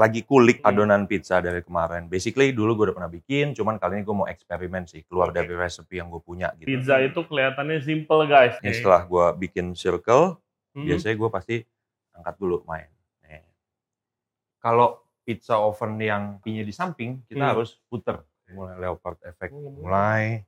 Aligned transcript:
lagi 0.00 0.24
kulik 0.24 0.64
Hmm. 0.64 0.72
adonan 0.72 1.04
pizza 1.04 1.44
dari 1.44 1.60
kemarin. 1.60 2.08
Basically 2.08 2.56
dulu 2.56 2.72
gue 2.72 2.84
udah 2.88 2.96
pernah 2.96 3.12
bikin, 3.12 3.52
cuman 3.52 3.76
kali 3.76 4.00
ini 4.00 4.04
gue 4.08 4.16
mau 4.16 4.24
eksperimen 4.24 4.88
sih, 4.88 5.04
keluar 5.04 5.28
dari 5.28 5.52
resepi 5.52 6.00
yang 6.00 6.08
gue 6.08 6.22
punya 6.24 6.48
gitu. 6.56 6.64
Pizza 6.64 6.96
itu 7.04 7.20
kelihatannya 7.20 7.84
simple 7.84 8.24
guys. 8.24 8.56
Ini 8.64 8.72
Nih. 8.72 8.76
setelah 8.80 9.04
gue 9.04 9.26
bikin 9.36 9.76
circle, 9.76 10.40
Hmm. 10.72 10.88
biasanya 10.88 11.16
gue 11.20 11.28
pasti 11.28 11.56
angkat 12.16 12.34
dulu 12.40 12.64
main. 12.64 12.88
Nih. 13.20 13.44
Kalau 14.56 15.04
pizza 15.20 15.60
oven 15.60 16.00
yang 16.00 16.40
pinya 16.40 16.64
di 16.64 16.72
samping, 16.72 17.20
kita 17.28 17.44
Hmm. 17.44 17.52
harus 17.52 17.76
puter. 17.86 18.24
Mulai 18.50 18.80
leopard 18.80 19.20
effect, 19.28 19.52
Hmm. 19.52 19.84
mulai. 19.84 20.42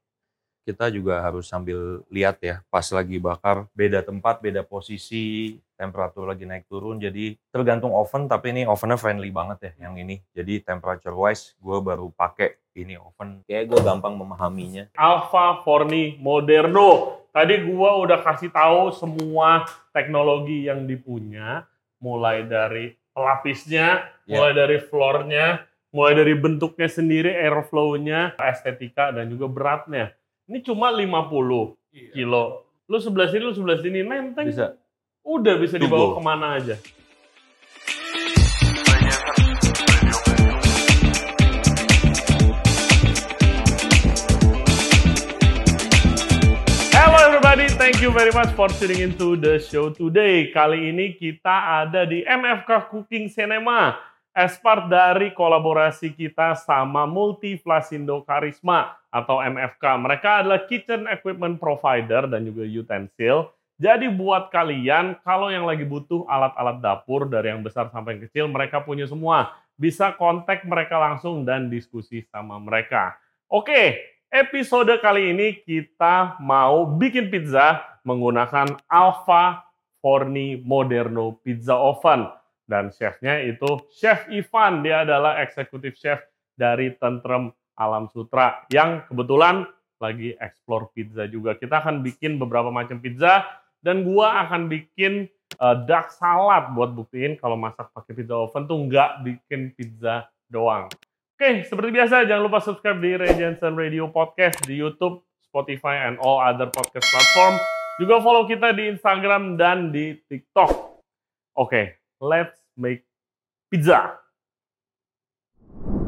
Kita 0.62 0.86
juga 0.88 1.18
harus 1.20 1.44
sambil 1.44 2.06
lihat 2.06 2.38
ya, 2.38 2.62
pas 2.70 2.86
lagi 2.88 3.18
bakar, 3.18 3.66
beda 3.74 3.98
tempat, 4.00 4.38
beda 4.38 4.62
posisi, 4.62 5.58
temperatur 5.82 6.30
lagi 6.30 6.46
naik 6.46 6.70
turun, 6.70 7.02
jadi 7.02 7.34
tergantung 7.50 7.90
oven, 7.90 8.30
tapi 8.30 8.54
ini 8.54 8.62
ovennya 8.62 8.94
friendly 8.94 9.34
banget 9.34 9.58
ya 9.74 9.90
yang 9.90 9.98
ini. 9.98 10.22
Jadi 10.30 10.62
temperature 10.62 11.10
wise, 11.10 11.58
gue 11.58 11.78
baru 11.82 12.14
pakai 12.14 12.54
ini 12.78 12.94
oven. 12.94 13.42
Kayak 13.50 13.74
gue 13.74 13.80
gampang 13.82 14.14
memahaminya. 14.14 14.94
Alpha 14.94 15.66
Forni 15.66 16.14
Moderno. 16.22 17.18
Tadi 17.32 17.64
gua 17.64 17.96
udah 17.96 18.20
kasih 18.20 18.52
tahu 18.52 18.92
semua 18.92 19.64
teknologi 19.96 20.68
yang 20.68 20.84
dipunya, 20.84 21.64
mulai 21.96 22.44
dari 22.44 22.92
pelapisnya, 23.16 24.04
Ya. 24.28 24.36
mulai 24.36 24.52
dari 24.52 24.76
floornya, 24.76 25.64
mulai 25.96 26.12
dari 26.12 26.36
bentuknya 26.36 26.92
sendiri, 26.92 27.32
airflow-nya, 27.32 28.36
estetika 28.36 29.16
dan 29.16 29.32
juga 29.32 29.48
beratnya. 29.48 30.12
Ini 30.44 30.60
cuma 30.60 30.92
50 30.92 31.72
kilo. 32.12 32.68
Lu 32.84 33.00
sebelah 33.00 33.32
sini, 33.32 33.42
lu 33.48 33.56
sebelah 33.56 33.80
sini, 33.80 34.04
nenteng. 34.04 34.52
Bisa. 34.52 34.76
Udah 35.22 35.54
bisa 35.54 35.78
To 35.78 35.86
dibawa 35.86 36.18
ke 36.18 36.20
mana 36.26 36.46
aja. 36.58 36.74
Hello 46.90 47.18
everybody, 47.22 47.70
thank 47.78 48.02
you 48.02 48.10
very 48.10 48.34
much 48.34 48.50
for 48.58 48.66
tuning 48.66 48.98
into 48.98 49.38
the 49.38 49.62
show 49.62 49.94
today. 49.94 50.50
Kali 50.50 50.90
ini 50.90 51.14
kita 51.14 51.86
ada 51.86 52.02
di 52.02 52.26
MFK 52.26 52.90
Cooking 52.90 53.30
Cinema 53.30 53.94
as 54.34 54.58
part 54.58 54.90
dari 54.90 55.30
kolaborasi 55.30 56.18
kita 56.18 56.58
sama 56.58 57.06
Multi 57.06 57.62
Flasindo 57.62 58.26
Karisma 58.26 58.98
atau 59.06 59.38
MFK. 59.38 60.02
Mereka 60.02 60.42
adalah 60.42 60.66
kitchen 60.66 61.06
equipment 61.06 61.62
provider 61.62 62.26
dan 62.26 62.42
juga 62.42 62.66
utensil. 62.66 63.54
Jadi 63.82 64.06
buat 64.06 64.54
kalian 64.54 65.18
kalau 65.26 65.50
yang 65.50 65.66
lagi 65.66 65.82
butuh 65.82 66.22
alat-alat 66.30 66.78
dapur 66.78 67.26
dari 67.26 67.50
yang 67.50 67.66
besar 67.66 67.90
sampai 67.90 68.14
yang 68.14 68.22
kecil, 68.30 68.46
mereka 68.46 68.78
punya 68.78 69.10
semua. 69.10 69.58
Bisa 69.74 70.14
kontak 70.14 70.62
mereka 70.62 71.02
langsung 71.02 71.42
dan 71.42 71.66
diskusi 71.66 72.22
sama 72.30 72.62
mereka. 72.62 73.18
Oke, 73.50 73.98
episode 74.30 74.94
kali 75.02 75.34
ini 75.34 75.58
kita 75.66 76.38
mau 76.38 76.86
bikin 76.94 77.26
pizza 77.26 77.82
menggunakan 78.06 78.70
Alpha 78.86 79.66
Forni 79.98 80.62
Moderno 80.62 81.42
Pizza 81.42 81.74
Oven. 81.74 82.30
Dan 82.62 82.94
chefnya 82.94 83.42
itu 83.42 83.82
Chef 83.90 84.30
Ivan, 84.30 84.86
dia 84.86 85.02
adalah 85.02 85.42
eksekutif 85.42 85.98
chef 85.98 86.22
dari 86.54 86.94
Tentrem 87.02 87.50
Alam 87.74 88.06
Sutra 88.14 88.62
yang 88.70 89.02
kebetulan 89.10 89.66
lagi 89.98 90.38
explore 90.38 90.94
pizza 90.94 91.26
juga. 91.26 91.58
Kita 91.58 91.82
akan 91.82 92.06
bikin 92.06 92.38
beberapa 92.38 92.70
macam 92.70 93.02
pizza 93.02 93.61
dan 93.82 94.06
gua 94.06 94.46
akan 94.46 94.70
bikin 94.70 95.26
uh, 95.58 95.76
duck 95.84 96.08
salad 96.14 96.72
buat 96.72 96.94
buktiin 96.94 97.36
kalau 97.36 97.58
masak 97.58 97.90
pakai 97.92 98.14
pizza 98.16 98.34
oven 98.38 98.64
tuh 98.64 98.78
nggak 98.88 99.10
bikin 99.26 99.74
pizza 99.74 100.26
doang. 100.48 100.88
Oke, 101.36 101.66
seperti 101.66 101.90
biasa 101.90 102.22
jangan 102.24 102.46
lupa 102.46 102.62
subscribe 102.62 103.02
di 103.02 103.18
Ray 103.18 103.34
Jensen 103.34 103.74
Radio 103.74 104.06
Podcast 104.06 104.62
di 104.62 104.78
YouTube, 104.78 105.26
Spotify, 105.42 106.06
and 106.06 106.14
all 106.22 106.38
other 106.38 106.70
podcast 106.70 107.02
platform. 107.02 107.58
Juga 107.98 108.22
follow 108.22 108.46
kita 108.46 108.70
di 108.70 108.94
Instagram 108.94 109.58
dan 109.58 109.90
di 109.90 110.14
TikTok. 110.30 110.70
Oke, 111.58 111.98
let's 112.22 112.54
make 112.78 113.02
pizza. 113.66 114.16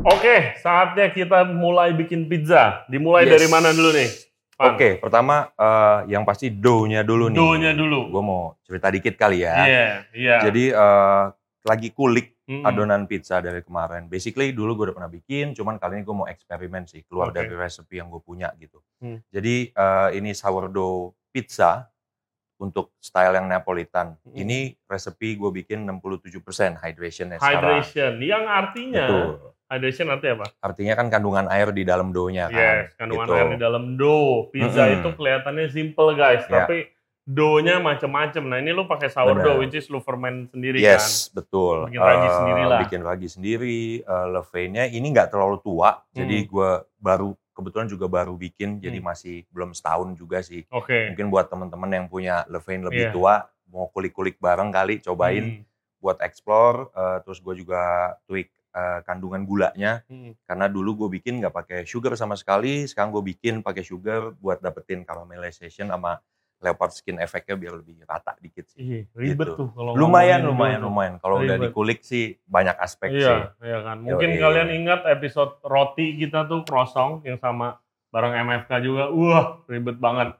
Oke, 0.04 0.54
saatnya 0.60 1.08
kita 1.10 1.48
mulai 1.48 1.96
bikin 1.96 2.28
pizza. 2.28 2.84
Dimulai 2.92 3.24
Yes. 3.24 3.32
dari 3.40 3.48
mana 3.48 3.72
dulu 3.72 3.90
nih? 3.90 4.08
Oke, 4.54 5.02
pertama 5.02 5.50
eh, 5.54 6.14
yang 6.14 6.22
pasti 6.22 6.50
dough-nya 6.50 7.02
dulu 7.02 7.30
nih. 7.30 7.38
Dough-nya 7.38 7.72
dulu. 7.74 8.10
Gue 8.10 8.22
mau 8.22 8.54
cerita 8.62 8.86
dikit 8.90 9.14
kali 9.18 9.42
ya. 9.42 9.54
Iya, 9.66 9.86
iya. 10.14 10.36
Jadi 10.46 10.64
eh, 10.70 11.24
lagi 11.64 11.88
kulik 11.90 12.36
Mm-mm. 12.44 12.62
adonan 12.62 13.08
pizza 13.08 13.40
dari 13.40 13.64
kemarin. 13.64 14.06
Basically 14.06 14.52
dulu 14.52 14.76
gue 14.76 14.84
udah 14.92 14.96
pernah 15.00 15.10
bikin, 15.10 15.56
cuman 15.56 15.80
kali 15.80 15.98
ini 15.98 16.04
gue 16.04 16.16
mau 16.16 16.28
eksperimen 16.28 16.84
sih, 16.84 17.02
keluar 17.08 17.32
Oke. 17.32 17.40
dari 17.40 17.50
resepi 17.56 17.98
yang 17.98 18.12
gue 18.12 18.20
punya 18.20 18.52
gitu. 18.60 18.78
Hmm. 19.00 19.18
Jadi 19.32 19.72
eh, 19.72 20.08
ini 20.14 20.30
sourdough 20.36 21.16
pizza 21.34 21.88
untuk 22.56 22.94
style 22.96 23.34
yang 23.34 23.46
Neapolitan. 23.46 24.14
Hmm. 24.16 24.32
Ini 24.32 24.78
resepi 24.84 25.34
gue 25.34 25.50
bikin 25.52 25.82
67% 25.84 26.30
hydration 26.76 27.32
sekarang. 27.32 27.42
hydration. 27.42 28.12
Yang 28.18 28.44
artinya 28.46 29.04
Betul. 29.04 29.28
hydration 29.66 30.06
artinya 30.08 30.34
apa? 30.36 30.46
Artinya 30.60 30.94
kan 30.94 31.06
kandungan 31.08 31.46
air 31.48 31.68
di 31.70 31.82
dalam 31.82 32.10
dough-nya 32.10 32.46
kan. 32.46 32.54
Yes, 32.84 32.94
kandungan 32.94 33.26
gitu. 33.26 33.34
air 33.34 33.48
di 33.48 33.58
dalam 33.58 33.84
dough. 33.94 34.48
Pizza 34.48 34.82
Mm-mm. 34.84 34.96
itu 34.96 35.08
kelihatannya 35.12 35.66
simple 35.68 36.10
guys, 36.14 36.44
Ya. 36.44 36.62
tapi 36.62 36.88
dough-nya 37.24 37.80
macem-macem. 37.80 38.44
Nah 38.44 38.58
ini 38.58 38.70
lu 38.70 38.84
pakai 38.84 39.08
sourdough, 39.08 39.40
Bener. 39.56 39.60
which 39.60 39.74
is 39.74 39.88
lu 39.88 39.98
ferment 39.98 40.46
sendiri 40.48 40.78
kan. 40.78 41.00
Yes, 41.00 41.26
betul. 41.28 41.88
Bikin 41.88 41.98
ragi 41.98 42.22
Eh, 42.22 42.34
sendiri 42.34 42.62
lah. 42.62 42.80
Bikin 42.80 43.00
ragi 43.02 43.28
sendiri. 43.28 43.78
Eh, 43.98 44.26
levainnya 44.30 44.84
ini 44.86 45.06
nggak 45.08 45.28
terlalu 45.28 45.56
tua, 45.58 46.04
jadi 46.12 46.36
Hmm. 46.38 46.48
gue 46.48 46.70
baru 46.98 47.30
kebetulan 47.54 47.86
juga 47.86 48.10
baru 48.10 48.34
bikin, 48.36 48.82
jadi 48.82 48.98
Hmm. 49.00 49.08
masih 49.14 49.46
belum 49.54 49.72
setahun 49.72 50.18
juga 50.18 50.42
sih. 50.42 50.66
Oke. 50.74 51.14
Mungkin 51.14 51.30
buat 51.30 51.46
teman-teman 51.48 51.90
yang 51.94 52.06
punya 52.10 52.42
levain 52.50 52.82
lebih 52.82 53.08
Iya. 53.08 53.12
tua, 53.14 53.34
mau 53.70 53.86
kulik-kulik 53.94 54.36
bareng 54.42 54.74
kali, 54.74 54.98
cobain 55.00 55.62
Hmm. 55.62 55.64
buat 56.02 56.18
explore. 56.20 56.90
Eh, 56.92 57.18
terus 57.24 57.38
gue 57.40 57.54
juga 57.64 58.14
tweak 58.28 58.50
eh, 58.74 59.00
kandungan 59.06 59.46
gulanya, 59.46 60.02
Hmm. 60.10 60.34
karena 60.50 60.66
dulu 60.66 61.06
gue 61.06 61.22
bikin 61.22 61.38
nggak 61.38 61.54
pakai 61.54 61.78
sugar 61.86 62.18
sama 62.18 62.34
sekali, 62.34 62.90
sekarang 62.90 63.14
gue 63.14 63.22
bikin 63.30 63.62
pakai 63.62 63.86
sugar 63.86 64.34
buat 64.42 64.58
dapetin 64.58 65.06
caramelization 65.06 65.94
sama 65.94 66.18
leopard 66.64 66.90
skin 66.90 67.16
efeknya 67.16 67.54
biar 67.54 67.76
lebih 67.76 68.00
rata 68.02 68.32
dikit 68.38 68.64
sih. 68.66 68.80
Iya, 68.80 69.00
ribet 69.12 69.46
Gitu. 69.46 69.58
tuh 69.58 69.68
kalau 69.70 69.92
Lumayan, 69.92 70.40
lumayan, 70.42 70.80
tuh. 70.80 70.88
lumayan. 70.88 71.14
Kalau 71.18 71.36
udah 71.38 71.56
dikulik 71.60 72.00
sih 72.00 72.40
banyak 72.42 72.74
aspek 72.76 73.12
sih. 73.12 73.20
Iya, 73.20 73.52
iya 73.60 73.78
kan. 73.82 74.00
Mungkin 74.00 74.30
Yoi. 74.30 74.40
kalian 74.40 74.68
ingat 74.74 75.04
episode 75.06 75.60
roti 75.62 76.16
kita 76.16 76.44
tuh 76.44 76.64
croissant 76.64 77.20
yang 77.20 77.36
sama 77.36 77.76
bareng 78.08 78.32
MFK 78.40 78.70
juga. 78.80 79.10
Wah, 79.10 79.60
ribet 79.64 79.98
banget 79.98 80.32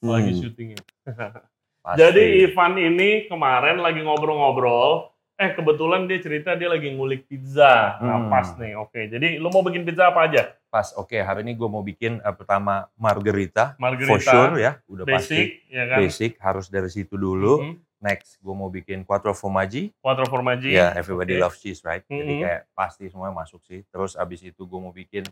lagi 0.00 0.30
Hmm, 0.30 0.40
syutingnya. 0.40 0.80
pasti. 1.82 1.98
Jadi 1.98 2.22
Ivan 2.42 2.74
ini 2.76 3.26
kemarin 3.26 3.76
lagi 3.76 4.00
ngobrol-ngobrol, 4.00 5.13
eh 5.34 5.50
kebetulan 5.50 6.06
dia 6.06 6.18
cerita 6.18 6.54
dia 6.54 6.70
lagi 6.70 6.88
ngulik 6.88 7.26
pizza. 7.26 7.98
Nah 7.98 8.18
Hmm. 8.18 8.30
pas 8.30 8.46
nih, 8.54 8.74
oke. 8.74 9.00
Jadi 9.08 9.36
lu 9.36 9.50
mau 9.50 9.60
bikin 9.60 9.82
pizza 9.82 10.08
apa 10.08 10.24
aja? 10.24 10.54
pas, 10.66 10.90
oke 10.92 11.14
hari 11.14 11.46
ini 11.46 11.54
gue 11.54 11.70
mau 11.70 11.82
bikin 11.82 12.18
eh, 12.18 12.34
pertama 12.34 12.90
margarita, 12.98 13.78
Margarita, 13.78 14.10
for 14.10 14.18
sure 14.18 14.58
ya, 14.58 14.82
udah 14.90 15.06
pasti. 15.06 15.38
basic, 15.38 15.48
ya 15.70 15.84
kan? 15.86 15.98
Basic 16.02 16.32
harus 16.42 16.66
dari 16.66 16.90
situ 16.90 17.14
dulu. 17.14 17.62
Mhm. 17.62 17.74
Next 18.02 18.36
gue 18.36 18.50
mau 18.50 18.66
bikin 18.68 19.06
quattro 19.06 19.30
formaggi. 19.32 19.94
Quattro 19.96 20.26
formaggi. 20.26 20.74
Ya, 20.74 20.90
everybody 20.92 21.38
Oke. 21.38 21.40
loves 21.40 21.58
cheese, 21.58 21.78
right? 21.80 22.02
Jadi 22.04 22.26
Mhm. 22.28 22.42
kayak 22.42 22.62
pasti 22.74 23.06
semuanya 23.06 23.38
masuk 23.38 23.62
sih. 23.62 23.86
Terus 23.86 24.18
abis 24.18 24.42
itu 24.42 24.60
gue 24.60 24.76
mau 24.76 24.90
bikin 24.90 25.22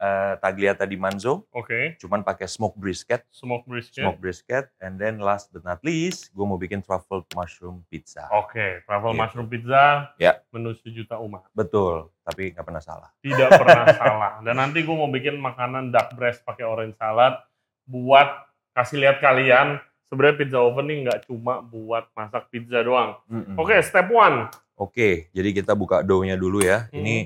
eh, 0.00 0.34
tagliata 0.36 0.82
di 0.82 0.96
manzo, 0.96 1.44
Oke. 1.52 1.94
cuman 1.96 2.20
pakai 2.20 2.48
smoke 2.48 2.72
brisket, 2.74 3.28
Smoke 3.28 3.68
brisket. 3.68 4.00
smoke 4.00 4.16
brisket, 4.16 4.72
and 4.78 4.96
then 4.96 5.20
last 5.20 5.52
but 5.52 5.60
not 5.60 5.76
least, 5.80 6.32
gue 6.32 6.40
mau 6.40 6.56
bikin 6.56 6.80
truffle 6.80 7.20
mushroom 7.30 7.84
pizza. 7.86 8.24
Oke, 8.32 8.80
truffle 8.82 9.12
Gitu. 9.12 9.20
mushroom 9.20 9.46
pizza. 9.46 10.08
Ya. 10.16 10.40
Menu 10.48 10.72
sejuta 10.74 11.16
umat. 11.16 11.44
Betul, 11.52 12.08
tapi 12.22 12.50
nggak 12.50 12.64
pernah 12.64 12.80
salah. 12.80 13.12
Tidak 13.18 13.48
pernah 13.50 13.84
salah. 14.00 14.32
Dan 14.40 14.56
nanti 14.56 14.80
gue 14.80 14.96
mau 14.96 15.06
bikin 15.06 15.36
makanan 15.36 15.88
duck 15.88 16.12
breast 16.14 16.40
pakai 16.42 16.64
orange 16.64 16.96
salad 16.96 17.36
buat 17.84 18.28
kasih 18.70 19.00
lihat 19.00 19.18
kalian 19.18 19.76
sebenarnya 20.06 20.36
pizza 20.38 20.58
oven 20.58 20.86
ini 20.86 21.04
nggak 21.04 21.26
cuma 21.26 21.60
buat 21.60 22.08
masak 22.12 22.48
pizza 22.48 22.80
doang. 22.80 23.20
Mm-mm. 23.26 23.54
Oke, 23.54 23.76
step 23.80 24.08
one. 24.08 24.48
Oke, 24.74 25.28
jadi 25.30 25.52
kita 25.52 25.76
buka 25.76 26.00
dough-nya 26.00 26.34
dulu 26.34 26.64
ya. 26.64 26.88
Hmm. 26.88 26.96
Ini 26.96 27.16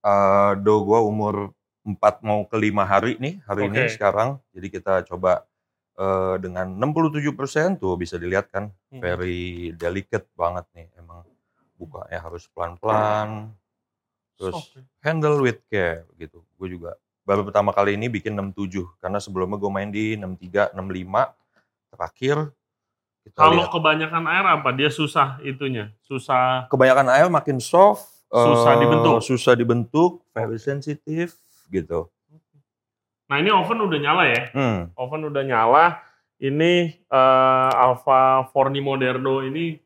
eh, 0.00 0.52
dough 0.60 0.84
gua 0.84 1.00
umur 1.00 1.56
4 1.82 2.20
mau 2.20 2.44
ke 2.44 2.56
5 2.56 2.84
hari 2.84 3.16
nih, 3.16 3.40
hari 3.44 3.66
ini 3.66 3.88
Oke. 3.88 3.92
sekarang. 3.96 4.36
Jadi 4.52 4.66
kita 4.68 5.02
coba 5.06 5.44
eh, 5.96 6.36
dengan 6.40 6.64
67% 6.80 7.76
tuh 7.76 7.92
bisa 7.94 8.16
dilihat 8.16 8.48
kan, 8.48 8.72
Hmm. 8.88 9.00
very 9.00 9.68
delicate 9.76 10.24
banget 10.32 10.64
nih. 10.72 10.88
Emang 10.96 11.28
bukanya 11.76 12.24
harus 12.24 12.48
pelan-pelan, 12.50 13.52
terus 14.34 14.56
Soft. 14.56 14.80
handle 15.00 15.40
with 15.40 15.60
care 15.68 16.08
gitu. 16.16 16.40
Gue 16.56 16.72
juga 16.72 16.96
baru 17.20 17.44
pertama 17.44 17.70
kali 17.70 18.00
ini 18.00 18.08
bikin 18.08 18.32
67 18.32 18.88
karena 18.96 19.20
sebelumnya 19.20 19.60
gue 19.60 19.68
main 19.68 19.92
di 19.92 20.16
63, 20.16 20.72
65 20.72 21.36
terakhir 21.92 22.36
kita 23.20 23.36
Kalau 23.36 23.52
lihat 23.60 23.68
kebanyakan 23.68 24.24
air 24.24 24.46
apa? 24.48 24.68
Dia 24.72 24.88
susah 24.88 25.36
itunya. 25.44 25.92
Susah. 26.00 26.64
kebanyakan 26.72 27.12
air 27.12 27.28
makin 27.28 27.60
soft, 27.60 28.08
Susah 28.30 28.72
Eh, 28.72 28.80
dibentuk. 28.80 29.14
Susah 29.20 29.52
dibentuk, 29.52 30.22
very 30.32 30.56
sensitif 30.56 31.36
gitu. 31.70 32.10
Nah 33.30 33.38
ini 33.38 33.48
oven 33.48 33.78
udah 33.80 33.98
nyala 33.98 34.24
ya. 34.26 34.42
Hmm. 34.50 34.90
Oven 34.98 35.30
udah 35.30 35.42
nyala. 35.46 35.84
Ini 36.40 36.72
eh, 37.06 37.70
Alpha 37.76 38.48
Forni 38.50 38.82
Moderno 38.82 39.40
ini 39.40 39.78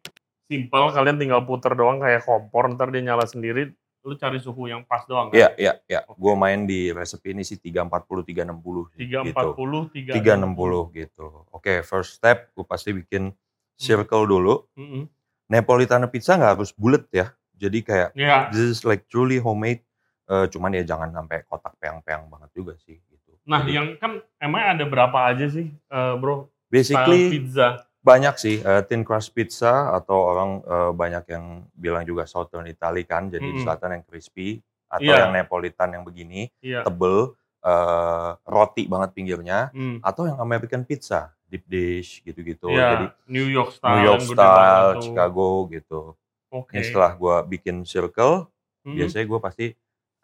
simple. 0.48 0.90
Kalian 0.90 1.20
tinggal 1.20 1.44
puter 1.44 1.76
doang 1.76 2.00
kayak 2.00 2.24
kompor. 2.24 2.72
Ntar 2.72 2.88
dia 2.88 3.04
nyala 3.04 3.28
sendiri. 3.28 3.68
Lu 4.04 4.16
cari 4.20 4.36
suhu 4.36 4.68
yang 4.68 4.84
pas 4.84 5.00
doang 5.08 5.32
kan? 5.32 5.36
Iya, 5.36 5.48
iya, 5.56 5.72
iya. 5.88 6.00
Gue 6.04 6.36
main 6.36 6.68
di 6.68 6.92
resep 6.92 7.24
ini 7.32 7.40
sih 7.40 7.56
340 7.56 8.20
360 8.20 8.92
sih, 8.92 8.98
Tiga 9.00 9.24
gitu. 9.24 9.32
empat 9.32 9.46
puluh, 9.56 9.82
tiga 9.88 10.12
360 10.12 10.92
gitu. 10.92 11.26
Oke, 11.48 11.80
first 11.80 12.20
step 12.20 12.52
gue 12.52 12.68
pasti 12.68 12.92
bikin 12.92 13.32
circle 13.80 14.28
dulu. 14.28 14.68
Mm-mm. 14.76 15.08
Napolitana 15.48 16.12
pizza 16.12 16.36
nggak 16.36 16.52
harus 16.60 16.76
bulat 16.76 17.08
ya. 17.16 17.32
Jadi 17.56 17.80
kayak 17.80 18.12
Ya. 18.12 18.52
this 18.52 18.60
is 18.60 18.80
like 18.84 19.08
truly 19.08 19.40
homemade. 19.40 19.80
Eh, 20.24 20.46
cuman 20.48 20.72
ya 20.72 20.82
jangan 20.82 21.12
sampai 21.12 21.44
kotak 21.44 21.76
peang-peang 21.76 22.24
banget 22.26 22.48
juga 22.52 22.72
sih 22.80 22.96
gitu. 23.04 23.36
Nah 23.44 23.60
Jadi, 23.60 23.76
yang 23.76 23.86
kan 24.00 24.24
emang 24.40 24.72
ada 24.72 24.84
berapa 24.84 25.18
aja 25.20 25.44
sih, 25.46 25.68
eh, 25.68 26.14
bro? 26.16 26.48
Basically 26.66 27.28
pizza. 27.28 27.84
banyak 28.00 28.34
sih 28.36 28.56
eh, 28.58 28.82
thin 28.84 29.04
crust 29.04 29.30
pizza 29.30 29.92
atau 29.92 30.16
orang 30.16 30.50
eh, 30.60 30.92
banyak 30.92 31.24
yang 31.28 31.44
bilang 31.72 32.02
juga 32.02 32.24
Southern 32.24 32.64
Italy 32.64 33.04
kan, 33.04 33.28
jadi 33.28 33.44
di 33.44 33.52
Mm-mm. 33.52 33.62
selatan 33.62 34.00
yang 34.00 34.04
crispy 34.04 34.58
atau 34.88 35.04
Iya. 35.04 35.28
yang 35.28 35.32
Neapolitan 35.32 35.88
yang 35.92 36.04
begini 36.04 36.48
Iya. 36.58 36.80
tebel, 36.82 37.36
eh, 37.60 38.30
roti 38.44 38.88
banget 38.88 39.12
pinggirnya, 39.12 39.68
Hmm. 39.70 40.00
atau 40.00 40.24
yang 40.24 40.40
American 40.40 40.82
pizza 40.82 41.36
deep 41.44 41.68
dish 41.68 42.24
gitu-gitu. 42.24 42.72
Iya, 42.72 42.88
Jadi 42.90 43.06
New 43.28 43.44
York 43.46 43.76
style. 43.76 43.92
New 43.92 44.04
York 44.08 44.22
style. 44.24 44.88
Chicago 45.00 45.48
gitu. 45.68 46.00
Oke. 46.48 46.72
Ini 46.72 46.82
setelah 46.82 47.12
gue 47.12 47.36
bikin 47.50 47.84
circle, 47.84 48.48
Mm-mm. 48.82 48.96
biasanya 48.96 49.26
gue 49.26 49.38
pasti 49.38 49.66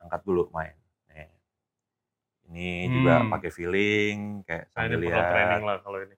angkat 0.00 0.20
dulu 0.24 0.48
main. 0.50 0.74
Nih. 1.12 1.28
Ini 2.50 2.70
juga 2.90 3.22
Hmm. 3.22 3.30
pakai 3.30 3.50
feeling, 3.54 4.42
kayak 4.42 4.64
Nah, 4.66 4.72
sambil 4.74 4.98
lihat. 4.98 5.24
training 5.30 5.62
lah 5.62 5.76
kalau 5.84 5.98
ini. 6.02 6.16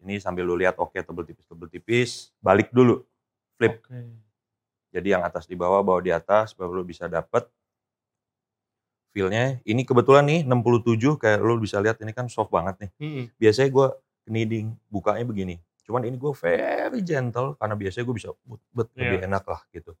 Ini 0.00 0.14
sambil 0.20 0.44
lu 0.48 0.56
lihat, 0.56 0.76
oke 0.80 0.96
tebel 0.96 1.24
tipis, 1.28 1.44
tebel 1.44 1.68
tipis, 1.68 2.10
balik 2.40 2.72
dulu, 2.72 3.04
flip. 3.60 3.80
Oke. 3.84 4.00
Jadi 4.90 5.08
yang 5.12 5.22
atas 5.22 5.44
di 5.44 5.54
bawah, 5.54 5.84
bawah 5.84 6.02
di 6.02 6.10
atas, 6.10 6.56
baru 6.56 6.80
lu 6.80 6.84
bisa 6.84 7.06
dapet 7.06 7.46
feel-nya. 9.12 9.60
Ini 9.66 9.82
kebetulan 9.84 10.24
nih 10.26 10.40
67, 10.46 11.18
kayak 11.20 11.38
lu 11.42 11.60
bisa 11.60 11.78
lihat 11.82 12.00
ini 12.00 12.14
kan 12.16 12.26
soft 12.32 12.50
banget 12.50 12.78
nih. 12.80 12.90
Mm-mm. 12.98 13.24
Biasanya 13.36 13.68
gue 13.70 13.86
kneading, 14.30 14.66
bukanya 14.88 15.24
begini. 15.26 15.56
Cuman 15.84 16.06
ini 16.06 16.16
gue 16.16 16.32
very 16.32 17.00
gentle, 17.02 17.58
karena 17.58 17.74
biasanya 17.74 18.04
gue 18.06 18.16
bisa 18.16 18.28
but, 18.46 18.60
but 18.70 18.88
Iya. 18.94 19.04
lebih 19.04 19.18
enak 19.26 19.44
lah 19.46 19.60
gitu. 19.74 19.92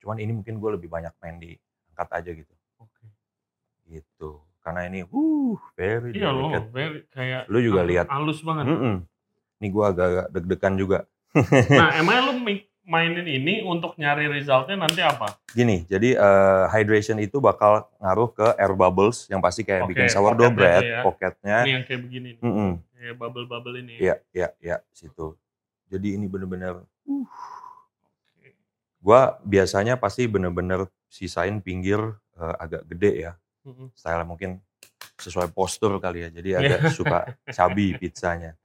Cuman 0.00 0.16
ini 0.18 0.32
mungkin 0.32 0.56
gue 0.56 0.70
lebih 0.80 0.88
banyak 0.88 1.12
main 1.20 1.36
di 1.38 1.52
angkat 2.00 2.16
aja 2.16 2.30
gitu. 2.32 2.54
Oke. 2.80 3.04
Gitu. 3.84 4.30
Karena 4.64 4.88
ini, 4.88 5.04
uh, 5.04 5.52
very 5.76 6.16
Iya 6.16 6.32
loh, 6.32 6.48
very- 6.72 7.04
kayak 7.12 7.44
Lu 7.52 7.60
juga 7.60 7.84
lihat. 7.84 8.08
halus 8.08 8.40
banget. 8.40 8.64
Mm-mm. 8.68 9.04
Ini 9.60 9.66
gue 9.68 9.84
agak-agak 9.84 10.26
deg-degan 10.32 10.74
juga. 10.80 10.98
Nah, 11.70 11.92
emangnya 11.94 12.22
lu 12.26 12.32
mainin 12.82 13.22
ini 13.22 13.62
untuk 13.62 13.94
nyari 13.94 14.26
resultnya 14.26 14.74
nanti 14.74 14.98
apa? 14.98 15.36
Gini, 15.52 15.84
jadi 15.86 16.16
eh, 16.16 16.64
hydration 16.72 17.20
itu 17.20 17.38
bakal 17.38 17.86
ngaruh 18.00 18.32
ke 18.32 18.46
air 18.56 18.72
bubbles 18.74 19.28
yang 19.28 19.38
pasti 19.38 19.62
kayak 19.62 19.84
Oke, 19.86 19.94
bikin 19.94 20.08
sourdough 20.10 20.50
bread, 20.50 20.82
ya. 20.82 21.00
pocketnya. 21.04 21.56
Ini 21.62 21.70
yang 21.76 21.84
kayak 21.84 22.00
begini 22.02 22.28
nih. 22.34 22.42
Mm-mm. 22.42 22.70
Kayak 22.96 23.14
bubble-bubble 23.14 23.76
ini. 23.78 23.94
Iya, 24.00 24.14
iya, 24.32 24.48
iya, 24.58 24.76
situ. 24.90 25.36
Jadi 25.86 26.18
ini 26.18 26.26
bener-bener, 26.26 26.82
Oke. 27.06 28.48
gua 28.98 29.38
biasanya 29.42 29.94
pasti 29.94 30.26
bener-bener 30.26 30.90
sisain 31.10 31.58
pinggir 31.58 31.98
eh, 32.38 32.54
agak 32.56 32.86
gede 32.86 33.12
ya. 33.28 33.32
Mm-mm. 33.66 33.90
Style 33.92 34.24
mungkin 34.24 34.62
sesuai 35.20 35.52
postur 35.52 36.00
kali 36.00 36.24
ya, 36.24 36.28
jadi 36.32 36.50
agak 36.62 36.80
suka 36.96 37.36
cabi 37.50 37.92
pizzanya. 37.98 38.56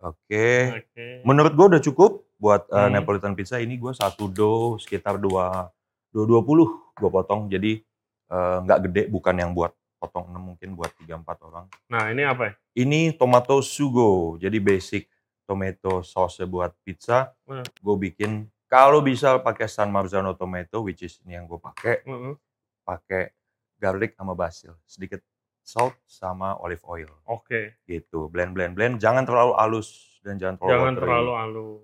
Oke, 0.00 0.80
Oke. 0.80 1.20
menurut 1.28 1.52
gua 1.52 1.76
udah 1.76 1.82
cukup 1.84 2.24
buat 2.40 2.64
eh, 2.72 2.78
Hmm. 2.80 2.96
Neapolitan 2.96 3.36
pizza 3.36 3.60
ini 3.60 3.76
gua 3.76 3.92
satu 3.92 4.32
dough 4.32 4.80
sekitar 4.80 5.20
dua 5.20 5.68
dua 6.08 6.24
dua 6.24 6.40
puluh 6.40 6.80
gua 6.96 7.12
potong, 7.12 7.52
jadi 7.52 7.84
eh, 8.32 8.56
nggak 8.64 8.78
gede, 8.88 9.02
bukan 9.12 9.36
yang 9.36 9.52
buat 9.52 9.76
potong 10.00 10.32
6 10.32 10.40
mungkin 10.40 10.72
buat 10.72 10.88
3-4 10.96 11.44
orang. 11.44 11.68
Nah, 11.92 12.08
ini 12.08 12.24
apa 12.24 12.42
ya? 12.48 12.52
Ini 12.72 13.20
tomato 13.20 13.60
sugo, 13.60 14.40
jadi 14.40 14.56
basic 14.56 15.04
tomato 15.44 16.00
sauce 16.00 16.40
buat 16.48 16.72
pizza. 16.80 17.36
Hmm. 17.44 17.60
Gue 17.84 18.08
bikin 18.08 18.48
kalau 18.70 19.02
bisa 19.02 19.36
pakai 19.36 19.66
San 19.66 19.90
Marzano 19.90 20.32
tomato, 20.32 20.80
which 20.80 21.02
is 21.02 21.18
ini 21.20 21.34
yang 21.34 21.44
gue 21.44 21.58
pakai, 21.58 22.06
Mm-mm. 22.06 22.38
pakai 22.80 23.34
garlic 23.76 24.14
sama 24.14 24.32
basil, 24.32 24.78
sedikit 24.84 25.18
salt 25.60 25.98
sama 26.02 26.54
olive 26.56 26.82
oil, 26.84 27.10
Oke. 27.24 27.82
gitu. 27.84 28.26
Blend 28.28 28.52
blend 28.52 28.72
blend, 28.72 28.96
jangan 28.96 29.22
terlalu 29.22 29.52
halus 29.56 29.90
dan 30.20 30.36
jangan 30.36 30.56
terlalu 30.56 30.70
Jangan 30.72 30.86
watery. 30.88 31.02
terlalu 31.02 31.32
halus. 31.34 31.80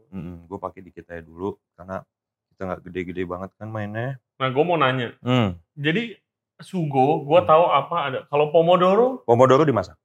gue 0.46 0.58
pakai 0.60 0.80
dikit 0.80 1.04
aja 1.08 1.22
dulu 1.22 1.48
karena 1.72 1.96
kita 2.48 2.60
nggak 2.64 2.80
gede-gede 2.82 3.22
banget 3.24 3.50
kan 3.54 3.66
mainnya. 3.66 4.16
Nah, 4.36 4.48
gue 4.48 4.62
mau 4.62 4.76
nanya. 4.76 5.12
Hmm. 5.20 5.56
Jadi 5.72 6.14
sugo, 6.58 7.20
gue 7.22 7.36
Hmm. 7.36 7.48
tahu 7.48 7.64
apa 7.66 7.96
ada. 8.00 8.18
Kalau 8.26 8.48
pomodoro 8.48 9.20
Pomodoro 9.22 9.62
dimasak, 9.62 9.96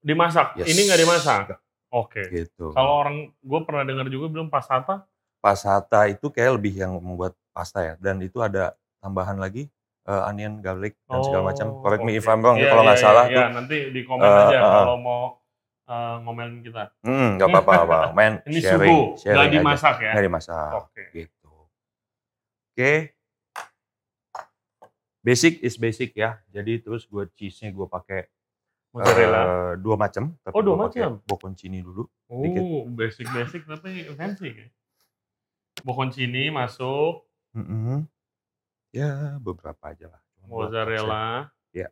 dimasak, 0.00 0.56
Yes. 0.56 0.66
ini 0.68 0.80
nggak 0.86 1.00
dimasak. 1.00 1.44
Oke. 1.90 2.22
gitu. 2.28 2.70
Kalau 2.70 2.92
orang, 2.96 3.16
gue 3.34 3.60
pernah 3.62 3.82
dengar 3.82 4.06
juga 4.06 4.26
bilang 4.28 4.46
passata. 4.46 5.09
Passata 5.40 6.04
itu 6.04 6.28
kayak 6.28 6.54
lebih 6.54 6.74
yang 6.74 6.92
membuat 6.94 7.32
pasta 7.50 7.80
ya, 7.82 7.94
dan 7.96 8.20
itu 8.20 8.38
ada 8.38 8.72
tambahan 8.98 9.34
lagi 9.34 9.66
eh, 10.02 10.22
onion, 10.26 10.58
garlic 10.58 11.00
dan 11.02 11.20
segala 11.20 11.48
macam. 11.48 11.66
Oh, 11.70 11.80
Correct 11.80 12.02
me 12.02 12.12
if. 12.14 12.24
I'm 12.24 12.40
wrong 12.40 12.56
ya 12.56 12.62
Iya, 12.62 12.70
kalau 12.70 12.82
nggak 12.82 12.94
iya, 12.94 13.02
salah 13.02 13.24
iya, 13.24 13.30
tuh. 13.30 13.40
iya. 13.40 13.48
nanti 13.50 13.76
di 13.88 14.00
komen 14.02 14.20
Eh, 14.22 14.36
aja 14.38 14.48
eh, 14.50 14.60
eh. 14.60 14.72
kalau 14.76 14.96
mau 14.98 15.22
eh, 15.86 16.16
ngomelin 16.20 16.60
kita. 16.60 16.82
Hmm, 17.00 17.28
nggak 17.34 17.48
apa-apa, 17.50 17.72
apa. 17.78 17.98
Main 18.12 18.32
Ini 18.46 18.58
sharing, 18.58 18.92
sugo, 18.92 19.16
sharing 19.16 19.34
nggak 19.34 19.46
aja. 19.46 19.56
dimasak 19.56 19.96
ya? 19.98 20.12
Nggak 20.12 20.24
dimasak, 20.26 20.70
Oke. 20.78 21.02
gitu. 21.10 21.52
Oke. 22.70 22.92
Basic 25.20 25.60
is 25.60 25.76
basic 25.76 26.10
ya. 26.14 26.40
Jadi 26.48 26.80
terus 26.80 27.04
gue 27.04 27.28
cheese-nya 27.30 27.68
gue 27.70 27.84
pakai 27.86 28.24
Mozzarella. 28.90 29.40
eh, 29.40 29.72
dua 29.76 29.94
macam. 29.94 30.32
Tapi 30.38 30.52
Oh, 30.52 30.62
dua 30.62 30.76
macam? 30.78 31.20
Bocconcini 31.22 31.78
dulu. 31.78 32.08
Oh, 32.26 32.40
dikit. 32.40 32.62
basic-basic 32.90 33.62
tapi 33.64 34.08
fancy 34.10 34.48
ya. 34.50 34.66
Bocconcini 35.82 36.52
masuk, 36.52 37.24
Mm-mm. 37.56 38.06
Ya 38.90 39.38
beberapa 39.38 39.90
aja 39.90 40.10
lah. 40.10 40.22
Mozzarella. 40.46 41.50
Iya. 41.70 41.90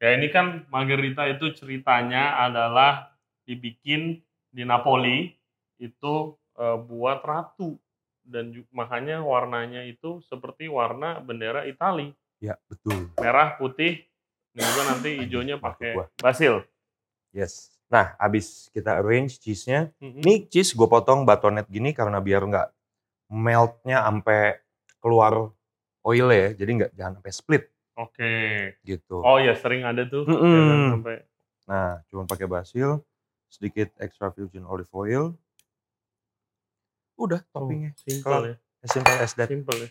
Ya 0.00 0.08
ini 0.16 0.28
kan 0.32 0.64
margherita 0.72 1.28
itu 1.28 1.52
ceritanya 1.52 2.40
adalah 2.40 3.12
dibikin 3.44 4.24
di 4.48 4.64
Napoli 4.64 5.36
itu 5.76 6.36
eh, 6.56 6.78
buat 6.80 7.20
ratu 7.24 7.76
dan 8.24 8.56
makanya 8.72 9.20
warnanya 9.20 9.84
itu 9.84 10.24
seperti 10.24 10.68
warna 10.68 11.20
bendera 11.20 11.68
Itali, 11.68 12.12
persen. 12.12 12.22
Ya 12.40 12.54
betul. 12.68 13.08
merah, 13.20 13.56
putih, 13.56 14.04
dan 14.56 14.64
juga 14.68 14.82
nanti 14.92 15.10
hijaunya 15.20 15.56
pakai 15.60 15.96
basil. 16.20 16.64
Yes. 17.32 17.72
Nah, 17.92 18.16
abis 18.16 18.72
kita 18.72 19.00
arrange 19.00 19.38
cheese-nya, 19.38 19.92
Mhm. 20.00 20.20
Ini 20.24 20.34
cheese 20.48 20.72
gue 20.72 20.88
potong 20.88 21.28
batonet 21.28 21.68
gini 21.68 21.92
karena 21.92 22.18
biar 22.20 22.42
nggak 22.48 22.68
meltnya 23.26 24.00
sampai 24.00 24.60
keluar 24.98 25.52
oil 26.00 26.28
ya, 26.28 26.52
jadi 26.54 26.70
nggak 26.74 26.92
jangan 26.92 27.12
sampai 27.18 27.32
split 27.32 27.64
Oke. 27.94 28.34
gitu. 28.82 29.20
Oh 29.20 29.36
ya 29.36 29.54
sering 29.54 29.82
ada 29.82 30.04
tuh. 30.04 30.24
Ya 30.24 30.36
kan, 30.36 30.80
sampai 30.92 31.16
Nah, 31.64 32.04
cuma 32.06 32.22
pakai 32.24 32.44
basil, 32.44 33.00
sedikit 33.48 33.88
extra 33.96 34.28
virgin 34.28 34.62
olive 34.62 34.92
oil, 34.92 35.32
udah 37.14 37.40
toppingnya, 37.48 37.94
simple 37.96 38.20
Kelar. 38.22 38.42
ya. 38.44 38.54
as 38.78 38.90
simple 38.90 39.16
as 39.16 39.32
that. 39.32 39.48
Simple 39.48 39.78
ya. 39.78 39.88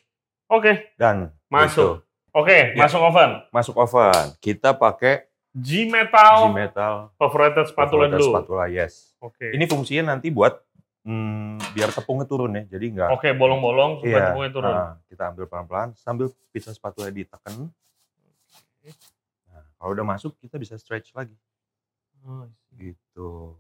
Oke, 0.48 0.72
Dan 0.94 1.34
Masuk. 1.48 2.06
gitu. 2.06 2.36
oke, 2.36 2.58
Ya. 2.70 2.78
masuk 2.78 3.02
oven. 3.02 3.32
masuk 3.50 3.76
oven. 3.76 4.26
Kita 4.38 4.72
pakai 4.72 5.26
G 5.52 5.86
metal 5.86 6.50
G-metal 6.50 7.14
favorite 7.16 7.66
spatula 7.66 8.06
dulu. 8.08 8.34
spatula, 8.34 8.66
yes. 8.68 9.14
Oke. 9.18 9.50
Ini 9.50 9.66
fungsinya 9.66 10.12
nanti 10.12 10.30
buat 10.30 10.58
hmm, 11.04 11.60
biar 11.76 11.90
tepungnya 11.92 12.26
turun 12.28 12.52
ya, 12.56 12.64
jadi 12.68 12.86
nggak 12.92 13.10
Oke, 13.16 13.30
bolong-bolong 13.36 14.00
supaya 14.04 14.12
Iya, 14.12 14.26
tepungnya 14.32 14.52
turun. 14.52 14.74
nah, 14.74 14.92
kita 15.08 15.24
ambil 15.32 15.46
pelan-pelan 15.48 15.90
sambil 16.00 16.28
pizza 16.52 16.72
spatula 16.72 17.12
ditekan. 17.12 17.70
Nah, 19.48 19.64
kalau 19.80 19.92
udah 19.96 20.06
masuk 20.06 20.36
kita 20.40 20.60
bisa 20.60 20.76
stretch 20.76 21.16
lagi 21.16 21.36
Oh, 22.24 22.48
gitu. 22.80 23.60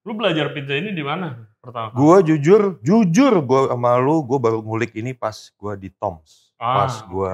Lu 0.00 0.16
belajar 0.16 0.48
pizza 0.56 0.72
ini 0.72 0.96
di 0.96 1.04
mana 1.04 1.44
pertama? 1.60 1.92
Gua 1.92 2.24
jujur, 2.24 2.80
jujur 2.80 3.36
gua 3.44 3.68
sama 3.68 4.00
lu, 4.00 4.24
gua 4.24 4.40
baru 4.40 4.64
ngulik 4.64 4.96
ini 4.96 5.12
pas 5.12 5.52
gua 5.60 5.76
di 5.76 5.92
Tom's. 5.92 6.56
Ah, 6.56 6.88
pas 6.88 6.94
gua 7.04 7.32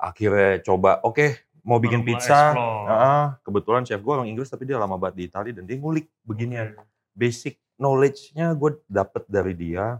akhirnya 0.00 0.64
coba, 0.64 1.04
oke 1.04 1.36
mau 1.60 1.76
bikin 1.76 2.00
mulai 2.00 2.16
pizza. 2.16 2.56
Nah, 2.56 3.36
kebetulan 3.44 3.84
chef 3.84 4.00
gua 4.00 4.24
orang 4.24 4.32
Inggris 4.32 4.48
tapi 4.48 4.64
dia 4.64 4.80
lama 4.80 4.96
banget 4.96 5.20
di 5.20 5.24
Italia 5.28 5.52
dan 5.52 5.68
dia 5.68 5.76
ngulik 5.76 6.08
beginian. 6.24 6.72
Oke. 6.72 6.88
Basic 7.12 7.60
knowledge-nya 7.80 8.52
gue 8.52 8.76
dapet 8.86 9.24
dari 9.26 9.56
dia 9.56 9.98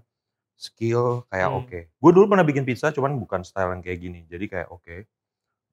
skill 0.55 1.25
kayak 1.27 1.49
Hmm. 1.49 1.59
oke. 1.59 1.79
Gue 1.91 2.11
dulu 2.13 2.29
pernah 2.29 2.45
bikin 2.45 2.63
pizza 2.63 2.93
cuman 2.93 3.17
bukan 3.17 3.41
style 3.41 3.73
yang 3.73 3.81
kayak 3.81 3.99
gini. 3.99 4.21
Jadi 4.29 4.45
kayak 4.47 4.69
oke. 4.69 5.09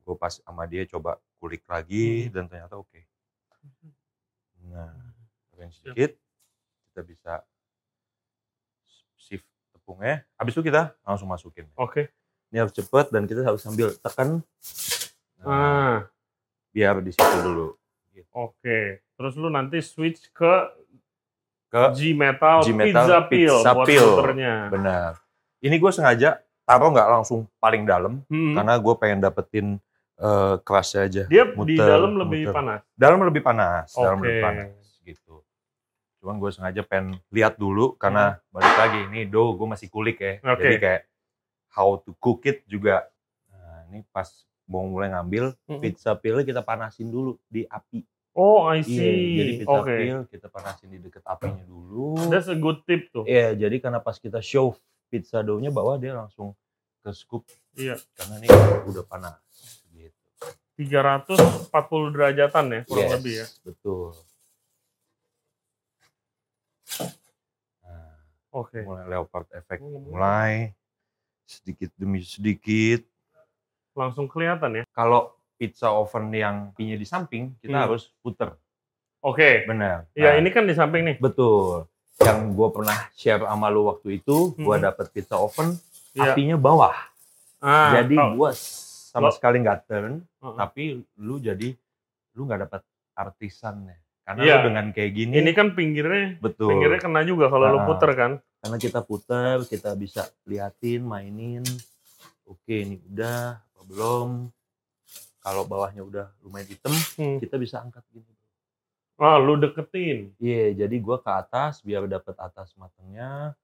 Gue 0.02 0.16
pas 0.16 0.32
sama 0.32 0.64
dia 0.64 0.88
coba 0.88 1.20
kulik 1.38 1.68
lagi 1.68 2.26
Hmm. 2.26 2.32
dan 2.32 2.44
ternyata 2.48 2.80
oke. 2.80 3.04
Nah, 4.66 4.96
range 5.54 5.76
Siap. 5.76 5.92
sedikit 5.92 6.12
kita 6.88 7.02
bisa 7.04 7.34
shift 9.18 9.44
tepungnya. 9.72 10.24
Habis 10.36 10.56
itu 10.56 10.64
kita 10.64 10.96
langsung 11.04 11.28
masukin. 11.28 11.68
Oke. 11.76 12.08
Ini 12.48 12.64
harus 12.64 12.72
cepet 12.72 13.12
dan 13.12 13.28
kita 13.28 13.44
harus 13.44 13.60
sambil 13.60 13.92
tekan. 13.94 14.40
Nah, 15.38 15.46
Ah, 15.46 15.98
biar 16.72 17.04
di 17.04 17.12
situ 17.12 17.38
dulu. 17.44 17.76
oke. 18.34 18.80
Terus 19.18 19.34
lu 19.36 19.50
nanti 19.50 19.82
switch 19.82 20.32
ke 20.32 20.54
Ke 21.68 21.92
G 21.94 22.12
Metal, 22.12 22.64
G-Metal 22.64 22.96
Pizza 23.04 23.20
Peel 23.28 23.56
Pizza 23.60 23.72
Peel. 23.84 24.10
benar. 24.70 25.12
Ini 25.60 25.76
gue 25.76 25.92
sengaja 25.92 26.30
taruh 26.64 26.90
nggak 26.90 27.10
langsung 27.10 27.48
paling 27.58 27.84
dalam 27.84 28.24
Hmm. 28.26 28.56
karena 28.56 28.74
gue 28.76 28.94
pengen 28.96 29.20
dapetin 29.20 29.68
eh 30.16 30.56
kerasnya 30.62 31.02
aja. 31.04 31.24
Dia 31.26 31.44
di 31.46 31.54
muter, 31.54 31.86
dalam 31.86 32.18
lebih 32.18 32.42
muter. 32.44 32.56
panas. 32.56 32.82
Dalam 32.94 33.20
lebih 33.22 33.42
panas, 33.42 33.88
dalam 33.94 34.18
Oke. 34.18 34.26
lebih 34.26 34.42
panas 34.42 34.74
gitu. 35.02 35.36
Cuman 36.18 36.36
gue 36.38 36.50
sengaja 36.50 36.82
pengen 36.82 37.22
lihat 37.30 37.56
dulu 37.56 37.94
karena 37.96 38.36
Hmm. 38.36 38.50
balik 38.52 38.76
lagi 38.76 39.00
ini 39.06 39.22
dough 39.24 39.54
gue 39.54 39.68
masih 39.68 39.88
kulik 39.88 40.18
ya. 40.18 40.40
Oke. 40.48 40.64
Jadi 40.64 40.78
kayak 40.78 41.02
how 41.70 42.00
to 42.00 42.16
cook 42.18 42.42
it 42.44 42.66
juga. 42.66 43.06
Nah, 43.48 43.86
ini 43.88 44.02
pas 44.08 44.26
mau 44.66 44.84
mulai 44.84 45.08
ngambil 45.10 45.54
Mhm. 45.66 45.80
pizza 45.80 46.12
peel 46.14 46.42
kita 46.42 46.60
panasin 46.60 47.08
dulu 47.08 47.38
di 47.46 47.64
api. 47.64 48.02
Oh, 48.38 48.70
I 48.70 48.86
Iya, 48.86 49.10
jadi 49.34 49.52
see. 49.52 49.58
pizza 49.66 49.80
Oke. 49.82 49.94
peel 49.98 50.20
kita 50.30 50.48
panasin 50.48 50.94
di 50.94 51.02
deket 51.02 51.26
apinya 51.26 51.66
dulu. 51.66 52.30
That's 52.30 52.46
a 52.46 52.54
good 52.54 52.86
tip 52.86 53.10
tuh. 53.10 53.26
Iya, 53.26 53.58
jadi 53.58 53.82
karena 53.82 53.98
pas 53.98 54.22
kita 54.22 54.46
show 54.46 54.78
pizza 55.10 55.42
dough-nya 55.42 55.74
bawah 55.74 55.98
dia 55.98 56.14
langsung 56.14 56.54
ke 57.02 57.10
scoop 57.18 57.50
Iya. 57.74 57.98
karena 58.14 58.38
ini 58.38 58.48
udah 58.86 59.02
panas 59.10 59.42
gitu. 59.90 60.14
340 60.78 62.14
derajatan 62.14 62.66
ya, 62.70 62.82
kurang 62.86 63.10
Yes, 63.10 63.14
lebih 63.18 63.34
ya. 63.34 63.46
Betul. 63.66 64.08
Nah, 67.82 68.14
Oke. 68.54 68.80
mulai 68.86 69.06
leopard 69.10 69.48
effect 69.58 69.82
mulai 69.82 70.78
sedikit 71.50 71.90
demi 71.98 72.22
sedikit. 72.22 73.02
Langsung 73.98 74.30
kelihatan 74.30 74.78
ya. 74.78 74.84
Kalau 74.94 75.34
pizza 75.58 75.90
oven 75.90 76.30
yang 76.32 76.72
pinya 76.72 76.94
di 76.94 77.04
samping, 77.04 77.58
kita 77.58 77.74
Hmm. 77.74 77.86
harus 77.90 78.14
puter. 78.22 78.54
Oke. 79.20 79.66
Benar. 79.66 80.06
Ya, 80.14 80.32
Nah, 80.32 80.34
ini 80.40 80.50
kan 80.50 80.64
di 80.64 80.72
samping 80.72 81.04
nih. 81.04 81.18
betul. 81.18 81.90
Yang 82.18 82.40
gue 82.54 82.68
pernah 82.72 82.98
share 83.12 83.42
sama 83.42 83.68
lu 83.68 83.86
waktu 83.86 84.22
itu, 84.22 84.54
gue 84.54 84.76
Hmm. 84.78 84.86
dapet 84.86 85.10
pizza 85.12 85.36
oven, 85.36 85.76
Iya. 86.14 86.32
apinya 86.32 86.56
bawah. 86.56 86.94
Ah, 87.58 87.98
jadi 87.98 88.14
gue 88.14 88.50
sama 89.10 89.28
Lo- 89.28 89.34
sekali 89.34 89.58
nggak 89.60 89.80
turn, 89.86 90.22
Heeh. 90.22 90.56
tapi 90.56 90.84
lu 91.18 91.36
jadi 91.38 91.74
lu 92.34 92.46
nggak 92.46 92.70
dapat 92.70 92.82
artisannya. 93.12 93.98
Karena 94.22 94.42
Iya. 94.44 94.54
lu 94.56 94.70
dengan 94.70 94.86
kayak 94.92 95.12
gini, 95.12 95.34
Ini 95.40 95.52
kan 95.52 95.74
pinggirnya, 95.74 96.38
betul. 96.38 96.70
pinggirnya 96.70 97.00
kena 97.00 97.22
juga 97.24 97.50
kalau 97.50 97.66
lu 97.74 97.80
Ah. 97.82 97.86
puter 97.86 98.12
kan. 98.14 98.32
Karena 98.58 98.78
kita 98.78 99.00
putar, 99.02 99.58
kita 99.64 99.94
bisa 99.94 100.26
liatin, 100.44 101.02
mainin. 101.02 101.64
Oke, 102.44 102.84
ini 102.84 102.98
udah 103.08 103.58
apa 103.58 103.82
belum? 103.86 104.30
Kalau 105.48 105.64
bawahnya 105.64 106.04
udah 106.04 106.28
lumayan 106.44 106.68
hitam, 106.68 106.92
Hmm. 107.16 107.40
kita 107.40 107.56
bisa 107.56 107.80
angkat 107.80 108.04
gini. 108.12 108.28
Ah, 109.16 109.40
lu 109.40 109.56
deketin. 109.56 110.36
Iya, 110.44 110.76
jadi 110.84 110.96
gua 111.00 111.24
ke 111.24 111.32
atas 111.32 111.80
biar 111.80 112.04
dapat 112.04 112.36
atas 112.36 112.76
matangnya, 112.76 113.56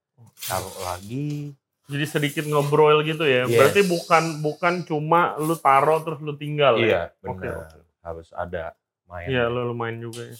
taruh 0.47 0.71
lagi. 0.87 1.51
Jadi 1.91 2.05
sedikit 2.07 2.47
ngebroil 2.47 3.03
gitu 3.03 3.27
ya. 3.27 3.43
Yes. 3.43 3.59
Berarti 3.59 3.81
bukan 3.83 4.23
bukan 4.39 4.73
cuma 4.87 5.35
lu 5.35 5.59
taruh 5.59 5.99
terus 6.07 6.23
lu 6.23 6.39
tinggal 6.39 6.79
ya. 6.79 6.87
Iya, 6.87 7.27
oke. 7.27 7.47
Harus 7.99 8.31
ada 8.31 8.71
main. 9.11 9.27
Iya, 9.27 9.51
lu 9.51 9.75
lumayan 9.75 9.99
juga 9.99 10.23
ya. 10.23 10.39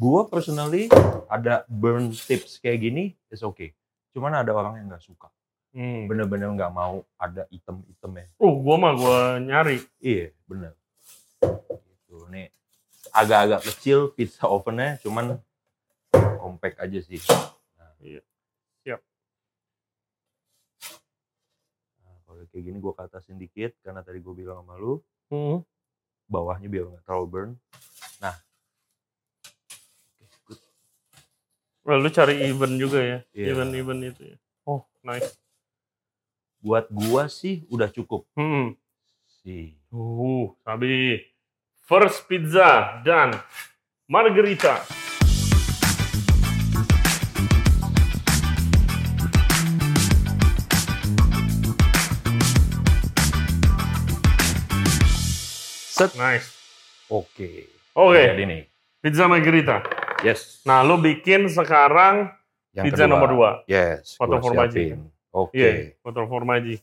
Gua 0.00 0.24
personally 0.24 0.88
ada 1.28 1.68
burn 1.68 2.08
tips 2.08 2.56
kayak 2.56 2.80
gini, 2.80 3.04
is 3.28 3.44
okay. 3.44 3.76
Cuman 4.16 4.32
ada 4.32 4.56
orang 4.56 4.80
yang 4.80 4.88
nggak 4.88 5.04
suka. 5.04 5.28
Hmm. 5.72 6.08
Bener-bener 6.08 6.48
nggak 6.56 6.72
mau 6.72 7.04
ada 7.20 7.44
item-itemnya. 7.52 8.26
Uh, 8.40 8.54
gua 8.58 8.76
mah 8.80 8.92
gua 8.96 9.18
nyari. 9.38 9.84
Iya, 10.00 10.32
bener. 10.48 10.72
Gitu. 11.68 12.16
Nih 12.32 12.48
agak-agak 13.12 13.64
kecil 13.64 14.12
pizza 14.12 14.44
ovennya, 14.46 15.00
cuman 15.00 15.40
compact 16.12 16.76
aja 16.78 16.98
sih. 17.00 17.20
Nah. 17.76 17.92
Iya. 18.00 18.20
Siap. 18.84 19.00
Nah, 22.04 22.16
kalau 22.24 22.44
kayak 22.48 22.62
gini 22.64 22.78
gue 22.78 22.92
ke 22.92 23.02
atasin 23.02 23.36
dikit, 23.36 23.72
karena 23.80 24.00
tadi 24.04 24.20
gue 24.20 24.34
bilang 24.34 24.60
sama 24.64 24.76
lu, 24.76 25.00
Hmm. 25.28 25.60
bawahnya 26.24 26.68
biar 26.68 26.84
nggak 26.88 27.04
terlalu 27.04 27.26
burn. 27.28 27.50
Nah, 28.20 28.36
Oke, 30.20 30.36
good. 30.48 30.60
Well, 31.84 32.00
lu 32.00 32.08
cari 32.08 32.44
even 32.44 32.76
juga 32.76 33.00
ya. 33.00 33.18
Iya. 33.32 33.46
Even-even 33.56 33.98
itu 34.04 34.22
ya. 34.24 34.36
Oh, 34.68 34.84
nice. 35.00 35.36
Buat 36.58 36.90
gua 36.90 37.26
sih 37.28 37.62
udah 37.68 37.88
cukup 37.88 38.26
Hmm. 38.34 38.74
sih. 39.40 39.78
Uh, 39.88 40.52
sabi. 40.60 41.22
First 41.82 42.28
pizza 42.28 43.00
dan 43.00 43.32
margarita. 44.04 44.84
Set. 55.88 56.14
Nice. 56.14 56.54
Oke. 57.10 57.66
Oke, 57.92 58.22
Jadi 58.22 58.42
nih. 58.46 58.62
pizza 59.02 59.26
margarita. 59.26 59.82
Yes. 60.22 60.62
Nah, 60.62 60.86
lu 60.86 60.98
bikin 60.98 61.50
sekarang 61.50 62.30
Yang 62.70 62.84
pizza 62.86 63.04
kedua. 63.04 63.12
nomor 63.12 63.28
dua. 63.28 63.50
Yes. 63.66 64.14
Foto 64.14 64.38
gua 64.38 64.70
Oke. 65.38 65.58
Iya, 65.58 65.70
foto 66.02 66.26
formaji. 66.26 66.82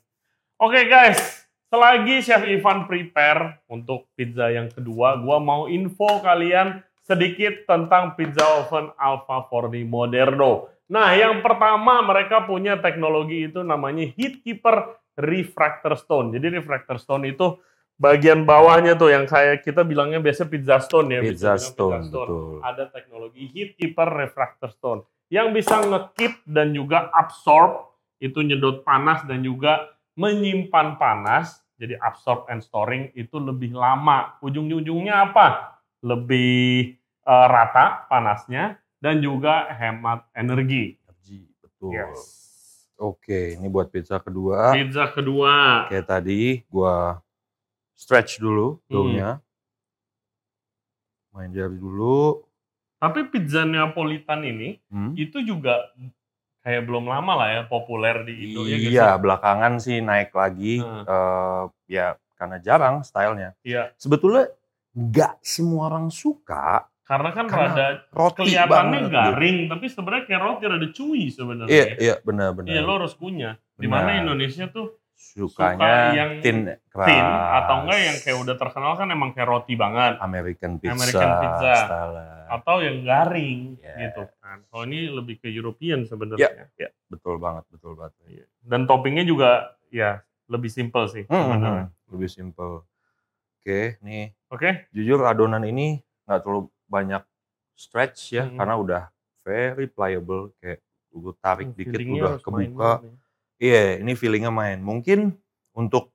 Oke 0.55 0.88
guys, 0.88 1.19
selagi 1.67 2.24
Chef 2.24 2.47
Ivan 2.47 2.88
prepare 2.88 3.59
untuk 3.67 4.07
pizza 4.15 4.47
yang 4.47 4.71
kedua, 4.71 5.19
gua 5.19 5.43
mau 5.43 5.67
info 5.67 6.24
kalian 6.24 6.79
sedikit 7.03 7.67
tentang 7.67 8.15
pizza 8.15 8.47
oven 8.63 8.89
Alpha 8.95 9.45
Forni 9.51 9.83
Moderno. 9.83 10.71
Nah, 10.85 11.13
yang 11.17 11.41
pertama 11.41 12.01
mereka 12.05 12.45
punya 12.45 12.77
teknologi 12.77 13.50
itu 13.50 13.65
namanya 13.65 14.05
Heatkeeper 14.05 15.01
Refractor 15.17 15.97
Stone. 15.97 16.33
Jadi 16.35 16.59
refractor 16.59 17.01
stone 17.01 17.29
itu 17.31 17.57
bagian 17.95 18.43
bawahnya 18.43 19.00
tuh 19.00 19.09
yang 19.09 19.24
kayak 19.24 19.63
kita 19.63 19.88
bilangnya 19.88 20.19
biasa 20.19 20.45
pizza 20.51 20.77
stone 20.83 21.07
ya. 21.15 21.19
Pizza 21.24 21.55
biasa 21.55 21.71
stone, 21.71 22.01
betul. 22.12 22.59
Ada 22.62 22.91
teknologi 22.91 23.43
Heatkeeper 23.50 24.07
Refractor 24.12 24.69
Stone 24.75 25.01
yang 25.31 25.55
bisa 25.55 25.81
ngekeep 25.81 26.45
dan 26.45 26.75
juga 26.75 27.09
absorb 27.15 27.94
itu 28.19 28.39
nyedot 28.41 28.81
panas 28.81 29.24
dan 29.27 29.41
juga 29.41 29.91
menyimpan 30.15 30.95
panas. 30.95 31.62
Jadi 31.75 32.00
absorb 32.00 32.48
and 32.48 32.63
storing 32.63 33.12
itu 33.13 33.36
lebih 33.36 33.75
lama. 33.75 34.39
Ujung-ujungnya 34.39 35.31
apa? 35.31 35.75
Lebih 36.00 36.95
eh, 37.25 37.48
rata 37.50 38.07
panasnya 38.07 38.79
dan 39.03 39.19
juga 39.19 39.67
hemat 39.75 40.29
energi. 40.31 40.95
Energi, 41.03 41.39
betul. 41.60 41.91
Yes. 41.91 42.19
Oke, 42.95 43.60
ini 43.60 43.67
buat 43.67 43.91
pizza 43.91 44.24
kedua. 44.24 44.72
Pizza 44.72 45.12
kedua. 45.12 45.86
Kayak 45.91 46.07
tadi 46.07 46.63
gua 46.72 47.19
stretch 47.91 48.39
dulu 48.39 48.79
Hmm. 48.79 48.88
doughnya. 48.88 49.29
Main 51.36 51.51
jari 51.51 51.75
dulu. 51.75 52.39
Tapi 52.95 53.27
pizza 53.27 53.67
Neapolitan 53.67 54.39
ini 54.48 54.79
Hmm. 54.88 55.12
itu 55.19 55.43
juga 55.43 55.75
kayak 56.65 56.89
belum 56.89 57.05
lama 57.05 57.34
lah 57.38 57.50
ya 57.53 57.62
populer 57.69 58.25
di 58.25 58.50
Indo 58.50 58.65
ya 58.65 58.77
guys? 58.81 58.89
Iya, 58.89 59.10
belakangan 59.22 59.74
sih 59.77 60.01
naik 60.01 60.34
lagi. 60.34 60.81
Hmm. 60.81 61.05
eh, 61.05 61.63
ya 61.86 62.17
karena 62.34 62.57
jarang 62.57 63.05
stylenya. 63.05 63.53
Iya. 63.62 63.93
Sebetulnya 64.01 64.50
nggak 64.98 65.45
semua 65.45 65.91
orang 65.93 66.10
suka 66.10 66.88
Karena 67.05 67.29
kan 67.38 67.45
Karena 67.45 67.69
rada 67.69 67.88
roti 68.17 68.38
kelihatannya 68.41 69.00
garing, 69.13 69.69
tapi 69.69 69.86
sebenarnya 69.93 70.24
kayak 70.25 70.41
roti 70.41 70.63
rada 70.65 70.88
chewy 70.89 71.29
sebenarnya. 71.29 71.69
Iya, 71.69 71.86
iya 72.01 72.15
benar-benar. 72.25 72.74
Iya, 72.74 72.81
lo 72.81 72.98
harus 72.98 73.13
kunyah. 73.13 73.62
Di 73.77 73.86
mana 73.86 74.10
Benar. 74.10 74.22
Indonesia 74.25 74.65
tuh 74.74 75.04
Sukanya 75.15 76.12
suka 76.12 76.13
yang 76.13 76.31
thin, 76.39 76.57
keras. 76.86 77.07
thin 77.07 77.25
atau 77.25 77.75
enggak 77.81 78.00
yang 78.01 78.17
kayak 78.19 78.38
udah 78.38 78.55
terkenal 78.55 78.91
kan 78.93 79.07
emang 79.07 79.31
kayak 79.31 79.48
roti 79.48 79.74
banget 79.74 80.19
American 80.19 80.75
pizza, 80.77 80.91
American 80.93 81.31
pizza. 81.39 81.74
style. 81.81 82.15
atau 82.48 82.75
yang 82.77 83.01
garing 83.01 83.79
Yes. 83.79 83.98
gitu 83.98 84.22
kan. 84.38 84.62
Kalau 84.62 84.84
ini 84.86 85.10
lebih 85.10 85.39
ke 85.39 85.48
European 85.48 86.03
sebenarnya. 86.03 86.69
Ya. 86.75 86.89
Betul 87.07 87.36
banget, 87.38 87.65
betul 87.69 87.95
banget. 87.95 88.13
Iya. 88.24 88.45
Dan 88.62 88.86
toppingnya 88.86 89.24
juga 89.24 89.50
ya 89.89 90.19
lebih 90.45 90.69
simple 90.69 91.07
sih 91.07 91.24
Hmm, 91.25 91.41
sebenarnya. 91.50 91.86
hmm, 91.88 92.12
lebih 92.12 92.29
simple. 92.29 92.86
Oke, 93.57 93.98
nih 94.00 94.29
Oke? 94.48 94.86
jujur 94.91 95.24
adonan 95.24 95.63
ini 95.63 95.98
nggak 96.24 96.39
terlalu 96.39 96.67
banyak 96.86 97.24
stretch 97.74 98.29
ya 98.31 98.45
Hmm. 98.45 98.55
karena 98.55 98.75
udah 98.75 99.03
very 99.41 99.88
pliable 99.88 100.53
kayak 100.55 100.84
gue 101.10 101.34
tarik 101.39 101.67
Hmm, 101.67 101.77
dikit 101.77 102.00
udah 102.03 102.34
kebuka. 102.38 102.91
Iya, 103.57 104.00
ini 104.00 104.13
feelingnya 104.13 104.51
main. 104.51 104.79
Mungkin 104.79 105.31
untuk 105.71 106.12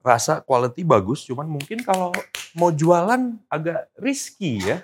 rasa 0.00 0.40
quality 0.40 0.82
bagus, 0.82 1.22
cuman 1.22 1.46
mungkin 1.46 1.80
kalau 1.80 2.10
mau 2.52 2.70
jualan 2.70 3.20
agak 3.46 3.86
risky 3.94 4.58
ya. 4.60 4.80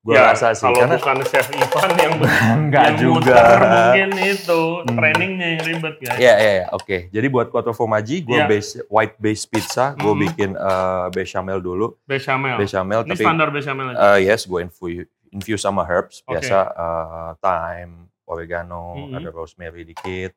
Gue 0.00 0.16
Ya, 0.16 0.32
rasa 0.32 0.56
sih 0.56 0.64
kalau 0.64 0.80
karena 0.80 0.96
bukan 0.96 1.16
chef 1.28 1.46
Ivan 1.52 1.90
yang 1.92 2.12
enggak 2.56 2.84
yang 2.88 2.96
juga. 2.96 3.36
mungkin 3.60 4.10
itu 4.16 4.60
Hmm. 4.80 4.96
trainingnya 4.96 5.48
yang 5.50 5.62
ribet 5.66 5.94
guys. 6.00 6.16
Iya, 6.16 6.34
iya, 6.34 6.52
iya, 6.56 6.66
oke. 6.72 7.12
Jadi 7.12 7.26
buat 7.28 7.52
quattro 7.52 7.76
formaggi, 7.76 8.24
gue 8.24 8.32
Iya. 8.34 8.48
base 8.48 8.80
white 8.88 9.20
base 9.20 9.44
pizza, 9.44 9.92
gue 9.92 10.08
Mhm. 10.08 10.20
bikin 10.22 10.50
eh, 10.56 11.06
bechamel 11.10 11.60
dulu, 11.60 12.00
Bechamel. 12.06 12.56
bechamel. 12.56 13.04
Ini 13.04 13.12
tapi 13.12 13.20
standar 13.20 13.48
bechamel 13.50 13.92
aja. 13.92 14.16
eh, 14.16 14.24
yes, 14.24 14.48
gue 14.48 14.60
infuse, 14.60 15.04
infuse 15.28 15.60
sama 15.60 15.84
herbs, 15.84 16.24
biasa 16.24 16.58
eh, 16.64 17.30
thyme, 17.38 17.94
oregano, 18.24 19.04
Mhm. 19.04 19.14
ada 19.14 19.28
rosemary 19.28 19.84
dikit, 19.84 20.32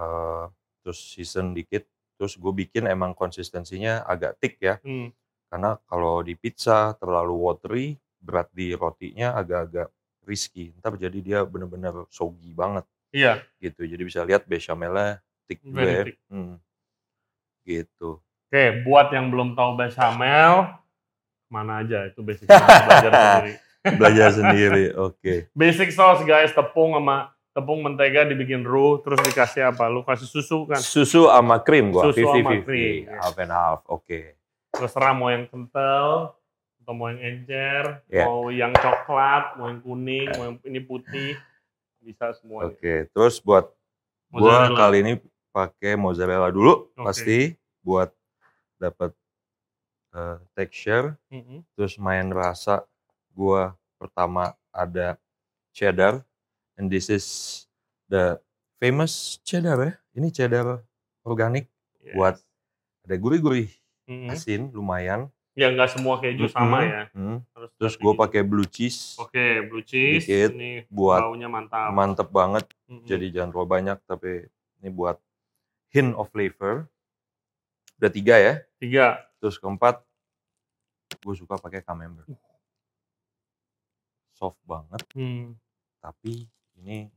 eh, 0.00 0.44
terus 0.80 0.96
season 1.12 1.52
dikit, 1.52 1.84
terus 2.16 2.34
gue 2.34 2.52
bikin 2.56 2.88
emang 2.88 3.12
konsistensinya 3.12 4.00
agak 4.04 4.40
thick 4.40 4.56
ya, 4.58 4.80
Hmm. 4.80 5.12
karena 5.52 5.76
kalau 5.84 6.24
di 6.24 6.32
pizza 6.34 6.96
terlalu 6.96 7.34
watery, 7.36 7.86
berat 8.16 8.48
di 8.52 8.72
rotinya 8.72 9.36
agak-agak 9.36 9.88
risky, 10.24 10.72
ntar 10.80 10.96
jadi 10.96 11.18
dia 11.20 11.40
bener-bener 11.44 12.04
soggy 12.08 12.52
banget 12.52 12.84
Iya, 13.10 13.42
gitu. 13.58 13.82
Jadi 13.82 14.02
bisa 14.06 14.22
lihat 14.22 14.46
bechamelnya 14.46 15.18
thick 15.50 15.58
juga 15.66 15.82
ya. 15.82 16.04
Hmm. 16.30 16.56
Gitu. 17.66 18.18
oke. 18.22 18.64
Buat 18.86 19.10
yang 19.10 19.30
belum 19.30 19.54
tahu 19.54 19.74
bechamel, 19.76 20.74
mana 21.50 21.82
aja 21.82 22.06
itu 22.06 22.22
basic 22.22 22.46
belajar 22.46 23.10
sendiri. 23.18 23.52
Belajar 23.96 24.28
sendiri. 24.30 24.84
Oke. 24.94 25.34
Basic 25.52 25.90
sauce 25.90 26.22
guys, 26.22 26.52
tepung 26.52 26.94
sama 26.94 27.34
tepung 27.50 27.82
mentega 27.82 28.22
dibikin 28.24 28.62
roux, 28.62 29.02
terus 29.02 29.18
dikasih 29.20 29.74
apa? 29.74 29.90
Lu 29.90 30.02
kasih 30.02 30.26
susu 30.26 30.64
kan? 30.64 30.78
Susu 30.78 31.26
sama 31.26 31.58
krim 31.58 31.90
gua. 31.90 32.10
Susu 32.10 32.22
sama 32.22 32.62
50-50. 32.62 32.66
krim, 32.66 32.94
ya. 33.06 33.18
Half 33.18 33.36
and 33.38 33.52
half. 33.52 33.80
Oke. 33.86 34.38
Terserah 34.70 35.12
mau 35.12 35.28
yang 35.28 35.50
kental, 35.50 36.38
atau 36.80 36.92
mau 36.94 37.10
yang 37.10 37.20
encer, 37.20 38.06
Iya. 38.06 38.24
mau 38.24 38.48
yang 38.48 38.72
coklat, 38.72 39.58
mau 39.58 39.66
yang 39.66 39.82
kuning, 39.82 40.28
mau 40.38 40.44
yang 40.46 40.56
ini 40.62 40.80
putih, 40.80 41.34
bisa 41.98 42.32
semuanya. 42.38 42.70
Oke. 42.70 43.10
Terus 43.10 43.42
buat 43.42 43.66
gua 44.30 44.70
Mozzarella. 44.70 44.78
kali 44.78 44.96
ini 45.02 45.12
pakai 45.50 45.92
mozzarella 45.98 46.48
dulu 46.48 46.86
Oke. 46.94 47.02
pasti 47.02 47.38
buat 47.82 48.14
dapat 48.78 49.10
eh, 50.10 50.38
texture. 50.54 51.18
Mm-mm. 51.30 51.66
Terus 51.74 51.98
main 51.98 52.30
rasa 52.30 52.86
gua 53.30 53.74
pertama 53.94 54.54
ada 54.70 55.18
cheddar 55.70 56.22
and 56.80 56.88
this 56.88 57.06
is 57.06 57.26
the 58.08 58.40
famous 58.78 59.36
cheddar 59.44 59.76
ya. 59.76 59.92
Ini 60.16 60.32
cheddar 60.32 60.80
organik 61.22 61.68
Yes. 62.00 62.16
buat 62.16 62.34
ada 63.04 63.14
gurih-gurih 63.14 63.68
Mm-mm. 64.08 64.32
asin 64.32 64.72
lumayan. 64.72 65.28
Ya 65.52 65.68
nggak 65.68 65.92
semua 65.92 66.16
keju 66.16 66.48
sama 66.48 66.80
Mm-mm. 66.80 66.88
ya. 66.88 67.02
Hmm. 67.12 67.38
Harus 67.52 67.70
Terus 67.76 67.94
tapi 67.94 68.02
gue 68.02 68.12
pakai 68.16 68.40
blue 68.40 68.64
cheese, 68.64 69.20
Oke, 69.20 69.68
blue 69.68 69.84
cheese. 69.84 70.24
Dikit 70.24 70.56
Ini 70.56 70.88
buat 70.88 71.20
baunya 71.20 71.46
mantap. 71.46 71.92
mantep 71.92 72.28
banget. 72.32 72.64
Mm-mm. 72.88 73.04
Jadi 73.04 73.26
jangan 73.30 73.52
terlalu 73.52 73.68
banyak, 73.68 73.98
tapi 74.02 74.48
ini 74.80 74.88
buat 74.88 75.20
hint 75.92 76.16
of 76.16 76.32
flavor. 76.32 76.88
Udah 78.00 78.08
tiga 78.08 78.34
ya. 78.34 78.54
tiga. 78.80 79.20
Terus 79.36 79.60
keempat, 79.60 80.00
gue 81.14 81.34
suka 81.36 81.60
pakai 81.60 81.84
camembert. 81.84 82.24
Soft 84.32 84.56
banget, 84.64 85.04
Hmm. 85.12 85.52
tapi 86.00 86.48
ini 86.80 87.12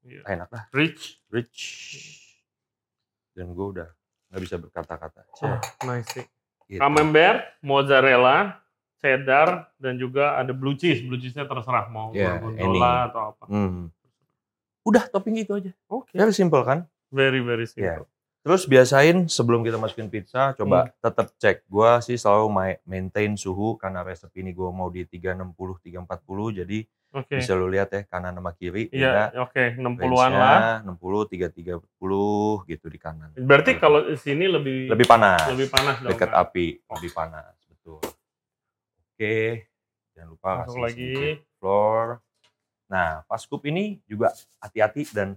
Iya. 0.00 0.22
enak 0.26 0.48
lah, 0.48 0.64
Rich. 0.70 1.20
rich. 1.28 1.60
Dan 3.30 3.52
gue 3.52 3.66
udah 3.72 3.88
nggak 4.28 4.40
bisa 4.40 4.56
berkata-kata. 4.56 5.20
Oh, 5.38 5.58
nice 5.84 6.08
sih. 6.10 6.26
Gitu. 6.66 6.78
Camembert, 6.78 7.60
mozzarella, 7.60 8.60
cheddar, 8.96 9.72
dan 9.76 9.96
juga 9.96 10.34
ada 10.34 10.50
blue 10.50 10.74
cheese. 10.74 11.00
Blue 11.00 11.16
cheese-nya 11.16 11.44
terserah 11.44 11.88
mau 11.88 12.10
Ya, 12.10 12.36
gorgonzola 12.36 12.92
atau 13.04 13.20
apa. 13.30 13.44
Hmm. 13.46 13.88
Udah 14.82 15.04
topping 15.06 15.36
itu 15.38 15.52
aja. 15.54 15.72
Oke. 15.86 16.12
Very 16.12 16.32
simple 16.32 16.60
kan? 16.62 16.84
Very 17.08 17.40
very 17.40 17.64
Ya. 17.66 17.72
simple. 17.96 18.08
Terus 18.38 18.64
biasain 18.64 19.28
sebelum 19.28 19.60
kita 19.60 19.76
masukin 19.76 20.08
pizza, 20.08 20.50
Hmm. 20.50 20.56
coba 20.56 20.88
tetap 20.94 21.26
cek. 21.34 21.64
Gua 21.66 22.00
sih 22.00 22.16
selalu 22.16 22.46
ma- 22.48 22.80
maintain 22.86 23.32
suhu 23.34 23.76
karena 23.76 24.00
resep 24.00 24.32
ini 24.34 24.52
gua 24.52 24.70
mau 24.70 24.88
di 24.88 25.04
360, 25.04 25.76
340. 25.78 26.08
Jadi 26.54 26.84
Oke. 27.08 27.40
bisa 27.40 27.56
lu 27.56 27.66
lihat 27.66 27.88
ya 27.88 28.04
kanan 28.04 28.36
sama 28.36 28.52
kiri. 28.52 28.92
Iya, 28.92 29.32
oke, 29.38 29.74
60-an 29.74 30.30
lah. 30.30 30.84
Range-nya 30.84 30.92
60, 30.92 31.24
330 31.24 31.80
gitu 32.68 32.86
di 32.86 32.98
kanan. 32.98 33.32
Berarti 33.34 33.72
kalau 33.74 34.04
di 34.04 34.14
sini 34.14 34.44
lebih 34.44 34.92
lebih 34.92 35.06
panas, 35.06 35.48
lebih 35.48 35.68
panas 35.68 35.96
dong. 35.98 36.12
dekat 36.12 36.28
kan? 36.28 36.42
api, 36.44 36.66
lebih 36.84 37.10
panas, 37.10 37.56
betul. 37.64 38.00
Oke, 39.08 39.64
jangan 40.12 40.28
lupa 40.28 40.50
Masuk 40.62 40.68
kasih 40.68 40.82
lagi. 40.84 41.12
flour. 41.56 42.06
Nah, 42.86 43.24
pas 43.24 43.36
scoop 43.36 43.64
ini 43.64 44.04
juga 44.04 44.28
hati-hati 44.58 45.08
dan 45.10 45.32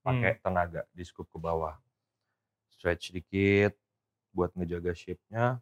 pakai 0.00 0.32
Hmm. 0.34 0.42
tenaga 0.42 0.82
di 0.90 1.00
scoop 1.00 1.28
ke 1.28 1.36
bawah. 1.36 1.76
Stretch 2.70 3.08
dikit 3.10 3.72
buat 4.30 4.52
ngejaga 4.52 4.92
shape-nya. 4.92 5.60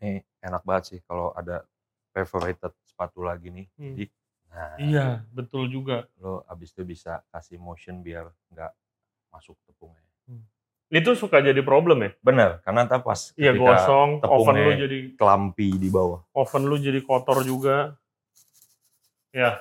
Ini 0.00 0.22
enak 0.42 0.62
banget 0.66 0.84
sih 0.94 0.98
kalau 1.04 1.30
ada 1.34 1.62
perforated 2.10 2.72
spatula 2.86 3.34
gini. 3.38 3.66
Hmm. 3.78 3.94
Jadi, 3.98 4.04
nah, 4.50 4.74
Iya, 4.78 5.06
betul 5.30 5.66
juga. 5.68 6.06
lo 6.22 6.42
abis 6.46 6.70
itu 6.74 6.82
bisa 6.86 7.22
kasih 7.30 7.58
motion 7.58 8.00
biar 8.00 8.30
nggak 8.54 8.72
masuk 9.30 9.58
tepungnya. 9.66 10.02
Itu 10.94 11.18
suka 11.18 11.42
jadi 11.42 11.58
problem 11.66 12.06
ya? 12.06 12.10
Bener, 12.22 12.62
karena 12.62 12.86
ntar 12.86 13.02
pas 13.02 13.34
Iya, 13.34 13.50
gosong, 13.58 14.22
oven 14.22 14.56
lu 14.62 14.72
jadi 14.78 14.98
kelampi 15.18 15.74
di 15.74 15.90
bawah. 15.90 16.22
oven 16.30 16.70
lu 16.70 16.78
jadi 16.78 17.02
kotor 17.02 17.42
juga. 17.42 17.98
Ya, 19.34 19.58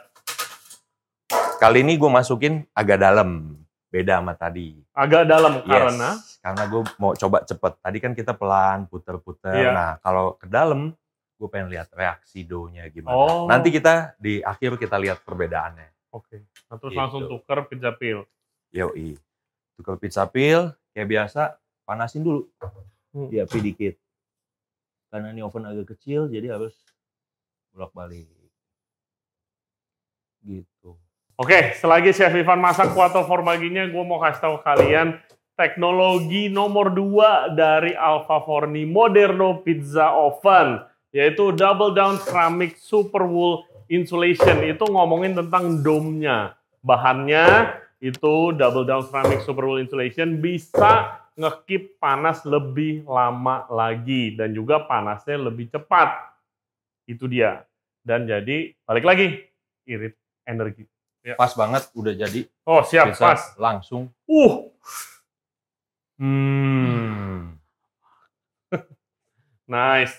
Kali 1.57 1.79
ini 1.79 1.95
gue 1.95 2.11
masukin 2.11 2.67
agak 2.75 2.99
dalam, 2.99 3.55
beda 3.93 4.17
sama 4.17 4.33
tadi. 4.33 4.81
agak 4.97 5.29
dalam 5.29 5.61
Yes, 5.61 5.69
karena 5.69 6.09
karena 6.41 6.63
gue 6.65 6.81
mau 6.97 7.13
coba 7.13 7.37
cepet. 7.45 7.73
Tadi 7.77 7.97
kan 8.01 8.11
kita 8.17 8.33
pelan, 8.33 8.89
puter-puter. 8.89 9.53
Iya. 9.53 9.69
Nah, 9.69 9.91
kalau 10.01 10.33
ke 10.33 10.49
dalam, 10.49 10.97
gue 11.37 11.47
pengen 11.53 11.69
lihat 11.69 11.93
reaksi 11.93 12.41
dough-nya 12.41 12.89
gimana. 12.89 13.13
Oh. 13.13 13.45
Nanti 13.45 13.69
kita 13.69 14.17
di 14.17 14.41
akhir 14.41 14.81
kita 14.81 14.97
lihat 14.97 15.21
perbedaannya. 15.21 16.09
Oke. 16.09 16.41
Nah, 16.73 16.81
terus 16.81 16.97
Gitu. 16.97 16.99
langsung 17.05 17.21
tuker 17.29 17.69
pizza 17.69 17.93
pil. 17.93 18.25
Yoi. 18.73 19.13
Tukar 19.77 20.01
pizza 20.01 20.25
pil, 20.25 20.73
kayak 20.97 21.09
biasa, 21.09 21.61
panasin 21.85 22.25
dulu. 22.25 22.49
Hmm. 23.13 23.29
Di 23.29 23.37
api 23.45 23.57
dikit. 23.61 23.95
Karena 25.13 25.29
ini 25.29 25.45
oven 25.45 25.69
agak 25.69 25.93
kecil, 25.93 26.25
jadi 26.25 26.57
harus 26.57 26.73
bolak-balik. 27.69 28.25
Gitu. 30.41 30.72
Oke, 31.33 31.73
selagi 31.81 32.13
Chef 32.13 32.29
Ivan 32.29 32.61
masak 32.61 32.93
kuato 32.93 33.25
formaginya, 33.25 33.89
gue 33.89 34.03
mau 34.05 34.21
kasih 34.21 34.37
tahu 34.37 34.55
kalian 34.61 35.17
teknologi 35.57 36.45
nomor 36.45 36.93
2 36.93 37.57
dari 37.57 37.97
Alpha 37.97 38.37
Forni 38.45 38.85
Moderno 38.85 39.65
Pizza 39.65 40.13
Oven, 40.13 40.85
yaitu 41.09 41.49
Double 41.57 41.89
Down 41.97 42.21
Ceramic 42.21 42.77
Super 42.77 43.25
Wool 43.25 43.65
Insulation. 43.89 44.61
Itu 44.61 44.85
ngomongin 44.85 45.33
tentang 45.33 45.81
dome-nya. 45.81 46.53
Bahannya 46.85 47.81
itu 47.97 48.53
Double 48.53 48.85
Down 48.85 49.09
Ceramic 49.09 49.41
Super 49.41 49.65
Wool 49.65 49.81
Insulation 49.81 50.37
bisa 50.37 51.17
ngekip 51.33 51.97
panas 51.97 52.45
lebih 52.45 53.09
lama 53.09 53.65
lagi 53.73 54.37
dan 54.37 54.53
juga 54.53 54.85
panasnya 54.85 55.41
lebih 55.41 55.65
cepat. 55.73 56.13
Itu 57.09 57.25
dia. 57.25 57.65
Dan 58.05 58.29
jadi 58.29 58.77
balik 58.85 59.01
lagi 59.01 59.41
irit 59.89 60.13
energi. 60.45 60.92
Pas 61.33 61.51
banget, 61.53 61.83
udah 61.91 62.13
jadi. 62.13 62.41
Oh 62.63 62.83
siap 62.83 63.15
Bisa 63.15 63.23
pas. 63.23 63.41
langsung. 63.55 64.11
Uh 64.23 64.67
Hmm. 66.13 67.57
nice. 69.67 70.15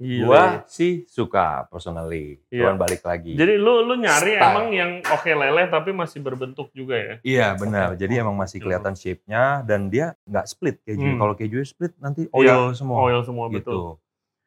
Gila. 0.00 0.24
Gua 0.24 0.42
sih 0.64 1.04
suka 1.04 1.68
personally. 1.68 2.40
Iya. 2.48 2.72
Cuman 2.72 2.76
balik 2.80 3.04
lagi. 3.04 3.36
Jadi 3.36 3.60
lu 3.60 3.84
lu 3.84 4.00
nyari 4.00 4.32
Style. 4.32 4.48
emang 4.48 4.66
yang 4.72 4.90
oke 5.04 5.28
leleh 5.28 5.68
tapi 5.68 5.92
masih 5.92 6.24
berbentuk 6.24 6.72
juga 6.72 6.96
ya. 6.96 7.14
Iya 7.20 7.46
benar. 7.52 8.00
Jadi 8.00 8.16
emang 8.16 8.32
masih 8.32 8.64
kelihatan 8.64 8.96
shape-nya 8.96 9.60
dan 9.60 9.92
dia 9.92 10.16
nggak 10.24 10.46
split 10.48 10.80
keju. 10.84 11.04
Hmm. 11.04 11.18
Kalau 11.20 11.34
keju 11.36 11.60
split 11.62 11.92
nanti 12.00 12.24
Iya, 12.32 12.32
oil 12.32 12.72
semua. 12.72 12.96
Oil 12.96 13.20
semua 13.28 13.52
gitu. 13.52 13.60
betul. 13.60 13.86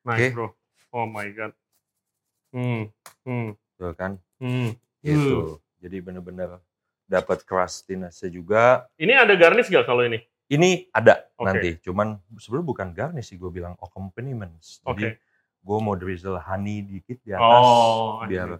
Nice 0.03 0.17
Oke. 0.17 0.27
bro. 0.33 0.47
Oh 0.89 1.05
my 1.05 1.27
god. 1.29 1.53
Hmm. 2.49 2.81
Hmm. 3.21 3.53
Tuh 3.77 3.93
kan. 3.93 4.17
Hmm. 4.43 4.75
Gitu. 4.99 5.63
Jadi 5.79 5.97
bener-bener 6.03 6.59
dapat 7.07 7.47
crustiness 7.47 8.19
juga. 8.27 8.91
Ini 8.99 9.23
ada 9.23 9.31
garnish 9.39 9.71
gak 9.71 9.87
kalau 9.87 10.03
ini? 10.03 10.19
Ini 10.51 10.91
ada 10.91 11.23
Oke. 11.39 11.47
nanti. 11.47 11.69
Cuman 11.79 12.19
sebenarnya 12.35 12.67
bukan 12.67 12.87
garnish 12.91 13.31
sih 13.31 13.39
gue 13.39 13.47
bilang 13.47 13.79
accompaniments. 13.79 14.83
Jadi 14.83 15.15
gue 15.63 15.77
mau 15.79 15.95
drizzle 15.95 16.35
honey 16.43 16.83
dikit 16.83 17.23
di 17.23 17.31
atas 17.31 17.63
Oh, 17.63 18.19
biar 18.27 18.59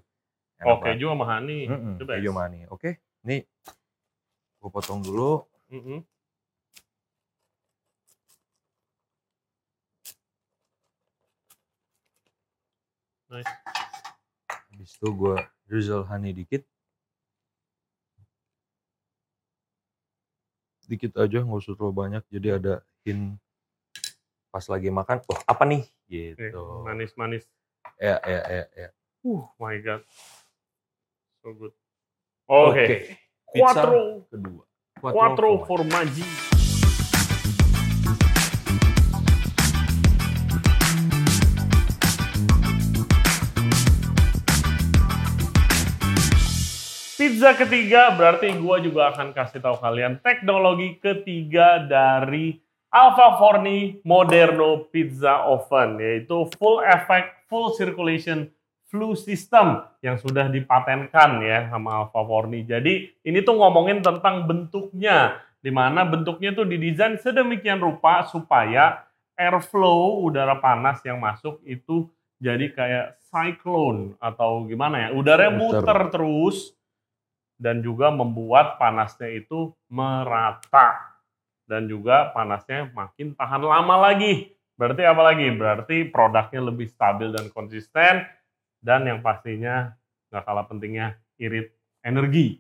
enak 0.64 0.72
Oke 0.80 0.88
banget. 0.88 1.00
juga 1.04 1.12
sama 1.20 1.26
honey. 1.28 1.60
Mm-mm, 1.68 1.96
The 2.00 2.06
best. 2.08 2.18
keju 2.24 2.32
honey. 2.32 2.62
Oke, 2.72 2.90
ini 3.28 3.38
gue 4.64 4.70
potong 4.72 5.04
dulu. 5.04 5.44
Mm-mm. 5.68 6.00
Nice. 13.28 13.52
Habis 14.48 14.92
itu 14.96 15.08
gue 15.12 15.36
drizzle 15.68 16.06
honey 16.08 16.36
dikit. 16.36 16.64
Dikit 20.84 21.16
aja, 21.16 21.40
nggak 21.42 21.60
usah 21.64 21.76
terlalu 21.80 21.96
banyak. 21.96 22.24
Jadi 22.28 22.48
ada 22.60 22.74
hint 23.08 23.40
pas 24.54 24.66
lagi 24.70 24.94
makan, 24.94 25.18
oh 25.34 25.40
apa 25.50 25.66
nih? 25.66 25.82
Gitu. 26.06 26.62
Manis-manis. 26.86 27.50
Ya, 27.98 28.22
ya, 28.22 28.42
ya, 28.46 28.64
ya. 28.78 28.90
Uh, 29.26 29.42
my 29.58 29.82
god. 29.82 30.06
So 31.42 31.58
good. 31.58 31.74
Oke. 32.46 33.18
Pizza 33.50 33.82
Quattro. 33.82 34.28
kedua. 34.30 34.64
Quattro 35.02 35.50
formaggi. 35.66 36.22
formaggi. 36.22 36.53
Pizza 47.44 47.60
ketiga 47.60 48.08
berarti 48.16 48.56
gua 48.56 48.80
juga 48.80 49.12
akan 49.12 49.36
kasih 49.36 49.60
tahu 49.60 49.76
kalian 49.84 50.16
teknologi 50.24 50.96
ketiga 50.96 51.76
dari 51.84 52.56
Alpha 52.88 53.36
Forni 53.36 54.00
Moderno 54.08 54.88
Pizza 54.88 55.44
Oven 55.52 56.00
yaitu 56.00 56.48
full 56.56 56.80
effect 56.88 57.44
full 57.52 57.76
circulation 57.76 58.48
flue 58.88 59.20
system 59.20 59.84
yang 60.00 60.16
sudah 60.16 60.48
dipatenkan 60.48 61.44
ya 61.44 61.68
sama 61.68 62.08
Alpha 62.08 62.24
Forni. 62.24 62.64
Jadi 62.64 63.12
ini 63.28 63.44
tuh 63.44 63.60
ngomongin 63.60 64.00
tentang 64.00 64.48
bentuknya 64.48 65.44
di 65.60 65.68
mana 65.68 66.08
bentuknya 66.08 66.56
tuh 66.56 66.64
didesain 66.64 67.20
sedemikian 67.20 67.84
rupa 67.84 68.24
supaya 68.24 69.04
airflow 69.36 70.24
udara 70.24 70.64
panas 70.64 71.04
yang 71.04 71.20
masuk 71.20 71.60
itu 71.68 72.08
jadi 72.40 72.72
kayak 72.72 73.20
cyclone 73.28 74.16
atau 74.24 74.64
gimana 74.64 74.96
ya 74.96 75.10
udara 75.12 75.52
Muter. 75.52 75.84
muter 75.84 76.00
terus 76.08 76.72
dan 77.64 77.80
juga 77.80 78.12
membuat 78.12 78.76
panasnya 78.76 79.32
itu 79.32 79.72
merata 79.88 81.16
dan 81.64 81.88
juga 81.88 82.28
panasnya 82.36 82.92
makin 82.92 83.32
tahan 83.34 83.64
lama 83.64 84.12
lagi. 84.12 84.52
Berarti 84.76 85.08
apa 85.08 85.22
lagi? 85.24 85.48
Berarti 85.48 85.98
produknya 86.12 86.60
lebih 86.60 86.92
stabil 86.92 87.32
dan 87.32 87.48
konsisten 87.48 88.28
dan 88.84 89.08
yang 89.08 89.24
pastinya 89.24 89.96
nggak 90.28 90.44
kalah 90.44 90.68
pentingnya 90.68 91.16
irit 91.40 91.72
energi. 92.04 92.60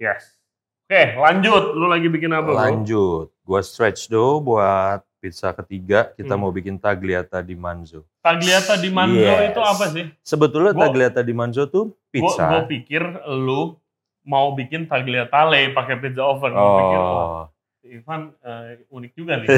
Yes. 0.00 0.40
Oke, 0.88 1.20
lanjut. 1.20 1.76
Lu 1.76 1.86
lagi 1.86 2.08
bikin 2.08 2.32
apa? 2.32 2.50
Lanjut, 2.66 3.28
gue 3.44 3.60
stretch 3.60 4.08
dulu 4.08 4.56
buat 4.56 5.04
pizza 5.20 5.52
ketiga. 5.52 6.08
Kita 6.16 6.32
Hmm. 6.32 6.48
mau 6.48 6.50
bikin 6.50 6.80
tagliata 6.80 7.44
di 7.44 7.52
manzo. 7.52 8.08
Tagliata 8.24 8.80
di 8.80 8.88
manzo 8.88 9.20
Yes. 9.20 9.52
itu 9.52 9.60
apa 9.60 9.84
sih? 9.92 10.04
Sebetulnya 10.24 10.72
Gua- 10.72 10.88
tagliata 10.88 11.20
di 11.20 11.34
manzo 11.36 11.68
tuh 11.68 11.92
pizza. 12.08 12.48
Gue 12.48 12.80
pikir 12.80 13.04
lu 13.28 13.76
mau 14.24 14.52
bikin 14.52 14.86
tagliatelle 14.86 15.72
pakai 15.72 15.96
pizza 15.98 16.22
oven. 16.24 16.52
Gua 16.52 16.72
pikir, 16.78 16.98
wah, 17.00 17.14
Oh. 17.16 17.44
Ivan 17.80 18.36
eh, 18.44 18.84
unik 18.92 19.12
juga 19.16 19.40
nih. 19.40 19.48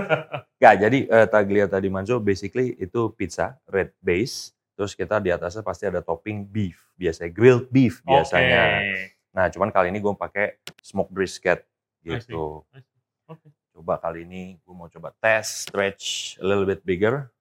Gak, 0.62 0.74
jadi 0.78 0.98
eh, 1.14 1.26
tagliata 1.26 1.82
di 1.82 1.90
manzo 1.90 2.22
basically 2.22 2.78
itu 2.78 3.10
pizza 3.18 3.58
red 3.66 3.90
base. 3.98 4.54
Terus 4.74 4.94
kita 4.94 5.18
di 5.18 5.30
atasnya 5.30 5.62
pasti 5.62 5.86
ada 5.86 6.02
topping 6.02 6.46
beef, 6.46 6.78
biasanya 6.98 7.30
grilled 7.30 7.66
beef 7.70 8.02
biasanya. 8.02 8.62
Oke. 8.82 8.98
Nah, 9.34 9.46
cuman 9.50 9.70
kali 9.74 9.90
ini 9.90 9.98
gue 9.98 10.14
pakai 10.14 10.58
smoked 10.82 11.10
brisket 11.10 11.66
I 12.06 12.18
see. 12.22 12.30
gitu. 12.30 12.62
I 12.74 12.82
see. 12.82 12.98
Oke. 13.30 13.46
Coba 13.74 13.98
kali 13.98 14.22
ini 14.22 14.54
gue 14.62 14.74
mau 14.74 14.86
coba 14.86 15.10
tes 15.18 15.66
stretch 15.66 16.38
a 16.38 16.46
little 16.46 16.62
bit 16.66 16.82
bigger. 16.86 17.33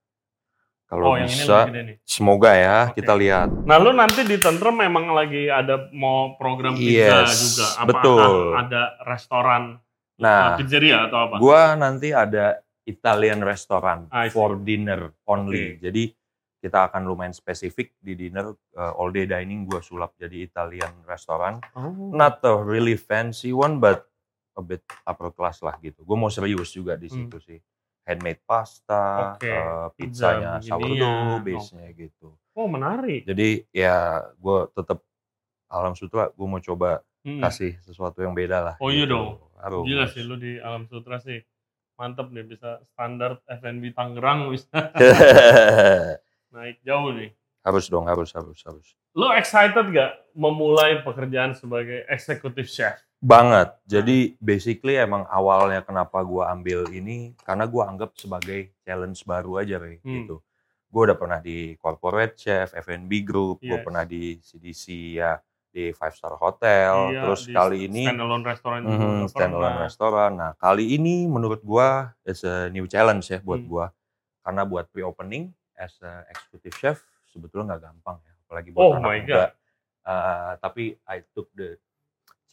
Oh, 0.85 1.01
Kalau 1.01 1.17
ini 1.17 1.25
bisa, 1.25 1.65
semoga 2.03 2.53
ya 2.53 2.77
Oke. 2.85 3.01
kita 3.01 3.13
lihat. 3.13 3.49
Nah, 3.65 3.77
lu 3.77 3.91
nanti 3.91 4.21
di 4.21 4.37
Tentrem 4.37 4.77
memang 4.77 5.09
lagi 5.09 5.47
ada 5.47 5.89
mau 5.89 6.35
program 6.35 6.75
pizza 6.75 7.25
Yes, 7.25 7.33
juga. 7.33 7.67
Apa 7.75 7.89
betul. 7.89 8.31
ada 8.53 8.81
restoran 9.01 9.63
Nah, 10.13 10.53
pizzeria 10.53 11.09
atau 11.09 11.17
apa? 11.25 11.35
Gua 11.37 11.73
nanti 11.73 12.13
ada 12.13 12.61
Italian 12.83 13.41
restaurant 13.41 14.05
I 14.09 14.27
see. 14.27 14.31
for 14.31 14.53
dinner 14.55 15.17
only. 15.25 15.81
Jadi 15.81 16.13
kita 16.59 16.87
akan 16.87 17.03
lumayan 17.03 17.33
spesifik 17.33 17.97
di 17.97 18.13
dinner 18.13 18.53
uh, 18.71 18.93
all 18.93 19.09
day 19.09 19.25
dining 19.25 19.65
gua 19.65 19.81
sulap 19.81 20.13
jadi 20.13 20.45
Italian 20.45 21.01
restaurant. 21.03 21.57
Oh. 21.73 22.11
Not 22.11 22.39
a 22.41 22.53
really 22.55 22.93
fancy 22.93 23.49
one 23.49 23.79
but 23.79 24.05
a 24.53 24.61
bit 24.61 24.85
upper 25.01 25.31
class 25.31 25.57
lah 25.59 25.73
gitu. 25.79 26.05
Gue 26.05 26.13
mau 26.13 26.29
serius 26.29 26.69
juga 26.69 26.93
di 26.93 27.09
Hmm. 27.09 27.25
situ 27.25 27.37
sih. 27.41 27.59
Handmade 28.03 28.43
pasta, 28.43 29.33
Oke, 29.33 29.47
uh, 29.47 29.87
pizza 29.95 30.35
pizzanya 30.35 30.51
beginian. 30.57 30.75
sourdough, 30.99 31.35
base-nya 31.41 31.87
gitu. 31.93 32.27
Oh, 32.51 32.67
menarik. 32.67 33.23
Jadi 33.23 33.63
ya 33.69 33.95
gue 34.33 34.57
tetap 34.71 34.99
alam 35.65 35.93
sutra 35.93 36.27
gue 36.29 36.43
mau 36.43 36.59
coba 36.59 36.99
Hmm. 37.23 37.39
kasih 37.39 37.79
sesuatu 37.79 38.19
yang 38.19 38.35
beda 38.35 38.59
lah. 38.59 38.75
Oh, 38.77 38.91
iya 38.91 39.07
gitu. 39.07 39.15
dong. 39.15 39.27
Harus. 39.55 39.87
Gila 39.87 40.05
sih 40.05 40.21
lu 40.21 40.35
di 40.35 40.59
Alam 40.59 40.83
Sutra 40.85 41.23
sih. 41.23 41.39
Mantep 41.95 42.27
nih 42.27 42.43
bisa 42.43 42.83
standar 42.85 43.39
F&B 43.47 43.95
Tangerang 43.95 44.51
bisa 44.51 44.67
naik 46.51 46.83
jauh 46.83 47.13
nih. 47.13 47.31
harus 47.63 47.87
dong, 47.87 48.03
harus, 48.03 48.27
harus, 48.35 48.59
harus. 48.59 48.87
Lu 49.15 49.31
excited 49.31 49.87
gak 49.87 50.11
memulai 50.35 50.99
pekerjaan 50.99 51.55
sebagai 51.55 52.03
executive 52.05 52.67
chef? 52.67 52.99
Banget. 53.23 53.79
Jadi 53.87 54.35
basically 54.43 54.99
emang 54.99 55.23
awalnya 55.31 55.79
kenapa 55.79 56.19
gua 56.27 56.51
ambil 56.51 56.83
ini 56.91 57.31
karena 57.39 57.63
gua 57.63 57.87
anggap 57.87 58.11
sebagai 58.19 58.75
challenge 58.83 59.23
baru 59.23 59.63
aja, 59.63 59.79
Rey, 59.79 60.03
Hmm. 60.03 60.27
gitu. 60.27 60.43
Gue 60.93 61.09
udah 61.09 61.17
pernah 61.17 61.39
di 61.41 61.73
corporate 61.79 62.35
chef, 62.37 62.75
F&B 62.77 63.25
group, 63.25 63.63
gue 63.65 63.79
Yes. 63.79 63.85
pernah 63.87 64.03
di 64.05 64.37
CDC 64.37 64.83
ya 65.17 65.39
di 65.73 65.89
five 65.89 66.13
star 66.13 66.37
hotel. 66.37 67.15
Iya, 67.15 67.21
Terus 67.25 67.41
di 67.49 67.53
kali 67.55 67.77
ini 67.89 68.03
standalone 68.05 68.43
restoran 68.45 68.79
juga 68.85 68.93
Mhm, 68.93 69.09
udah 69.17 69.29
standalone 69.31 69.57
pernah. 69.73 69.85
restoran. 69.87 70.31
Nah, 70.37 70.51
kali 70.59 70.85
ini 70.93 71.15
menurut 71.25 71.63
gua 71.65 72.11
it's 72.27 72.43
a 72.45 72.67
new 72.69 72.85
challenge 72.85 73.31
ya 73.31 73.39
buat 73.41 73.63
Hmm. 73.63 73.71
gua. 73.71 73.85
Karena 74.43 74.67
buat 74.67 74.85
pre-opening 74.91 75.47
as 75.79 75.95
a 76.03 76.27
executive 76.29 76.75
chef 76.77 76.97
sebetulnya 77.31 77.73
nggak 77.73 77.81
gampang 77.89 78.19
ya, 78.21 78.33
apalagi 78.45 78.69
buat 78.69 78.83
Oh 78.83 78.93
anak 78.93 79.07
my 79.07 79.17
muda. 79.23 79.43
Uh, 80.03 80.51
tapi 80.59 80.99
I 81.07 81.23
took 81.33 81.47
the 81.55 81.79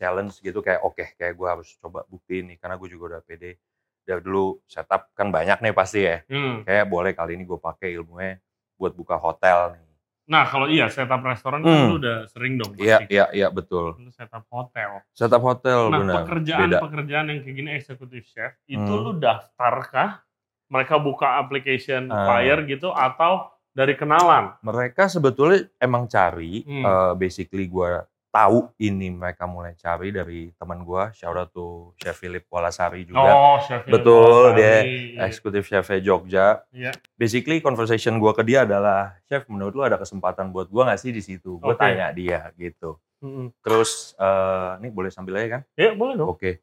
challenge 0.01 0.41
gitu 0.41 0.59
kayak 0.59 0.81
oke 0.81 1.05
kayak 1.15 1.35
gua 1.35 1.55
harus 1.55 1.77
coba 1.77 2.09
buktiin 2.09 2.49
nih 2.49 2.57
karena 2.57 2.75
gue 2.75 2.89
juga 2.89 3.05
udah 3.07 3.23
pede 3.23 3.61
dari 4.01 4.19
dulu 4.19 4.65
setup 4.65 5.13
kan 5.13 5.29
banyak 5.29 5.61
nih 5.61 5.71
pasti 5.71 6.01
ya 6.03 6.25
Hmm. 6.25 6.65
kayak 6.65 6.89
boleh 6.89 7.13
kali 7.13 7.37
ini 7.37 7.45
gue 7.45 7.61
pakai 7.61 7.93
ilmunya 7.93 8.41
buat 8.75 8.91
buka 8.91 9.15
hotel 9.15 9.77
nih 9.77 9.87
Nah 10.27 10.47
kalau 10.47 10.67
iya 10.67 10.87
setup 10.87 11.21
restoran 11.21 11.59
kan 11.59 11.69
Hmm. 11.69 11.89
lu 11.91 11.99
udah 11.99 12.23
sering 12.25 12.55
dong. 12.55 12.71
iya 12.77 13.03
iya 13.05 13.27
iya 13.31 13.49
betul 13.51 13.99
Lu 13.99 14.09
setup 14.11 14.47
hotel. 14.49 15.03
setup 15.11 15.43
hotel 15.43 15.79
Nah 15.87 15.99
benar 16.01 16.15
beda 16.17 16.23
pekerjaan-pekerjaan 16.25 17.25
yang 17.29 17.39
kayak 17.41 17.57
gini 17.57 17.71
executive 17.73 18.25
chef 18.25 18.55
itu 18.65 18.79
Hmm. 18.89 19.05
lu 19.05 19.13
daftarkah? 19.15 20.23
Mereka 20.67 20.97
buka 20.97 21.35
application 21.37 22.07
Ah. 22.09 22.25
flyer 22.25 22.63
gitu 22.65 22.89
atau 22.89 23.51
dari 23.71 23.95
kenalan? 23.95 24.55
mereka 24.61 25.07
sebetulnya 25.07 25.67
emang 25.77 26.07
cari 26.07 26.63
Hmm. 26.63 26.79
eh, 26.81 27.13
basically 27.17 27.67
gua 27.67 28.07
tahu 28.31 28.71
ini 28.79 29.11
mereka 29.11 29.43
mulai 29.45 29.75
cari 29.75 30.09
dari 30.09 30.55
teman 30.55 30.81
gua 30.81 31.11
shout 31.11 31.35
out 31.35 31.51
to 31.51 31.67
Chef 31.97 32.15
Philip 32.15 32.47
Walasari 32.47 33.03
juga 33.03 33.27
Oh, 33.29 33.59
chef 33.59 33.83
Betul, 33.85 34.55
dia 34.55 34.87
Iya. 34.87 35.27
eksekutif 35.27 35.67
chef 35.67 35.91
Jogja 35.99 36.63
Iya. 36.71 36.95
basically 37.13 37.59
conversation 37.59 38.17
gua 38.17 38.31
ke 38.31 38.43
dia 38.43 38.63
adalah 38.63 39.19
chef 39.25 39.45
menurut 39.47 39.73
lu 39.73 39.83
ada 39.83 39.97
kesempatan 39.97 40.49
buat 40.49 40.67
gua 40.67 40.87
nggak 40.87 41.01
sih 41.01 41.11
di 41.11 41.21
situ 41.21 41.59
gue 41.59 41.69
Oke. 41.69 41.77
tanya 41.77 42.11
dia 42.11 42.55
gitu 42.55 43.03
Mm-mm. 43.19 43.51
terus 43.61 44.15
eh 44.15 44.71
ini 44.79 44.89
boleh 44.89 45.11
sambil 45.11 45.37
aja 45.37 45.59
kan 45.59 45.63
Ya 45.75 45.91
boleh 45.93 46.15
dong. 46.15 46.31
oke 46.31 46.63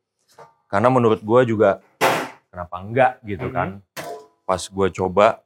karena 0.65 0.87
menurut 0.87 1.19
gua 1.19 1.43
juga 1.43 1.83
kenapa 2.47 2.75
enggak 2.77 3.11
gitu 3.21 3.45
Mhm. 3.45 3.53
kan 3.53 3.69
pas 4.41 4.63
gua 4.65 4.87
coba 4.87 5.43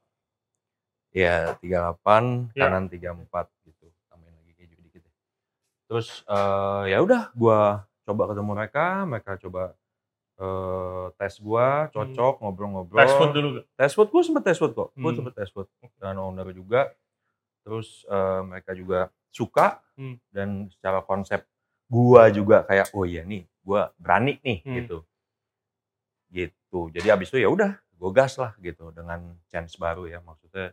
ya 1.09 1.57
38 1.57 2.53
Ya. 2.53 2.69
kanan 2.69 2.85
34 2.87 3.49
gitu 3.61 3.89
tambahin 4.07 4.31
lagi 4.33 4.53
keju 4.55 4.77
dikit 4.79 5.01
ya. 5.01 5.11
Terus 5.91 6.23
eh, 6.23 6.83
ya 6.87 7.03
udah 7.03 7.35
gua 7.35 7.83
coba 8.07 8.31
ketemu 8.31 8.51
mereka 8.55 8.85
mereka 9.03 9.31
coba 9.35 9.75
eh, 10.39 11.05
tes 11.19 11.35
gua 11.37 11.91
cocok 11.91 12.39
ngobrol-ngobrol 12.39 12.95
Hmm. 12.95 13.03
Fast 13.03 13.19
food 13.19 13.31
dulu 13.35 13.47
gak? 13.59 13.65
tes 13.75 13.91
food 13.91 14.07
gue 14.07 14.23
sempet 14.23 14.43
tes 14.47 14.55
food 14.55 14.71
kok 14.71 14.89
gue 14.95 15.03
Hmm. 15.03 15.17
sempet 15.19 15.33
tes 15.35 15.49
food 15.51 15.67
dengan 15.99 16.17
owner 16.23 16.47
juga 16.49 16.95
terus 17.61 18.07
eh, 18.07 18.41
mereka 18.41 18.71
juga 18.71 19.11
suka 19.27 19.83
Hmm. 19.99 20.15
dan 20.31 20.71
secara 20.71 21.03
konsep 21.03 21.43
gua 21.91 22.31
juga 22.31 22.63
kayak 22.63 22.95
oh 22.95 23.03
iya 23.03 23.27
nih 23.27 23.43
gua 23.59 23.91
berani 23.99 24.39
nih 24.39 24.63
Hmm. 24.63 24.75
gitu 24.79 24.97
gitu 26.31 26.87
jadi 26.89 27.19
abis 27.19 27.27
itu 27.27 27.43
ya 27.43 27.51
udah 27.51 27.75
gue 27.75 28.11
gas 28.15 28.39
lah 28.39 28.55
gitu 28.57 28.89
dengan 28.95 29.35
chance 29.51 29.75
baru 29.75 30.07
ya 30.07 30.23
maksudnya 30.23 30.71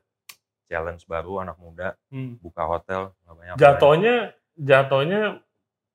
challenge 0.70 1.02
baru 1.04 1.42
anak 1.42 1.58
muda 1.58 1.98
Hmm. 2.08 2.38
buka 2.38 2.62
hotel 2.62 3.10
banyak 3.26 3.58
Jatuhnya 3.58 4.37
jatuhnya 4.58 5.38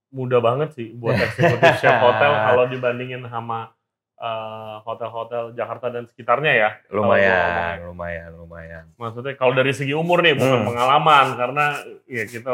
mudah 0.10 0.39
banget 0.39 0.69
sih 0.73 0.88
buat 0.91 1.13
eksekutif 1.13 1.78
chef 1.78 1.97
hotel 1.97 2.32
kalau 2.45 2.63
dibandingin 2.65 3.26
sama 3.26 3.73
eh, 4.15 4.76
hotel-hotel 4.80 5.52
Jakarta 5.52 5.89
dan 5.89 6.06
sekitarnya 6.06 6.54
ya. 6.54 6.69
lumayan 6.89 7.84
lumayan 7.84 8.32
lumayan 8.34 8.86
Maksudnya 8.95 9.34
kalau 9.34 9.52
dari 9.52 9.71
segi 9.71 9.91
umur 9.91 10.21
nih 10.21 10.34
bukan 10.34 10.54
Hmm. 10.56 10.69
pengalaman 10.69 11.26
karena 11.34 11.65
ya 12.06 12.23
kita 12.23 12.52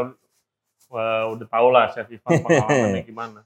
eh, 0.89 1.25
udah 1.29 1.47
tahu 1.47 1.67
lah 1.69 1.91
chef 1.91 2.07
Ivan 2.07 2.41
pengalamannya 2.43 3.03
gimana. 3.03 3.41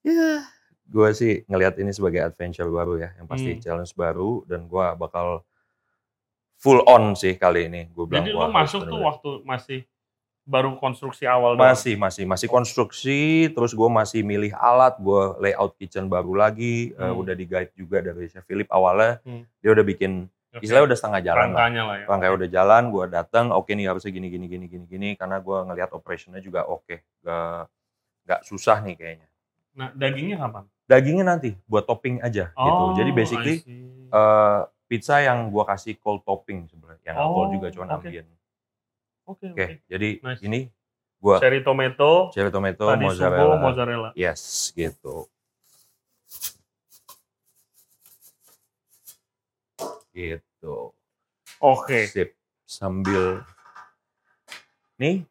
ya 0.00 0.44
gue 0.84 1.08
sih 1.12 1.44
ngelihat 1.44 1.76
ini 1.76 1.92
sebagai 1.92 2.20
adventure 2.22 2.64
baru 2.66 2.96
ya 2.98 3.12
yang 3.14 3.24
pasti 3.24 3.50
Hmm. 3.50 3.60
challenge 3.60 3.92
baru 3.94 4.42
dan 4.44 4.64
gue 4.64 4.86
bakal 4.96 5.44
full 6.56 6.80
on 6.82 7.12
sih 7.12 7.36
kali 7.36 7.66
ini 7.66 7.86
gue 7.86 8.04
bilang 8.04 8.24
Jadi 8.24 8.32
harus 8.34 8.52
masuk 8.52 8.80
tuh 8.84 8.98
waktu 8.98 9.30
masih 9.42 9.78
baru 10.48 10.80
konstruksi 10.80 11.28
awal 11.28 11.54
doang? 11.54 11.68
masih 11.68 11.94
masih 11.94 12.24
masih 12.24 12.48
konstruksi 12.48 13.20
terus 13.52 13.76
gue 13.76 13.84
masih 13.86 14.24
milih 14.24 14.56
alat 14.56 14.96
gue 14.96 15.22
layout 15.38 15.76
kitchen 15.76 16.08
baru 16.08 16.32
lagi 16.32 16.90
eh, 16.90 17.04
Hmm. 17.04 17.20
udah 17.20 17.34
di 17.36 17.44
guide 17.44 17.76
juga 17.76 18.00
dari 18.00 18.26
chef 18.26 18.42
Philip 18.42 18.64
awalnya 18.68 19.20
Hmm. 19.22 19.44
dia 19.60 19.70
udah 19.70 19.84
bikin 19.84 20.24
Oke. 20.48 20.64
istilahnya 20.64 20.88
udah 20.88 20.96
setengah 20.96 21.20
jalan 21.20 21.48
lah 21.52 21.68
Rangkanya 21.68 21.82
lah 21.84 21.96
ya. 22.00 22.28
udah 22.32 22.48
jalan 22.48 22.82
gue 22.88 23.04
datang 23.06 23.46
oke 23.52 23.68
nih 23.68 23.86
harusnya 23.86 24.08
gini 24.08 24.26
gini 24.26 24.46
gini 24.48 24.64
gini 24.66 24.84
gini 24.88 25.08
karena 25.14 25.36
gue 25.38 25.58
ngelihat 25.62 25.92
operationnya 25.92 26.40
juga 26.40 26.64
oke 26.64 26.96
gak 27.20 27.68
nggak 28.24 28.40
susah 28.42 28.80
nih 28.80 28.96
kayaknya 28.96 29.28
Nah, 29.76 29.92
dagingnya 29.94 30.40
kapan? 30.40 30.64
dagingnya 30.88 31.24
nanti 31.28 31.50
buat 31.64 31.84
topping 31.84 32.18
aja 32.18 32.50
gitu 32.50 32.84
jadi 32.96 33.10
Oh, 33.12 33.14
basically 33.14 33.56
I 33.56 33.62
see. 33.62 34.08
eh, 34.08 34.60
pizza 34.88 35.20
yang 35.20 35.52
gue 35.52 35.60
kasih 35.62 36.00
cold 36.00 36.24
topping 36.24 36.64
sebenarnya 36.66 37.04
yang 37.04 37.14
nggak 37.14 37.28
cold 37.28 37.48
Oh, 37.48 37.52
juga 37.52 37.68
cuman 37.68 37.88
oke. 37.90 37.96
ambient 38.02 38.28
Oke, 39.28 39.44
oke 39.52 39.60
oke. 39.60 39.74
jadi 39.84 40.08
Nice. 40.24 40.40
ini 40.40 40.72
gue 41.20 41.36
Cherry 41.36 41.60
tomato, 41.60 42.32
cherry 42.32 42.48
tomato 42.48 42.88
tadi 42.88 43.04
mozzarella 43.04 43.44
sugo, 43.52 43.60
mozzarella. 43.60 44.10
yes 44.16 44.72
gitu 44.72 45.28
gitu 50.16 50.96
Oke. 51.58 52.06
Sip. 52.06 52.38
Sambil 52.68 53.42
nih 54.96 55.24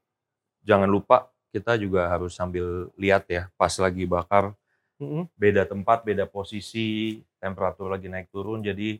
jangan 0.63 0.89
lupa 0.89 1.29
kita 1.55 1.79
juga 1.79 2.05
harus 2.11 2.35
sambil 2.35 2.91
lihat 2.99 3.25
ya 3.31 3.47
pas 3.55 3.71
lagi 3.79 4.03
bakar 4.05 4.51
Mm-mm. 4.97 5.29
beda 5.37 5.63
tempat, 5.69 6.01
beda 6.01 6.25
posisi, 6.25 7.21
temperatur 7.37 7.93
lagi 7.93 8.09
naik 8.09 8.27
turun 8.33 8.59
jadi 8.65 8.97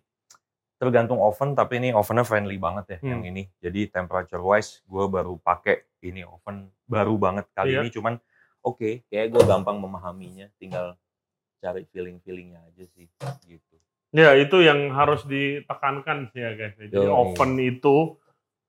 tergantung 0.77 1.17
oven 1.17 1.51
tapi 1.51 1.77
ini 1.77 1.89
ovennya 1.89 2.21
friendly 2.21 2.55
banget 2.55 2.85
ya 2.87 2.97
Hmm. 3.01 3.09
yang 3.11 3.21
ini. 3.25 3.43
Jadi 3.57 3.89
temperature 3.89 4.39
wise 4.39 4.81
gue 4.83 5.05
baru 5.05 5.35
pakai 5.37 5.83
ini 6.01 6.21
oven 6.21 6.69
baru 6.85 7.17
banget 7.17 7.49
kali 7.51 7.73
Iya. 7.73 7.81
ini 7.81 7.89
cuman 7.89 8.13
oke 8.61 9.09
kayak 9.09 9.27
gue 9.29 9.43
gampang 9.43 9.77
memahaminya 9.77 10.47
tinggal 10.55 10.93
cari 11.57 11.83
feeling-feelingnya 11.89 12.61
aja 12.63 12.85
sih 12.87 13.09
gitu. 13.43 13.75
Ya, 14.13 14.33
itu 14.33 14.61
yang 14.61 14.93
harus 14.93 15.25
ditekankan 15.25 16.29
sih 16.31 16.39
ya 16.39 16.53
guys. 16.53 16.77
Jadi 16.77 16.95
Yoi. 16.95 17.09
oven 17.11 17.51
itu 17.57 18.15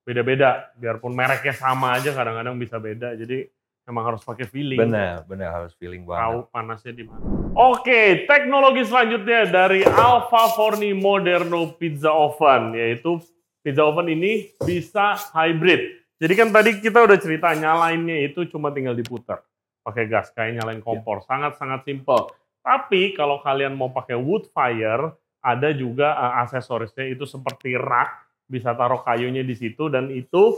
beda-beda. 0.02 0.72
Biarpun 0.74 1.12
mereknya 1.12 1.52
sama 1.52 1.94
aja 1.94 2.10
kadang-kadang 2.10 2.56
bisa 2.56 2.80
beda. 2.80 3.14
Jadi 3.14 3.46
emang 3.88 4.04
harus 4.14 4.22
pakai 4.22 4.44
feeling. 4.44 4.76
Benar, 4.76 5.24
benar 5.24 5.48
harus 5.56 5.72
feeling 5.80 6.04
banget. 6.04 6.22
Tahu 6.28 6.38
panasnya 6.52 6.92
di 6.92 7.04
mana. 7.08 7.24
Oke, 7.56 8.28
teknologi 8.28 8.84
selanjutnya 8.84 9.48
dari 9.48 9.80
Alpha 9.88 10.52
Forni 10.52 10.92
Moderno 10.92 11.72
Pizza 11.74 12.12
Oven 12.12 12.76
yaitu 12.76 13.18
pizza 13.64 13.82
oven 13.82 14.12
ini 14.12 14.52
bisa 14.62 15.16
hybrid. 15.32 16.04
Jadi 16.20 16.32
kan 16.36 16.48
tadi 16.52 16.78
kita 16.78 17.02
udah 17.02 17.18
cerita 17.18 17.50
nyalainnya 17.56 18.28
itu 18.28 18.44
cuma 18.46 18.70
tinggal 18.70 18.94
diputar 18.94 19.42
pakai 19.88 20.04
gas 20.04 20.28
kayak 20.36 20.60
nyalain 20.60 20.84
kompor, 20.84 21.24
sangat-sangat 21.24 21.88
simple. 21.88 22.28
Tapi 22.60 23.16
kalau 23.16 23.40
kalian 23.40 23.72
mau 23.72 23.88
pakai 23.88 24.20
wood 24.20 24.52
fire, 24.52 25.16
ada 25.40 25.72
juga 25.72 26.12
uh, 26.12 26.44
aksesorisnya 26.44 27.08
itu 27.08 27.24
seperti 27.24 27.72
rak, 27.80 28.28
bisa 28.44 28.76
taruh 28.76 29.00
kayunya 29.00 29.40
di 29.40 29.56
situ 29.56 29.88
dan 29.88 30.12
itu 30.12 30.56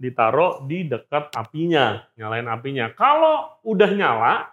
ditaruh 0.00 0.64
di 0.64 0.88
dekat 0.88 1.28
apinya, 1.36 2.00
nyalain 2.16 2.48
apinya. 2.48 2.88
Kalau 2.96 3.60
udah 3.60 3.90
nyala, 3.92 4.48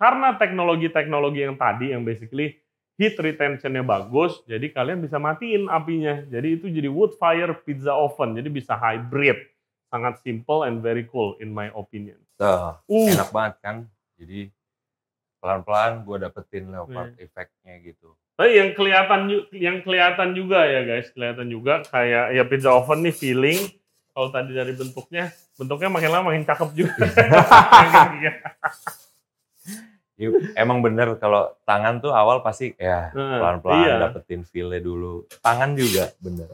karena 0.00 0.40
teknologi-teknologi 0.40 1.44
yang 1.44 1.60
tadi 1.60 1.92
yang 1.92 2.00
basically 2.00 2.56
heat 2.96 3.20
retentionnya 3.20 3.84
bagus, 3.84 4.40
jadi 4.48 4.72
kalian 4.72 5.04
bisa 5.04 5.20
matiin 5.20 5.68
apinya. 5.68 6.24
Jadi 6.32 6.48
itu 6.56 6.66
jadi 6.72 6.88
wood 6.88 7.20
fire 7.20 7.52
pizza 7.60 7.92
oven, 7.92 8.32
jadi 8.40 8.48
bisa 8.48 8.72
hybrid. 8.72 9.36
Sangat 9.92 10.24
simple 10.24 10.64
and 10.64 10.80
very 10.80 11.04
cool 11.12 11.36
in 11.44 11.52
my 11.52 11.68
opinion. 11.76 12.16
Tuh, 12.40 12.80
Uh, 12.88 13.12
enak 13.12 13.30
banget 13.30 13.54
kan. 13.60 13.76
Jadi 14.16 14.48
pelan-pelan 15.44 16.08
gue 16.08 16.16
dapetin 16.24 16.72
leopard 16.72 17.14
Iya. 17.20 17.28
efeknya 17.28 17.74
gitu. 17.84 18.16
Tapi 18.34 18.50
yang 18.58 18.70
kelihatan 18.74 19.20
yang 19.54 19.76
kelihatan 19.84 20.34
juga 20.34 20.66
ya 20.66 20.82
guys, 20.82 21.12
kelihatan 21.14 21.46
juga 21.46 21.84
kayak 21.86 22.34
ya 22.34 22.42
pizza 22.48 22.74
oven 22.74 23.06
nih 23.06 23.14
feeling 23.14 23.60
kalau 24.14 24.30
tadi 24.30 24.54
dari 24.54 24.72
bentuknya, 24.72 25.28
bentuknya 25.58 25.90
makin 25.90 26.10
lama 26.10 26.24
makin 26.30 26.46
cakep 26.46 26.68
juga. 26.72 26.94
Iya. 28.14 28.32
Ya, 30.14 30.30
emang 30.54 30.78
bener 30.78 31.18
kalau 31.18 31.50
tangan 31.66 31.98
tuh 31.98 32.14
awal 32.14 32.38
pasti 32.38 32.70
ya 32.78 33.10
pelan-pelan 33.10 33.82
iya. 33.82 33.94
dapetin 33.98 34.46
feel 34.46 34.70
dulu. 34.78 35.26
Tangan 35.42 35.74
juga 35.74 36.14
bener. 36.22 36.46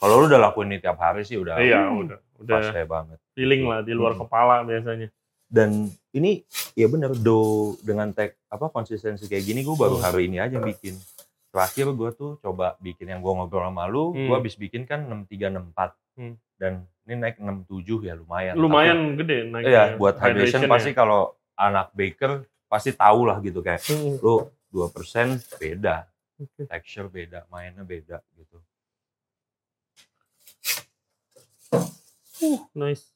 Kalau 0.00 0.20
lu 0.20 0.32
udah 0.32 0.40
lakuin 0.40 0.72
ini 0.72 0.80
tiap 0.80 0.96
hari 0.96 1.28
sih 1.28 1.36
udah 1.36 1.60
Iya, 1.60 1.92
uh, 1.92 2.00
udah 2.00 2.18
udah 2.40 2.54
pas 2.56 2.72
banget. 2.72 3.18
feeling 3.36 3.68
lah 3.68 3.84
di 3.84 3.92
luar 3.92 4.16
Hmm. 4.16 4.24
kepala 4.24 4.64
biasanya. 4.64 5.12
Dan 5.44 5.92
ini 6.10 6.40
ya 6.72 6.88
bener 6.88 7.12
do 7.12 7.76
dengan 7.84 8.08
tek 8.10 8.40
apa 8.48 8.72
konsistensi 8.72 9.28
kayak 9.28 9.44
gini 9.44 9.60
gue 9.60 9.76
baru 9.76 10.00
Hmm. 10.00 10.04
hari 10.08 10.32
ini 10.32 10.40
aja 10.40 10.56
bikin. 10.56 10.96
Terakhir 11.52 11.92
gue 11.92 12.10
tuh 12.16 12.40
coba 12.40 12.80
bikin 12.80 13.12
yang 13.12 13.20
gue 13.20 13.28
ngobrol 13.30 13.60
sama 13.62 13.84
lu, 13.86 14.10
Hmm. 14.10 14.24
gue 14.24 14.36
habis 14.40 14.56
bikin 14.56 14.88
kan 14.88 15.04
6364 15.04 15.92
Hmm. 16.16 16.34
Dan 16.56 16.72
ini 17.04 17.14
naik 17.20 17.36
67 17.36 18.08
ya 18.08 18.14
lumayan. 18.16 18.54
Lumayan 18.56 18.98
gede 19.14 19.44
naiknya. 19.46 19.68
Iya, 19.68 19.82
buat 20.00 20.16
hydration 20.16 20.62
Hydration 20.64 20.72
pasti 20.72 20.90
ya. 20.90 20.96
kalau 20.96 21.20
anak 21.54 21.92
baker 21.92 22.32
pasti 22.66 22.90
tahu 22.92 23.28
lah 23.28 23.38
gitu 23.40 23.60
kayak 23.60 23.84
Hmm. 23.86 24.18
lu 24.18 24.48
2% 24.72 25.38
beda, 25.60 26.08
texture 26.66 27.06
beda, 27.06 27.46
mainnya 27.46 27.84
beda 27.84 28.18
gitu. 28.34 28.58
Uh, 32.42 32.58
nice. 32.74 33.14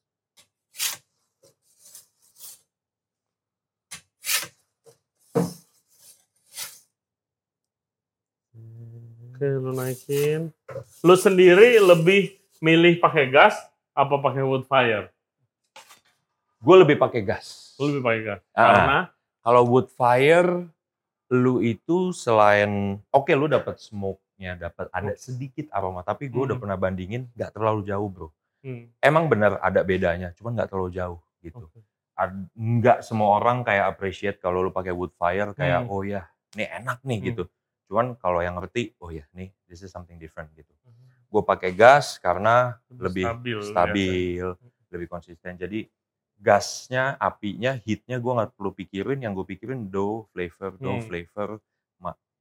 Oke, 9.28 9.46
lu 9.46 9.70
naikin. 9.70 10.50
Lu 11.06 11.14
sendiri 11.14 11.78
lebih 11.78 12.37
milih 12.58 12.98
pakai 12.98 13.30
gas 13.30 13.54
apa 13.92 14.18
pakai 14.18 14.42
wood 14.42 14.66
fire? 14.66 15.10
Gue 16.58 16.76
lebih 16.82 16.98
pakai 16.98 17.22
gas. 17.22 17.74
Lu 17.78 17.94
lebih 17.94 18.02
pakai 18.02 18.22
gas. 18.24 18.40
Ah, 18.52 18.66
Karena 18.66 18.98
Kalau 19.38 19.62
wood 19.64 19.88
fire 19.88 20.66
lu 21.28 21.60
itu 21.60 22.10
selain 22.12 22.98
oke 23.08 23.32
lu 23.32 23.46
dapat 23.46 23.78
smoke-nya, 23.78 24.56
dapat 24.58 24.88
ada 24.90 25.12
sedikit 25.14 25.68
aroma, 25.70 26.00
tapi 26.00 26.26
gue 26.26 26.42
udah 26.42 26.56
Hmm. 26.56 26.62
pernah 26.62 26.76
bandingin 26.76 27.28
nggak 27.32 27.52
terlalu 27.52 27.80
jauh, 27.84 28.08
Bro. 28.08 28.28
hmm, 28.60 28.92
Emang 28.98 29.28
bener 29.28 29.56
ada 29.60 29.80
bedanya, 29.84 30.34
cuman 30.34 30.56
nggak 30.58 30.68
terlalu 30.68 30.90
jauh 30.92 31.20
gitu. 31.40 31.64
oke. 31.64 31.80
Ad- 32.18 32.50
Nggak 32.52 33.06
semua 33.06 33.38
orang 33.38 33.62
kayak 33.62 33.88
appreciate 33.88 34.36
kalau 34.42 34.60
lu 34.60 34.74
pakai 34.74 34.90
wood 34.90 35.14
fire 35.14 35.54
kayak 35.54 35.86
Hmm. 35.86 35.92
oh 35.92 36.02
ya, 36.02 36.26
ini 36.56 36.64
enak 36.66 36.98
nih 37.06 37.18
Hmm. 37.20 37.28
gitu. 37.32 37.42
Cuman 37.88 38.06
kalau 38.18 38.42
yang 38.42 38.58
ngerti, 38.58 38.92
oh 38.98 39.08
ya, 39.08 39.24
nih 39.32 39.48
this 39.64 39.80
is 39.80 39.88
something 39.88 40.18
different 40.18 40.50
gitu. 40.52 40.74
Gue 41.28 41.42
pakai 41.44 41.76
gas 41.76 42.16
karena 42.18 42.76
lebih 42.88 43.24
stabil. 43.28 43.60
stabil, 43.60 44.46
lebih 44.88 45.08
konsisten. 45.12 45.54
Jadi 45.60 45.84
gasnya, 46.38 47.18
apinya, 47.20 47.76
heatnya 47.84 48.16
gue 48.16 48.32
nggak 48.32 48.52
perlu 48.56 48.72
pikirin. 48.72 49.20
Yang 49.20 49.42
gue 49.42 49.46
pikirin 49.56 49.92
dough 49.92 50.26
flavor, 50.32 50.80
dough 50.80 50.98
Hmm. 51.00 51.06
flavor, 51.06 51.48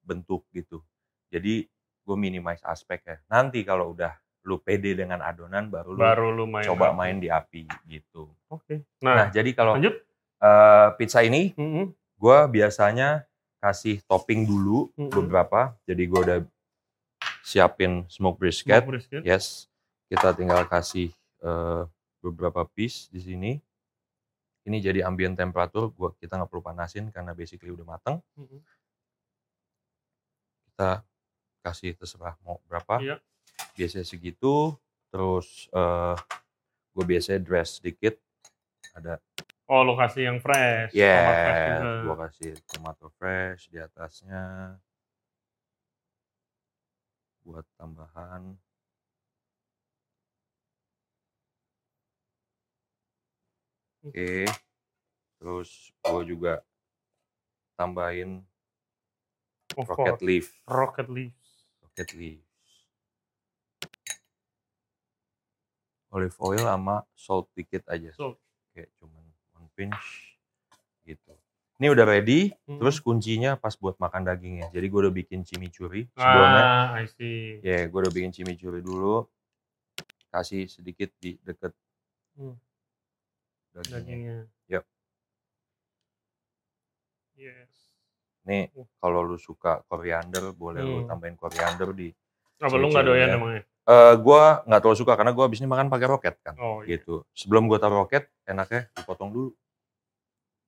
bentuk 0.08 0.48
gitu. 0.56 0.80
Jadi 1.28 1.68
gue 2.08 2.16
minimize 2.16 2.64
aspek 2.64 3.04
ya. 3.04 3.20
Nanti 3.28 3.68
kalau 3.68 3.92
udah 3.92 4.16
lu 4.48 4.64
pede 4.64 4.96
dengan 4.96 5.20
adonan, 5.20 5.68
baru 5.68 5.92
lu 5.92 6.00
Baru 6.00 6.28
lu 6.32 6.46
main. 6.48 6.64
coba 6.64 6.88
api. 6.88 6.96
main 6.96 7.18
di 7.20 7.28
api 7.28 7.68
gitu. 7.84 8.32
Oke. 8.48 8.88
Nah, 9.04 9.16
Nah, 9.20 9.28
jadi 9.36 9.52
kalau 9.52 9.76
lanjut. 9.76 10.00
eh, 10.40 10.88
pizza 10.96 11.20
ini, 11.20 11.52
Mm-mm. 11.60 11.92
gue 12.16 12.38
biasanya 12.48 13.28
kasih 13.60 14.00
topping 14.08 14.48
dulu 14.48 14.88
Mm-mm. 14.96 15.12
beberapa. 15.12 15.76
Jadi 15.84 16.04
gue 16.08 16.20
udah 16.24 16.40
siapin 17.48 18.04
smoke 18.12 18.36
brisket. 18.44 18.84
Smoke 18.84 19.00
brisket. 19.00 19.22
Yes, 19.24 19.72
kita 20.12 20.36
tinggal 20.36 20.68
kasih 20.68 21.16
eh, 21.40 21.84
beberapa 22.20 22.68
piece 22.68 23.08
di 23.08 23.24
sini. 23.24 23.52
Ini 24.68 24.84
jadi 24.84 25.00
ambient 25.08 25.40
temperatur, 25.40 25.96
gua 25.96 26.12
kita 26.20 26.36
nggak 26.36 26.52
perlu 26.52 26.60
panasin 26.60 27.08
karena 27.08 27.32
basically 27.32 27.72
udah 27.72 27.88
mateng. 27.88 28.20
Mm-mm. 28.36 28.60
Kita 30.68 31.08
kasih 31.64 31.96
terserah 31.96 32.36
mau 32.44 32.60
berapa. 32.68 33.00
Iya. 33.00 33.16
Biasanya 33.80 34.04
segitu. 34.04 34.76
Terus 35.08 35.72
eh 35.72 36.16
gue 36.92 37.06
biasanya 37.08 37.40
dress 37.40 37.80
sedikit. 37.80 38.20
Ada 38.92 39.24
Oh, 39.68 39.84
lo 39.84 40.00
kasih 40.00 40.32
yang 40.32 40.40
fresh. 40.40 40.96
juga. 40.96 42.04
gue 42.08 42.16
kasih 42.24 42.52
tomato 42.72 43.08
fresh 43.20 43.68
di 43.68 43.80
atasnya. 43.80 44.76
Buat 47.48 47.64
tambahan. 47.80 48.60
Oke. 54.04 54.44
Terus 55.40 55.96
gue 56.04 56.24
juga 56.28 56.60
tambahin 57.80 58.44
Of 59.78 59.88
rocket 59.94 60.20
leaf. 60.26 60.58
Rocket 60.66 61.08
leaves. 61.08 61.70
Rocket 61.86 62.10
leaf. 62.18 62.42
Olive 66.10 66.34
oil 66.42 66.66
sama 66.66 67.06
salt 67.14 67.48
dikit 67.54 67.86
aja. 67.86 68.10
Salt. 68.18 68.42
Kayak 68.74 68.90
cuman 68.98 69.22
one 69.54 69.70
pinch 69.78 70.34
gitu. 71.06 71.37
Ini 71.78 71.94
udah 71.94 72.06
ready. 72.10 72.50
Hmm. 72.66 72.82
Terus 72.82 72.98
kuncinya 72.98 73.54
pas 73.54 73.78
buat 73.78 74.02
makan 74.02 74.26
dagingnya. 74.26 74.74
Jadi 74.74 74.86
gue 74.90 75.00
udah 75.06 75.14
bikin 75.14 75.46
chimichurri 75.46 76.10
sebelumnya. 76.10 76.64
Ah, 76.66 76.98
I 76.98 77.06
see. 77.06 77.62
Ya, 77.62 77.86
gue 77.86 78.00
udah 78.02 78.10
bikin 78.10 78.34
chimichurri 78.34 78.82
dulu. 78.82 79.30
Kasih 80.28 80.66
sedikit 80.66 81.14
di 81.22 81.38
deket 81.40 81.72
Hmm. 82.34 82.58
dagingnya. 83.74 83.94
Dagingnya. 83.94 84.38
Yap. 84.68 84.86
Yes. 87.38 87.70
Nih, 88.44 88.74
kalau 88.98 89.22
lu 89.22 89.38
suka 89.38 89.86
koriander, 89.86 90.50
boleh 90.58 90.82
lu 90.82 90.98
Hmm. 91.06 91.10
tambahin 91.14 91.38
koriander 91.38 91.94
di. 91.94 92.10
Apa 92.58 92.74
lu 92.74 92.90
nggak 92.90 93.06
doyan 93.06 93.30
emangnya? 93.38 93.62
Eh, 93.88 94.14
gue 94.18 94.42
nggak 94.66 94.80
terlalu 94.82 94.98
suka 94.98 95.14
karena 95.14 95.32
gue 95.32 95.44
abis 95.46 95.62
ini 95.62 95.70
makan 95.70 95.88
pakai 95.88 96.08
roket 96.10 96.36
kan. 96.42 96.58
Oh 96.58 96.82
iya. 96.82 96.98
Gitu. 96.98 97.22
Sebelum 97.38 97.70
gue 97.70 97.78
taruh 97.78 98.02
roket, 98.02 98.28
enaknya 98.44 98.90
dipotong 98.98 99.30
dulu. 99.30 99.50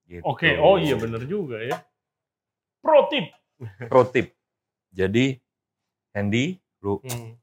Gitu. 0.10 0.26
Oke, 0.26 0.58
oh 0.58 0.82
iya 0.82 0.98
bener 0.98 1.22
juga 1.30 1.62
ya. 1.62 1.86
Pro 2.82 3.06
tip. 3.14 3.30
Pro 3.86 4.02
tip. 4.10 4.34
Jadi, 4.90 5.38
handy, 6.18 6.58
lu 6.82 6.98
Hmm. 7.06 7.38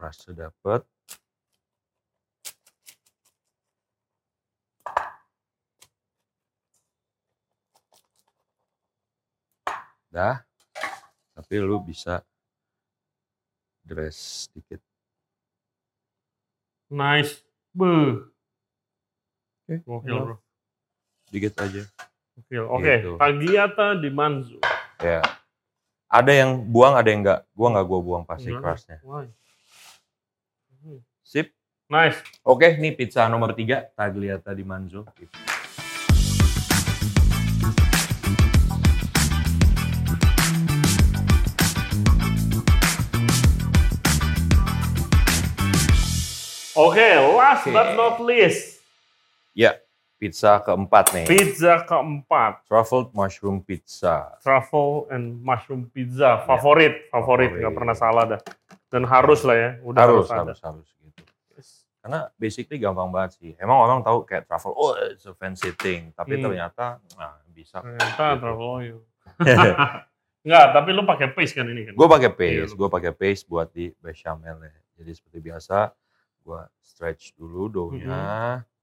rasa 0.00 0.32
dapet. 0.32 0.88
Dah. 10.08 10.40
Tapi 11.34 11.54
lu 11.58 11.82
bisa 11.82 12.22
dress 13.84 14.48
sedikit. 14.48 14.80
Nice. 16.88 17.42
Beuh. 17.74 18.33
Oke, 19.64 19.80
Gokil 19.80 20.12
enough. 20.12 20.24
bro. 20.28 20.36
Dikit 21.32 21.54
aja. 21.56 21.82
Gokil. 22.36 22.64
Oke, 22.68 22.92
Gitu. 23.00 23.12
tagliata 23.16 23.96
di 23.96 24.10
manzo. 24.12 24.60
Ya. 25.00 25.24
Ada 26.06 26.32
yang 26.36 26.50
buang, 26.68 26.94
ada 26.94 27.08
yang 27.08 27.24
enggak. 27.24 27.40
Gua 27.56 27.72
enggak 27.72 27.86
gua 27.88 28.00
buang 28.04 28.24
pasti. 28.28 28.52
Why? 28.52 29.24
Hmm. 30.84 31.00
Sip. 31.24 31.48
Nice. 31.88 32.20
Oke, 32.44 32.76
nih 32.76 32.92
pizza 32.92 33.24
nomor 33.24 33.56
tiga, 33.56 33.88
tagliata 33.96 34.52
di 34.52 34.62
manzo. 34.62 35.08
Oke, 46.74 47.06
last 47.38 47.62
Oke. 47.62 47.72
but 47.72 47.94
not 47.94 48.18
least, 48.18 48.82
Ya, 49.54 49.78
pizza 50.18 50.58
keempat 50.58 51.14
nih. 51.14 51.26
pizza 51.26 51.86
keempat. 51.86 52.66
Truffled 52.66 53.14
mushroom 53.14 53.62
pizza. 53.62 54.34
Truffle 54.42 55.06
and 55.08 55.38
mushroom 55.38 55.86
pizza. 55.88 56.42
Favorit, 56.42 57.06
favorit. 57.08 57.48
Favorit. 57.48 57.50
Nggak 57.62 57.72
pernah 57.72 57.94
salah 57.94 58.24
dah. 58.26 58.40
Dan 58.90 59.06
harus 59.06 59.40
lah 59.42 59.54
ya. 59.54 59.70
Udah 59.80 60.00
harus, 60.00 60.26
harus, 60.26 60.30
ada. 60.30 60.42
harus, 60.42 60.60
harus 60.60 60.88
gitu. 61.00 61.22
Karena 62.04 62.28
basically 62.36 62.76
gampang 62.76 63.08
banget 63.08 63.38
sih. 63.38 63.52
Emang 63.56 63.80
orang 63.80 64.02
tahu 64.02 64.26
kayak 64.26 64.44
truffle, 64.44 64.74
oh 64.74 64.92
it's 65.08 65.24
a 65.24 65.32
fancy 65.32 65.70
thing. 65.72 66.10
Tapi 66.12 66.36
Hmm. 66.36 66.50
ternyata, 66.50 66.98
nah 67.14 67.38
bisa. 67.48 67.78
Ternyata 67.80 68.24
Gitu. 68.28 68.40
truffle 68.42 68.70
oil. 68.76 68.98
Enggak, 70.44 70.66
tapi 70.76 70.90
lu 70.92 71.02
pakai 71.02 71.32
paste 71.32 71.56
kan 71.56 71.64
ini 71.64 71.88
kan? 71.88 71.96
gue 71.96 72.08
pakai 72.10 72.28
Iya, 72.28 72.36
paste, 72.36 72.68
lu- 72.68 72.76
gue 72.76 72.88
pakai 72.92 73.12
paste 73.16 73.44
buat 73.48 73.72
di 73.72 73.88
bechamel 73.96 74.60
ya. 74.60 74.76
Jadi 75.00 75.10
seperti 75.16 75.38
biasa, 75.40 75.78
gue 76.44 76.60
stretch 76.84 77.32
dulu 77.32 77.72
doughnya. 77.72 78.04
Mm-hmm. 78.04 78.73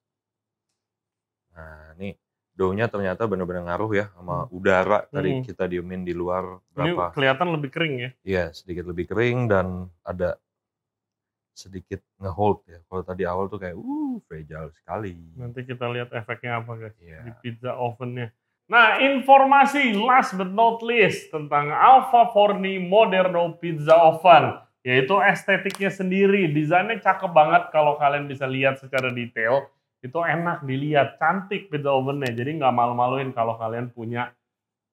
Nah, 1.52 1.94
nih 1.96 2.16
doughnya 2.52 2.86
ternyata 2.86 3.26
benar-benar 3.26 3.64
ngaruh 3.66 3.92
ya 3.92 4.06
sama 4.12 4.46
udara 4.50 5.04
tadi 5.06 5.30
Hmm. 5.34 5.44
kita 5.44 5.66
diemin 5.66 6.02
di 6.02 6.12
luar 6.12 6.60
Ini 6.72 6.94
berapa? 6.94 7.06
kelihatan 7.12 7.48
lebih 7.50 7.70
kering 7.70 7.96
ya. 7.98 8.10
Iya, 8.22 8.44
sedikit 8.52 8.86
lebih 8.86 9.08
kering 9.08 9.48
dan 9.48 9.68
ada 10.02 10.36
sedikit 11.52 12.00
ngehold 12.18 12.64
ya. 12.66 12.80
Kalau 12.82 13.04
tadi 13.04 13.24
awal 13.24 13.46
tuh 13.48 13.60
kayak, 13.60 13.76
uh, 13.76 14.16
fragile 14.24 14.72
sekali. 14.74 15.14
Nanti 15.36 15.62
kita 15.64 15.86
lihat 15.88 16.10
efeknya 16.12 16.60
apa 16.60 16.72
guys 16.78 16.96
Iya. 16.98 17.20
di 17.22 17.32
pizza 17.38 17.76
ovennya. 17.76 18.32
Nah, 18.66 18.98
informasi 18.98 19.92
last 19.94 20.32
but 20.34 20.48
not 20.48 20.80
least 20.80 21.28
tentang 21.28 21.68
Alpha 21.70 22.32
Forni 22.32 22.80
Moderno 22.80 23.52
Pizza 23.54 24.00
Oven, 24.00 24.56
yaitu 24.80 25.20
estetiknya 25.20 25.92
sendiri. 25.92 26.48
Desainnya 26.48 26.96
cakep 26.98 27.28
banget 27.30 27.68
kalau 27.70 28.00
kalian 28.00 28.26
bisa 28.26 28.48
lihat 28.48 28.80
secara 28.80 29.12
detail. 29.12 29.68
Itu 30.02 30.20
enak 30.20 30.66
dilihat, 30.66 31.22
cantik 31.22 31.70
pizza 31.70 31.94
ovennya. 31.94 32.34
Jadi 32.34 32.58
nggak 32.58 32.74
malu-maluin 32.74 33.30
kalau 33.32 33.54
kalian 33.56 33.94
punya 33.94 34.34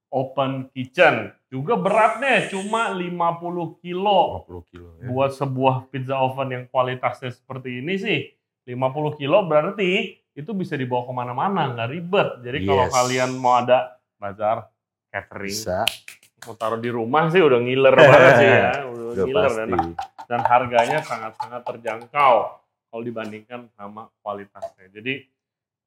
open 0.08 0.68
kitchen. 0.72 1.32
Juga 1.48 1.80
beratnya 1.80 2.44
cuma 2.48 2.92
50 2.92 3.80
kilo 3.80 4.44
50 4.44 4.68
kilo 4.68 4.88
ya. 5.00 5.08
buat 5.08 5.30
sebuah 5.32 5.88
pizza 5.88 6.20
oven 6.20 6.48
yang 6.52 6.64
kualitasnya 6.68 7.32
seperti 7.32 7.80
ini 7.80 7.96
sih 7.96 8.20
50 8.68 9.16
kilo 9.16 9.48
berarti 9.48 10.12
itu 10.36 10.50
bisa 10.52 10.76
dibawa 10.76 11.08
ke 11.08 11.12
mana-mana 11.16 11.72
nggak 11.72 11.88
ribet 11.88 12.28
jadi 12.44 12.58
kalau 12.68 12.84
Yes. 12.84 12.92
kalian 12.92 13.30
mau 13.40 13.64
ada 13.64 13.96
bazar 14.20 14.68
catering 15.08 15.56
Bisa, 15.56 15.88
mau 16.44 16.52
taruh 16.52 16.76
di 16.76 16.92
rumah 16.92 17.32
sih 17.32 17.40
udah 17.40 17.58
ngiler 17.64 17.94
banget 17.96 18.32
sih 18.36 18.48
ya 18.52 18.70
udah, 18.92 19.04
udah 19.08 19.24
ngiler 19.24 19.52
dan 20.28 20.40
harganya 20.44 20.98
sangat-sangat 21.00 21.64
terjangkau 21.64 22.34
kalau 22.88 23.02
dibandingkan 23.02 23.68
sama 23.72 24.08
kualitasnya 24.20 24.88
jadi 24.90 25.24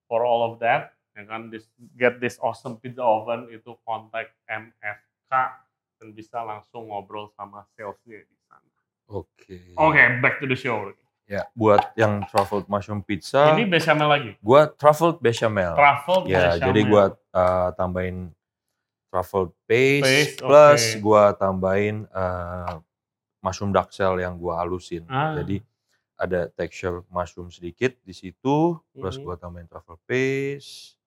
for 0.05 0.21
all 0.21 0.45
of 0.45 0.57
that 0.57 0.93
ya 1.11 1.25
kan 1.25 1.49
this, 1.49 1.67
get 1.93 2.17
this 2.17 2.39
awesome 2.39 2.77
pizza 2.77 3.01
oven 3.01 3.51
itu 3.51 3.75
kontak 3.81 4.31
MFK 4.45 5.31
dan 5.99 6.07
bisa 6.11 6.41
langsung 6.41 6.87
ngobrol 6.87 7.29
sama 7.31 7.67
salesnya 7.73 8.21
di 8.21 8.37
sana 8.45 8.63
Oke. 9.11 9.75
Oke, 9.75 9.99
back 10.23 10.39
to 10.39 10.47
the 10.47 10.55
show. 10.55 10.87
Ya, 11.27 11.43
buat 11.51 11.83
yang 11.95 12.23
truffled 12.27 12.67
mushroom 12.67 13.03
pizza, 13.03 13.51
Ini 13.51 13.67
bechamel 13.67 14.07
lagi. 14.07 14.31
gua 14.39 14.71
truffled 14.71 15.19
bechamel. 15.19 15.75
Truffle 15.75 16.27
Ya, 16.27 16.55
bechamel. 16.55 16.63
jadi 16.63 16.81
gua 16.87 17.03
uh, 17.31 17.69
tambahin 17.75 18.31
truffle 19.07 19.51
paste, 19.63 20.07
Paste, 20.07 20.39
plus 20.39 20.81
oke. 20.95 20.99
gua 21.03 21.23
tambahin 21.31 22.07
uh, 22.07 22.79
mushroom 23.39 23.71
duck 23.71 23.91
shell 23.91 24.15
yang 24.15 24.39
gua 24.39 24.63
halusin. 24.63 25.03
Ah. 25.11 25.35
Jadi 25.35 25.59
ada 26.21 26.45
texture 26.53 27.01
mushroom 27.09 27.49
sedikit 27.49 27.97
di 28.05 28.13
situ, 28.13 28.77
plus 28.93 29.17
Mhm. 29.17 29.25
gua 29.25 29.35
tambahin 29.41 29.65
truffle 29.65 29.97
paste. 30.05 31.01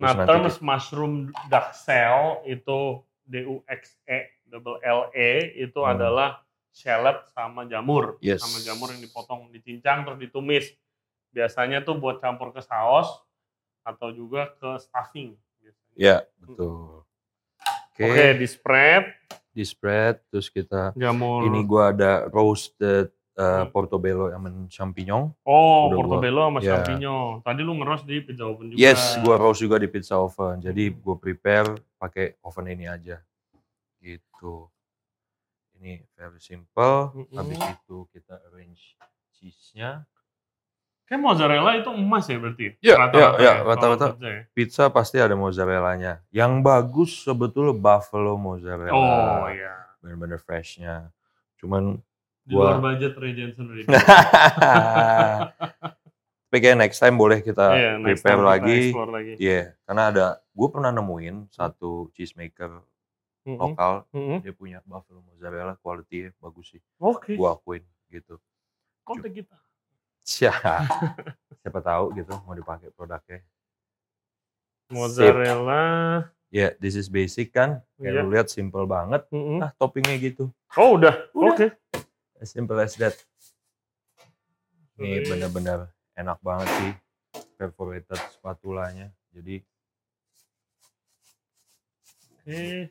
Terus 0.00 0.16
Nah, 0.16 0.24
terms 0.24 0.56
mushroom 0.64 1.28
duck 1.52 1.76
shell 1.76 2.40
itu 2.48 3.04
D 3.28 3.44
U 3.44 3.60
X 3.68 4.00
E 4.08 4.32
double 4.48 4.80
L 4.80 5.12
E 5.12 5.52
itu 5.60 5.78
Hmm. 5.84 5.92
adalah 5.92 6.40
shallot 6.72 7.28
sama 7.36 7.68
jamur. 7.68 8.16
Yes. 8.24 8.40
Sama 8.40 8.64
jamur 8.64 8.88
yang 8.96 9.04
dipotong, 9.04 9.52
dicincang 9.52 10.08
terus 10.08 10.18
ditumis. 10.18 10.66
Biasanya 11.30 11.84
tuh 11.84 12.00
buat 12.00 12.18
campur 12.18 12.50
ke 12.56 12.64
saus 12.64 13.08
atau 13.84 14.08
juga 14.10 14.48
ke 14.56 14.80
stuffing. 14.80 15.36
biasanya. 15.60 15.96
Ya, 15.96 16.16
betul. 16.40 17.04
Oke, 17.92 18.08
Oke, 18.08 18.26
di 18.40 18.46
spread 18.48 19.04
di 19.52 19.64
spread 19.68 20.16
terus 20.32 20.48
kita 20.48 20.96
jamur. 20.96 21.44
ini 21.44 21.60
gua 21.68 21.92
ada 21.92 22.24
roasted 22.32 23.12
uh, 23.32 23.64
Hmm. 23.64 23.70
portobello 23.70 24.28
sama 24.28 24.48
champignon. 24.68 25.32
oh, 25.42 25.88
udah 25.88 25.88
gua- 25.88 25.96
portobello 25.96 26.40
sama 26.46 26.58
ya. 26.58 26.68
champignon. 26.76 27.40
Tadi 27.40 27.60
lu 27.60 27.72
ngeros 27.76 28.02
di 28.02 28.16
pizza 28.20 28.44
oven 28.44 28.66
juga. 28.68 28.78
Yes, 28.78 29.00
gua 29.20 29.36
roast 29.36 29.60
juga 29.60 29.76
di 29.76 29.88
pizza 29.88 30.16
oven. 30.16 30.60
Jadi 30.60 30.90
Hmm. 30.90 30.98
gua 31.00 31.16
prepare 31.16 31.68
pakai 31.96 32.36
oven 32.40 32.66
ini 32.68 32.84
aja. 32.84 33.16
Gitu. 33.98 34.68
Ini 35.76 35.98
very 36.12 36.38
simple. 36.38 37.10
Mm-mm. 37.12 37.34
Habis 37.34 37.58
itu 37.58 37.96
kita 38.10 38.38
arrange 38.46 38.94
cheese-nya. 39.34 40.06
Kayak 41.02 41.18
mozzarella 41.20 41.76
itu 41.76 41.90
emas 41.90 42.24
ya 42.24 42.38
berarti? 42.38 42.66
Iya, 42.78 42.94
Rata-rata 42.96 43.18
iya, 43.18 43.28
iya, 43.36 43.52
ya, 43.52 43.54
rata-rata. 43.66 44.06
kalau 44.06 44.14
pizza 44.16 44.28
ya? 44.30 44.42
Pizza 44.54 44.84
pasti 44.88 45.16
ada 45.18 45.34
mozzarellanya. 45.34 46.12
Yang 46.30 46.52
bagus 46.62 47.10
sebetulnya 47.20 47.74
buffalo 47.74 48.38
mozzarella. 48.38 48.94
Oh 48.94 49.44
iya. 49.50 49.74
Bener-bener 50.00 50.38
freshnya. 50.38 51.10
Cuman 51.58 51.98
Di 52.42 52.52
Gua- 52.52 52.74
luar 52.74 52.82
budget 52.82 53.14
Ray 53.14 53.32
Jensen 53.32 53.66
Tapi 56.52 56.58
kayak 56.60 56.78
next 56.78 56.98
time 56.98 57.16
boleh 57.16 57.40
kita 57.40 57.64
Iya, 57.72 57.92
next 57.96 58.20
prepare 58.20 58.42
lagi. 58.44 58.92
Iya, 59.40 59.72
karena 59.82 60.02
ada 60.12 60.24
gue 60.44 60.68
pernah 60.68 60.90
nemuin 60.90 61.48
satu 61.48 62.12
cheesemaker 62.12 62.82
Mm-mm. 63.42 63.56
lokal, 63.56 64.04
Mm-mm. 64.12 64.38
dia 64.38 64.52
punya 64.52 64.78
buffalo 64.84 65.24
mozzarella 65.24 65.74
quality 65.80 66.28
bagus 66.36 66.76
sih. 66.76 66.82
Oke, 66.98 67.34
Gue 67.34 67.48
akuin 67.48 67.82
gitu. 68.06 68.36
kontak 69.02 69.32
kita. 69.32 69.56
Siapa, 70.22 70.84
siapa 71.64 71.80
tahu 71.80 72.14
gitu 72.14 72.36
mau 72.44 72.52
dipakai 72.52 72.92
produknya. 72.92 73.40
Mozzarella. 74.92 75.82
Ya, 76.52 76.76
this 76.76 76.92
is 76.94 77.08
basic 77.08 77.50
kan. 77.50 77.80
Kayak 77.96 78.12
Iya. 78.12 78.20
lu 78.20 78.28
lihat 78.28 78.46
simple 78.46 78.84
banget. 78.84 79.24
Mm-mm. 79.32 79.56
Nah, 79.58 79.72
toppingnya 79.74 80.20
gitu. 80.20 80.52
Oh 80.76 81.00
udah, 81.00 81.16
Udah. 81.32 81.48
oke. 81.48 81.66
As 82.42 82.50
simple 82.50 82.74
as 82.82 82.98
that. 82.98 83.14
Ini 84.98 85.22
Oke. 85.22 85.30
bener-bener 85.30 85.86
enak 86.18 86.42
banget 86.42 86.66
sih. 86.74 86.92
Perforated 87.54 88.18
spatulanya. 88.34 89.14
Jadi 89.30 89.62
Oke. 92.42 92.90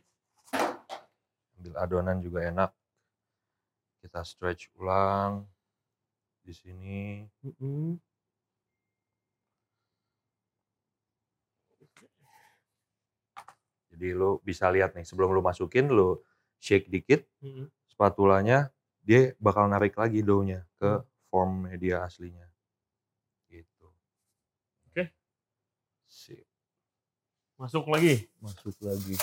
ambil 1.60 1.74
adonan 1.84 2.24
juga 2.24 2.48
enak. 2.48 2.72
Kita 4.00 4.24
stretch 4.24 4.72
ulang 4.80 5.44
di 6.48 6.56
sini. 6.56 7.28
Jadi 13.92 14.08
lu 14.16 14.40
bisa 14.48 14.72
lihat 14.72 14.96
nih 14.96 15.04
sebelum 15.04 15.36
lu 15.36 15.44
masukin 15.44 15.92
lu 15.92 16.24
shake 16.64 16.88
dikit 16.88 17.28
spatulanya 17.92 18.72
dia 19.02 19.34
bakal 19.38 19.66
narik 19.66 19.94
lagi 19.94 20.22
dough-nya 20.22 20.62
Hmm. 20.62 20.72
ke 20.78 20.92
form 21.28 21.52
media 21.66 22.04
aslinya. 22.04 22.46
Gitu. 23.48 23.88
Oke. 24.86 25.10
Sip. 26.06 26.46
Masuk 27.56 27.86
lagi. 27.88 28.26
Masuk 28.38 28.76
lagi. 28.80 29.16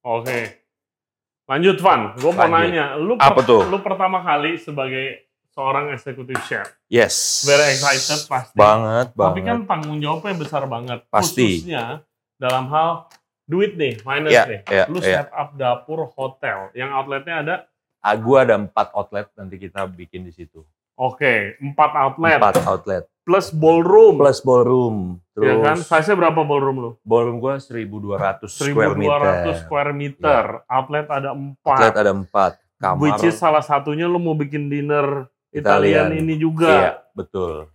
Oke. 0.00 0.40
Lanjut 1.44 1.76
Van, 1.82 2.14
gue 2.14 2.30
mau 2.30 2.46
nanya, 2.48 2.94
lu 2.94 3.18
Apa 3.18 3.42
tuh? 3.42 3.66
lu 3.66 3.82
pertama 3.82 4.22
kali 4.22 4.54
sebagai 4.54 5.26
seorang 5.50 5.90
executive 5.90 6.38
chef, 6.46 6.62
Yes. 6.86 7.42
very 7.42 7.74
excited 7.74 8.22
pasti. 8.24 8.54
Banget, 8.54 9.10
banget. 9.12 9.34
Tapi 9.34 9.40
kan 9.42 9.58
tanggung 9.66 9.98
jawabnya 9.98 10.38
besar 10.38 10.62
banget. 10.64 11.02
Pasti. 11.10 11.58
Khususnya 11.58 12.06
dalam 12.38 12.70
hal 12.70 13.10
duit 13.50 13.74
nih, 13.74 13.98
finance 13.98 14.30
Iya, 14.30 14.44
nih. 14.46 14.60
iya, 14.64 14.84
Lu 14.86 14.98
iya. 14.98 15.26
set 15.26 15.30
up 15.30 15.50
dapur 15.52 16.06
hotel 16.08 16.70
yang 16.72 16.90
outletnya 16.90 17.36
ada, 17.36 17.56
Ah, 17.98 18.14
gua 18.14 18.46
ada 18.46 18.56
empat 18.56 18.94
outlet 18.94 19.26
nanti 19.34 19.58
kita 19.58 19.84
bikin 19.84 20.22
di 20.22 20.30
situ. 20.30 20.62
oke, 20.94 21.58
empat 21.58 21.90
outlet 21.98 22.38
Empat 22.38 22.56
outlet. 22.62 23.04
plus 23.20 23.50
ballroom. 23.50 24.16
Plus 24.16 24.40
ballroom. 24.40 24.96
Terus 25.32 25.46
ya 25.46 25.54
kan? 25.60 25.76
Size-nya 25.78 26.16
berapa 26.16 26.40
ballroom 26.40 26.76
lu? 26.78 26.90
ballroom 27.02 27.36
gua 27.38 27.58
1200 27.58 28.46
square 28.46 28.94
1200 28.94 28.96
meter. 28.96 29.54
square 29.58 29.92
meter. 29.92 30.44
Outlet 30.64 31.06
ada 31.08 31.30
empat. 31.32 31.76
Outlet 31.76 31.96
ada 31.96 32.10
empat. 32.12 32.52
Kamar. 32.76 33.00
Which 33.02 33.22
is 33.22 33.36
salah 33.36 33.60
satunya 33.60 34.04
lu 34.04 34.16
mau 34.16 34.32
bikin 34.32 34.66
dinner 34.66 35.28
Italian. 35.50 36.08
Italian, 36.08 36.24
ini 36.24 36.34
juga. 36.36 36.70
Iya, 36.70 36.92
betul. 37.12 37.68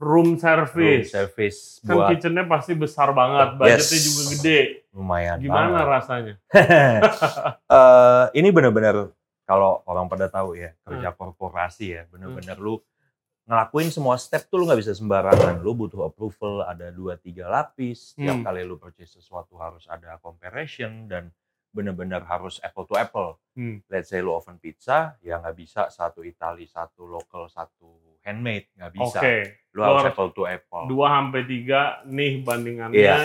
Room 0.00 0.32
Room 0.32 0.40
service. 0.40 1.12
service 1.12 1.58
Kan 1.80 1.92
buat 1.92 2.08
kitchennya 2.08 2.44
pasti 2.44 2.72
besar 2.72 3.12
banget, 3.12 3.54
budgetnya 3.54 3.76
Yes. 3.94 4.06
juga 4.08 4.22
gede. 4.32 4.60
lumayan 4.90 5.36
Gimana 5.38 5.68
banget. 5.70 5.86
rasanya? 5.86 6.34
Eh, 7.70 8.24
ini 8.34 8.48
benar-benar 8.48 9.12
kalau 9.44 9.82
orang 9.84 10.06
pada 10.06 10.26
tahu 10.26 10.54
ya 10.54 10.74
Hmm. 10.80 10.96
kerja 10.96 11.10
korporasi 11.10 11.86
ya 11.90 12.02
benar-benar 12.06 12.56
lu 12.56 12.78
ngelakuin 13.44 13.90
semua 13.90 14.14
step 14.14 14.46
tuh 14.46 14.58
lu 14.58 14.64
nggak 14.64 14.78
bisa 14.78 14.92
sembarangan 14.92 15.58
lu 15.58 15.74
butuh 15.74 16.02
approval 16.04 16.62
ada 16.62 16.88
dua 16.88 17.14
tiga 17.14 17.46
lapis 17.46 18.14
tiap 18.14 18.36
Hmm. 18.36 18.46
kali 18.46 18.62
lu 18.62 18.76
purchase 18.76 19.14
sesuatu 19.16 19.54
harus 19.56 19.84
ada 19.84 20.18
comparison 20.18 21.06
dan 21.06 21.34
benar-benar 21.70 22.22
harus 22.24 22.58
apple 22.60 22.82
to 22.84 22.94
apple 22.94 23.38
Hmm. 23.52 23.78
let's 23.86 24.08
say 24.08 24.18
lu 24.18 24.32
oven 24.32 24.56
pizza 24.56 25.14
ya 25.20 25.38
nggak 25.38 25.56
bisa 25.56 25.86
satu 25.88 26.22
Itali 26.22 26.64
satu 26.64 27.04
local 27.04 27.46
satu 27.46 28.09
handmade 28.22 28.66
nggak 28.72 28.92
bisa 28.92 29.18
Oke, 29.18 29.34
lu 29.70 29.78
Lu 29.78 29.82
harus 29.86 30.04
apple 30.08 30.30
to 30.30 30.42
apple 30.44 30.84
dua 30.86 31.06
sampai 31.12 31.42
tiga 31.44 31.80
nih 32.04 32.32
bandingannya. 32.40 32.96
Iya. 32.96 33.18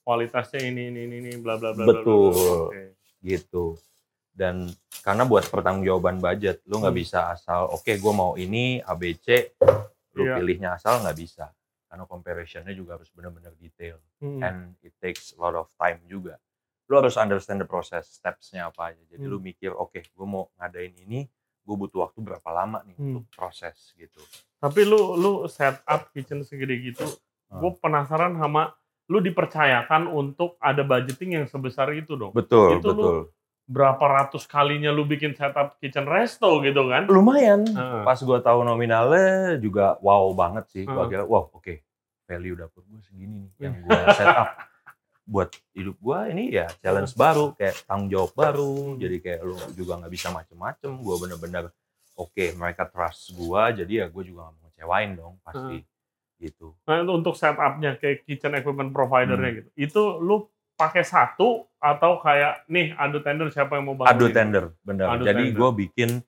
Kualitasnya 0.00 0.60
ini 0.64 0.88
ini 0.88 1.00
ini, 1.04 1.16
ini 1.20 1.30
bla 1.36 1.54
bla 1.54 1.70
bla. 1.70 1.84
bla, 1.84 1.92
bla, 1.92 1.92
bla. 1.92 2.02
Betul. 2.02 2.32
Oke. 2.66 2.84
gitu 3.20 3.76
dan 4.30 4.64
karena 5.02 5.22
buat 5.22 5.44
pertanggungjawaban 5.44 6.16
budget 6.18 6.64
lu 6.64 6.78
nggak 6.78 6.88
Hmm. 6.90 7.02
bisa 7.04 7.28
asal 7.28 7.68
oke 7.68 7.92
gue 7.92 8.12
mau 8.14 8.32
ini 8.34 8.80
ABC 8.80 9.52
lu 10.14 10.24
Iya. 10.24 10.34
pilihnya 10.34 10.70
asal 10.72 11.04
nggak 11.04 11.14
bisa 11.14 11.52
karena 11.84 12.06
comparisonnya 12.06 12.72
juga 12.72 12.96
harus 12.96 13.12
benar-benar 13.12 13.52
detail 13.54 14.00
Hmm. 14.16 14.40
and 14.40 14.56
it 14.80 14.96
takes 14.96 15.32
a 15.32 15.38
lot 15.38 15.52
of 15.52 15.68
time 15.74 16.00
juga 16.06 16.40
lu 16.88 16.96
harus 16.96 17.14
understand 17.14 17.60
the 17.60 17.68
process 17.68 18.08
stepsnya 18.08 18.66
apa 18.66 18.90
aja 18.90 19.02
jadi 19.06 19.20
Hmm. 19.20 19.30
lu 19.30 19.38
mikir 19.38 19.68
oke 19.70 20.00
gue 20.00 20.26
mau 20.26 20.48
ngadain 20.56 20.96
ini 20.96 21.28
gue 21.70 21.78
butuh 21.78 22.02
waktu 22.04 22.18
berapa 22.20 22.50
lama 22.50 22.82
nih 22.82 22.98
Hmm. 22.98 23.06
untuk 23.14 23.30
proses 23.30 23.94
gitu 23.94 24.18
Tapi 24.58 24.82
lu 24.82 25.14
lu 25.14 25.32
set 25.46 25.80
up 25.84 26.10
kitchen 26.10 26.42
segede 26.42 26.74
gitu, 26.84 27.06
Hmm. 27.46 27.62
gue 27.62 27.70
penasaran 27.78 28.34
sama 28.34 28.74
lu 29.06 29.18
dipercayakan 29.18 30.06
untuk 30.06 30.58
ada 30.58 30.82
budgeting 30.82 31.30
yang 31.32 31.46
sebesar 31.46 31.90
itu 31.92 32.12
dong. 32.12 32.30
betul 32.30 32.76
Itu 32.76 32.90
lu 32.90 32.94
betul 32.98 33.20
Berapa 33.64 34.02
ratus 34.02 34.44
kalinya 34.44 34.90
lu 34.90 35.02
bikin 35.04 35.30
setup 35.30 35.78
kitchen 35.78 36.02
resto 36.02 36.58
gitu 36.58 36.90
kan? 36.90 37.06
lumayan 37.06 37.62
Heeh. 37.64 38.02
pas 38.02 38.18
gue 38.18 38.38
tahu 38.40 38.60
nominalnya 38.60 39.56
juga 39.56 39.94
wow 40.00 40.26
banget 40.32 40.66
sih 40.68 40.82
gue 40.82 40.90
Heeh. 40.92 41.06
kira 41.08 41.22
wow 41.22 41.46
oke 41.48 41.78
value 42.24 42.54
dapur 42.54 42.82
gue 42.84 42.98
segini 43.00 43.38
nih 43.40 43.52
yang 43.60 43.74
Iya. 43.76 43.82
gue 43.86 43.98
set 44.12 44.26
up 44.28 44.48
buat 45.26 45.50
hidup 45.76 45.96
gue 46.00 46.18
ini 46.34 46.44
ya 46.50 46.66
challenge 46.82 47.14
baru 47.14 47.54
kayak 47.54 47.86
tanggung 47.86 48.10
jawab 48.10 48.30
baru 48.34 48.98
jadi 48.98 49.16
kayak 49.22 49.40
lu 49.46 49.56
juga 49.78 49.92
nggak 50.02 50.12
bisa 50.12 50.28
macem-macem 50.34 50.90
gue 50.98 51.16
bener-bener 51.22 51.64
oke 52.18 52.44
mereka 52.58 52.88
trust 52.88 53.32
gue 53.36 53.62
jadi 53.84 53.92
ya 53.92 54.06
gue 54.10 54.22
juga 54.26 54.50
gak 54.50 54.54
mau 54.58 54.62
ngecewain 54.66 55.10
dong 55.14 55.34
pasti 55.46 55.76
gitu 56.40 56.72
Nah, 56.88 57.04
itu 57.04 57.12
untuk 57.12 57.34
setupnya 57.36 58.00
kayak 58.00 58.24
kitchen 58.24 58.56
equipment 58.56 58.90
Hmm. 58.90 58.96
providernya 58.96 59.50
gitu. 59.60 59.68
Itu 59.76 60.02
lu 60.24 60.48
pakai 60.74 61.04
satu 61.04 61.68
atau 61.76 62.16
kayak 62.24 62.64
nih 62.72 62.96
adu 62.96 63.20
tender 63.20 63.52
siapa 63.52 63.76
yang 63.76 63.92
mau 63.92 63.96
bangun? 64.00 64.16
adu 64.16 64.26
tender 64.32 64.64
bener 64.80 65.06
Adu 65.12 65.28
jadi 65.28 65.44
gue 65.52 65.70
bikin 65.84 66.24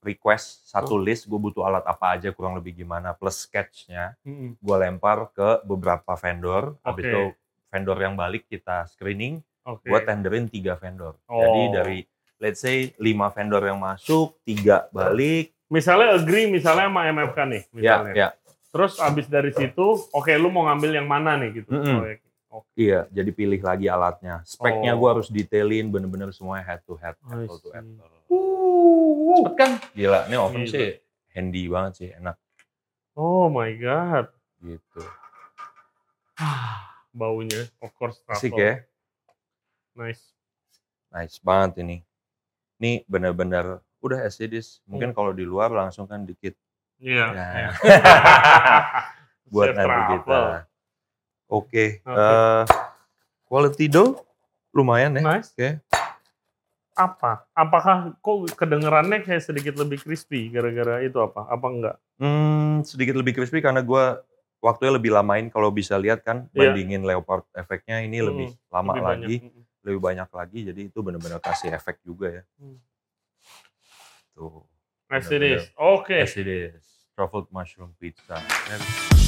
request 0.00 0.64
satu 0.68 0.96
list 0.96 1.28
gue 1.28 1.36
butuh 1.36 1.60
alat 1.68 1.84
apa 1.84 2.16
aja 2.16 2.32
kurang 2.32 2.56
lebih 2.56 2.72
gimana 2.72 3.12
plus 3.12 3.44
sketchnya 3.44 4.16
gue 4.56 4.76
lempar 4.80 5.28
ke 5.36 5.60
beberapa 5.64 6.16
vendor 6.16 6.80
habis 6.80 7.04
Oke. 7.04 7.12
itu 7.12 7.24
vendor 7.70 7.96
yang 7.96 8.14
balik 8.14 8.44
kita 8.44 8.84
screening 8.86 9.38
Oke. 9.62 9.86
gue 9.86 10.00
tenderin 10.02 10.46
tiga 10.46 10.74
vendor 10.74 11.14
Oh. 11.24 11.38
jadi 11.38 11.62
dari 11.72 11.98
let's 12.36 12.58
say 12.58 12.90
lima 12.96 13.28
vendor 13.28 13.62
yang 13.62 13.78
masuk 13.78 14.36
tiga 14.42 14.90
balik 14.90 15.54
Misalnya 15.66 16.18
agree 16.18 16.50
misalnya 16.50 16.90
sama 16.90 17.06
MFK 17.06 17.38
nih, 17.46 17.62
ya 17.70 18.02
misalnya. 18.02 18.12
ya 18.12 18.28
Terus 18.70 18.98
abis 18.98 19.26
dari 19.26 19.50
situ, 19.50 19.86
oke 20.10 20.30
lu 20.32 20.46
mau 20.46 20.62
ngambil 20.64 20.90
yang 20.92 21.06
mana 21.06 21.34
nih 21.36 21.50
gitu? 21.56 21.70
Proyek. 21.70 22.18
Oke. 22.50 22.66
iya 22.74 23.06
jadi 23.06 23.30
pilih 23.30 23.60
lagi 23.60 23.86
alatnya 23.86 24.42
speknya 24.42 24.92
Oh. 24.92 24.98
gue 24.98 25.08
harus 25.08 25.28
detailin 25.30 25.86
bener-bener 25.86 26.34
semuanya 26.34 26.66
head 26.66 26.82
to 26.82 26.98
head 26.98 27.14
apple 27.22 27.54
to 27.56 27.70
apple 27.70 28.10
Uh. 28.26 29.38
cepet 29.38 29.54
kan 29.54 29.70
gila 29.92 30.26
ini 30.26 30.34
oven 30.34 30.62
Gila. 30.62 30.72
sih 30.72 30.90
handy 31.30 31.62
banget 31.66 31.92
sih 31.94 32.08
enak 32.10 32.34
Oh 33.14 33.46
my 33.46 33.70
god. 33.76 34.26
gitu 34.58 35.02
Baunya, 37.10 37.66
of 37.78 37.90
course. 37.94 38.22
asik 38.26 38.50
truffle. 38.50 38.62
ya 38.62 38.74
Nice. 39.92 40.22
nice 41.10 41.36
banget 41.38 41.82
ini 41.82 41.96
ini 42.78 43.02
bener-bener 43.04 43.78
udah 43.98 44.18
as 44.22 44.38
it 44.38 44.50
is 44.50 44.78
mungkin 44.84 45.10
kalau 45.10 45.30
di 45.30 45.42
luar 45.42 45.68
langsung 45.68 46.06
kan 46.06 46.22
dikit 46.22 46.54
Iya. 46.96 47.26
Ya. 47.32 47.48
iya. 47.50 47.68
buat 49.52 49.72
Chef 49.72 49.80
nanti 49.80 50.02
kita. 50.14 50.38
Oke, 51.48 51.84
Oke. 51.98 52.06
eh, 52.06 52.62
quality 53.42 53.86
dough 53.88 54.20
lumayan 54.70 55.16
ya. 55.16 55.22
Nice. 55.26 55.50
Oke. 55.50 55.80
Apa? 56.92 57.48
Apakah 57.50 58.14
kok 58.14 58.52
kedengerannya 58.54 59.24
kayak 59.24 59.40
sedikit 59.40 59.74
lebih 59.74 59.98
crispy 59.98 60.52
gara-gara 60.52 61.00
itu 61.00 61.16
apa? 61.18 61.48
Apa 61.48 61.66
enggak? 61.66 61.96
Hmm, 62.20 62.84
sedikit 62.84 63.16
lebih 63.16 63.32
crispy 63.32 63.58
karena 63.58 63.80
gua 63.80 64.20
waktunya 64.60 64.92
lebih 64.92 65.10
lamain 65.10 65.48
kalau 65.48 65.68
bisa 65.68 65.96
lihat 65.96 66.20
kan 66.20 66.46
Iya. 66.48 66.70
bandingin 66.70 67.02
leopard 67.02 67.44
efeknya 67.52 68.00
ini 68.00 68.18
Hmm, 68.18 68.28
lebih 68.28 68.48
lama 68.68 68.90
Lebih 68.90 69.02
lagi, 69.02 69.10
banyak. 69.10 69.28
Mm-mm. 69.42 69.64
lebih 69.80 70.00
banyak 70.00 70.28
lagi 70.30 70.58
jadi 70.66 70.80
itu 70.86 70.98
benar-benar 71.00 71.40
kasih 71.40 71.70
efek 71.70 71.98
juga 72.00 72.28
ya. 72.30 72.42
Hmm. 72.56 72.78
Tuh. 74.32 74.64
As 75.08 75.26
it 75.26 75.42
is. 75.42 75.64
Oke. 75.74 76.14
As 76.14 76.32
it 76.34 76.46
is. 76.46 76.80
Truffled 77.12 77.48
mushroom 77.50 77.92
pizza. 77.98 78.38
And 78.70 79.19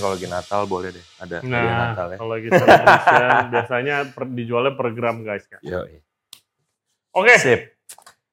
kalau 0.00 0.12
lagi 0.12 0.26
Natal 0.26 0.60
boleh 0.64 0.88
deh 0.90 1.04
ada 1.18 1.36
hadiah 1.38 1.46
Nah, 1.46 1.78
Natal 1.86 2.06
ya. 2.08 2.16
kalau 2.16 2.30
lagi 2.32 2.48
celebration 2.52 3.22
biasanya 3.48 3.96
per- 4.08 4.32
dijualnya 4.32 4.72
per 4.72 4.88
gram 4.90 5.16
guys. 5.20 5.44
Kak. 5.44 5.60
Yo, 5.60 5.84
Oke, 7.12 7.34
Sip. 7.36 7.60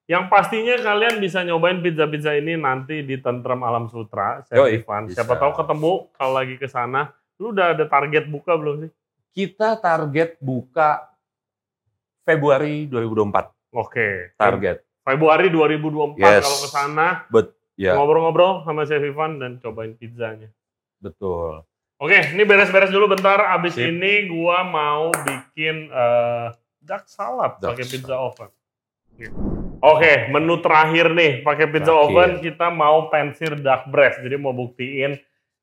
yang 0.05 0.25
pastinya 0.27 0.77
kalian 0.77 1.17
bisa 1.17 1.41
nyobain 1.41 1.77
pizza-pizza 1.77 2.31
ini 2.33 2.55
nanti 2.55 3.01
di 3.01 3.17
Tentrem 3.17 3.59
Alam 3.59 3.85
Sutra, 3.87 4.39
Chef 4.41 4.55
Yoi, 4.55 4.79
Ivan. 4.79 5.05
bisa. 5.05 5.19
Siapa 5.19 5.35
tahu 5.35 5.51
ketemu 5.53 5.91
kalau 6.11 6.33
lagi 6.33 6.55
ke 6.55 6.65
sana. 6.65 7.11
Lu 7.35 7.51
udah 7.51 7.73
ada 7.73 7.85
target 7.85 8.25
buka 8.25 8.55
belum 8.55 8.75
sih? 8.81 8.91
Kita 9.29 9.75
target 9.75 10.39
buka 10.39 11.11
Februari 12.23 12.87
2024. 12.87 13.51
Oke. 13.73 14.33
Target. 14.33 14.81
Februari 14.99 15.47
2024 15.47 16.17
Yes. 16.17 16.41
kalau 16.41 16.59
ke 16.59 16.69
sana 16.69 17.07
Ya, 17.77 17.93
ngobrol-ngobrol 17.93 18.65
sama 18.65 18.83
Chef 18.83 18.97
Ivan 18.99 19.37
dan 19.37 19.61
cobain 19.61 19.93
pizzanya. 19.93 20.49
Betul. 20.99 21.63
Oke, 21.97 22.13
ini 22.29 22.43
beres-beres 22.43 22.87
dulu 22.87 23.09
bentar. 23.09 23.41
Abis 23.51 23.73
Sip. 23.73 23.87
ini 23.87 24.27
gua 24.27 24.61
mau 24.61 25.09
bikin 25.09 25.89
eh, 25.89 26.47
duck 26.79 27.05
salad 27.05 27.57
pakai 27.57 27.83
pizza 27.83 28.15
oven. 28.15 28.53
Oke, 29.79 30.29
menu 30.29 30.57
terakhir 30.57 31.09
nih 31.09 31.41
pakai 31.41 31.65
pizza 31.67 31.89
Terakhir. 31.89 32.05
oven 32.07 32.31
kita 32.39 32.67
mau 32.69 33.07
pensir 33.07 33.53
duck 33.55 33.85
breast. 33.87 34.17
Jadi 34.19 34.35
mau 34.35 34.51
buktiin 34.51 35.17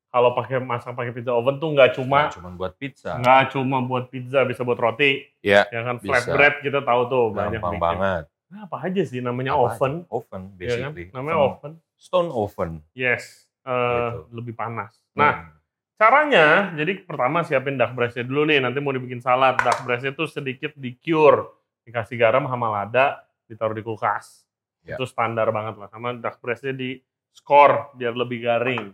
kalau 0.09 0.31
pakai 0.31 0.59
masak 0.59 0.91
pakai 0.91 1.11
pizza 1.11 1.31
oven 1.31 1.55
tuh 1.55 1.71
nggak 1.71 1.95
cuma 1.95 2.27
Cuma 2.29 2.51
buat 2.51 2.73
pizza. 2.73 3.15
nggak 3.15 3.51
cuma 3.51 3.79
buat 3.81 4.07
pizza, 4.07 4.43
bisa 4.43 4.61
buat 4.61 4.75
roti. 4.75 5.23
Ya, 5.39 5.63
Ya 5.65 5.83
kan 5.83 5.97
bisa. 5.97 6.19
flatbread 6.19 6.59
kita 6.61 6.79
tahu 6.81 7.01
tuh 7.05 7.23
banyak 7.31 7.59
bikin. 7.59 7.79
banget. 7.79 8.23
Nah, 8.45 8.59
apa 8.65 8.77
aja 8.81 9.01
sih 9.01 9.19
namanya 9.19 9.51
Apa 9.51 9.71
oven? 9.73 9.93
Oven 10.07 10.41
Ya 10.57 10.75
kan? 10.77 10.91
basically. 10.91 11.05
Namanya 11.11 11.35
Stone- 11.35 11.47
oven. 11.49 11.71
Stone 11.95 12.29
oven. 12.29 12.71
Yes. 12.91 13.44
Eh, 13.65 13.71
Gitu. 14.13 14.19
lebih 14.31 14.53
panas. 14.53 14.93
Nah, 15.11 15.33
Hmm. 15.35 15.53
Caranya, 15.95 16.75
jadi 16.75 17.07
pertama 17.07 17.39
siapin 17.41 17.79
duck 17.79 17.95
breastnya 17.95 18.27
dulu 18.27 18.43
nih, 18.45 18.59
nanti 18.59 18.83
mau 18.83 18.91
dibikin 18.91 19.23
salad. 19.23 19.55
Duck 19.57 19.79
breastnya 19.81 20.11
tuh 20.11 20.27
sedikit 20.27 20.75
di-cure, 20.75 21.47
dikasih 21.81 22.19
garam 22.19 22.43
sama 22.45 22.67
lada, 22.69 23.23
ditaruh 23.47 23.71
di 23.71 23.79
kulkas. 23.79 24.43
Ya. 24.83 24.99
Itu 24.99 25.07
standar 25.07 25.47
banget 25.49 25.79
lah. 25.79 25.87
Sama 25.87 26.11
duck 26.13 26.43
breastnya 26.43 26.75
di 26.75 26.99
skor 27.31 27.95
biar 27.95 28.11
lebih 28.11 28.43
garing. 28.43 28.91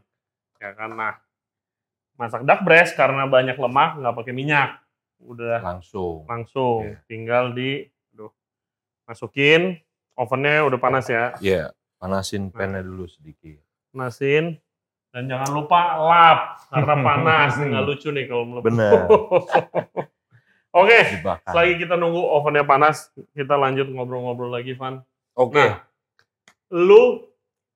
Ya 0.62 0.78
kan, 0.78 0.94
nah. 0.94 1.18
Masak 2.16 2.46
duck 2.46 2.62
breast 2.62 2.94
karena 2.94 3.26
banyak 3.26 3.58
lemak, 3.58 3.98
nggak 3.98 4.16
pakai 4.16 4.34
minyak. 4.38 4.78
Udah 5.18 5.58
langsung. 5.58 6.26
langsung, 6.30 6.86
Iya. 6.86 7.02
tinggal 7.10 7.54
di, 7.54 7.82
aduh, 8.14 8.30
masukin, 9.06 9.74
ovennya 10.14 10.66
udah 10.66 10.78
panas 10.78 11.10
ya. 11.10 11.34
Ya, 11.42 11.74
panasin 11.98 12.54
Nah. 12.54 12.82
dulu 12.82 13.06
sedikit. 13.06 13.58
Panasin, 13.92 14.56
dan 15.12 15.28
jangan 15.28 15.52
lupa 15.52 15.80
lap, 16.00 16.40
karena 16.68 16.96
panas. 16.98 17.52
Nggak 17.56 17.84
lucu 17.84 18.08
nih 18.10 18.26
kalau 18.26 18.44
melepuh. 18.48 18.66
Bener. 18.72 19.02
Oke, 20.72 21.00
Dibakar. 21.20 21.52
selagi 21.52 21.84
kita 21.84 22.00
nunggu 22.00 22.24
ovennya 22.24 22.64
panas, 22.64 23.12
kita 23.36 23.60
lanjut 23.60 23.92
ngobrol-ngobrol 23.92 24.48
lagi, 24.48 24.72
Van. 24.72 25.04
Oke. 25.36 25.60
Nah, 25.60 25.84
lu 26.72 27.28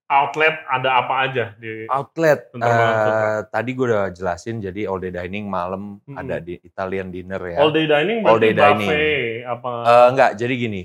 outlet 0.07 0.63
ada 0.65 1.03
apa 1.03 1.27
aja 1.27 1.51
di 1.59 1.83
Outlet. 1.91 2.47
Eh, 2.47 2.51
bentar. 2.55 3.51
tadi 3.51 3.69
gue 3.75 3.85
udah 3.85 4.07
jelasin, 4.15 4.63
jadi 4.63 4.87
all 4.87 5.03
day 5.03 5.11
dining 5.11 5.43
malam 5.43 5.99
Mm-mm. 6.07 6.15
ada 6.15 6.39
di 6.39 6.55
Italian 6.63 7.11
dinner 7.11 7.41
ya. 7.43 7.59
all 7.59 7.75
day 7.75 7.83
dining? 7.83 8.23
All 8.23 8.39
Berarti 8.39 8.47
day 8.47 8.53
dining. 8.55 8.87
buffet 8.87 9.43
apa? 9.43 9.71
Eh, 9.83 10.05
enggak, 10.15 10.31
jadi 10.39 10.53
gini. 10.55 10.81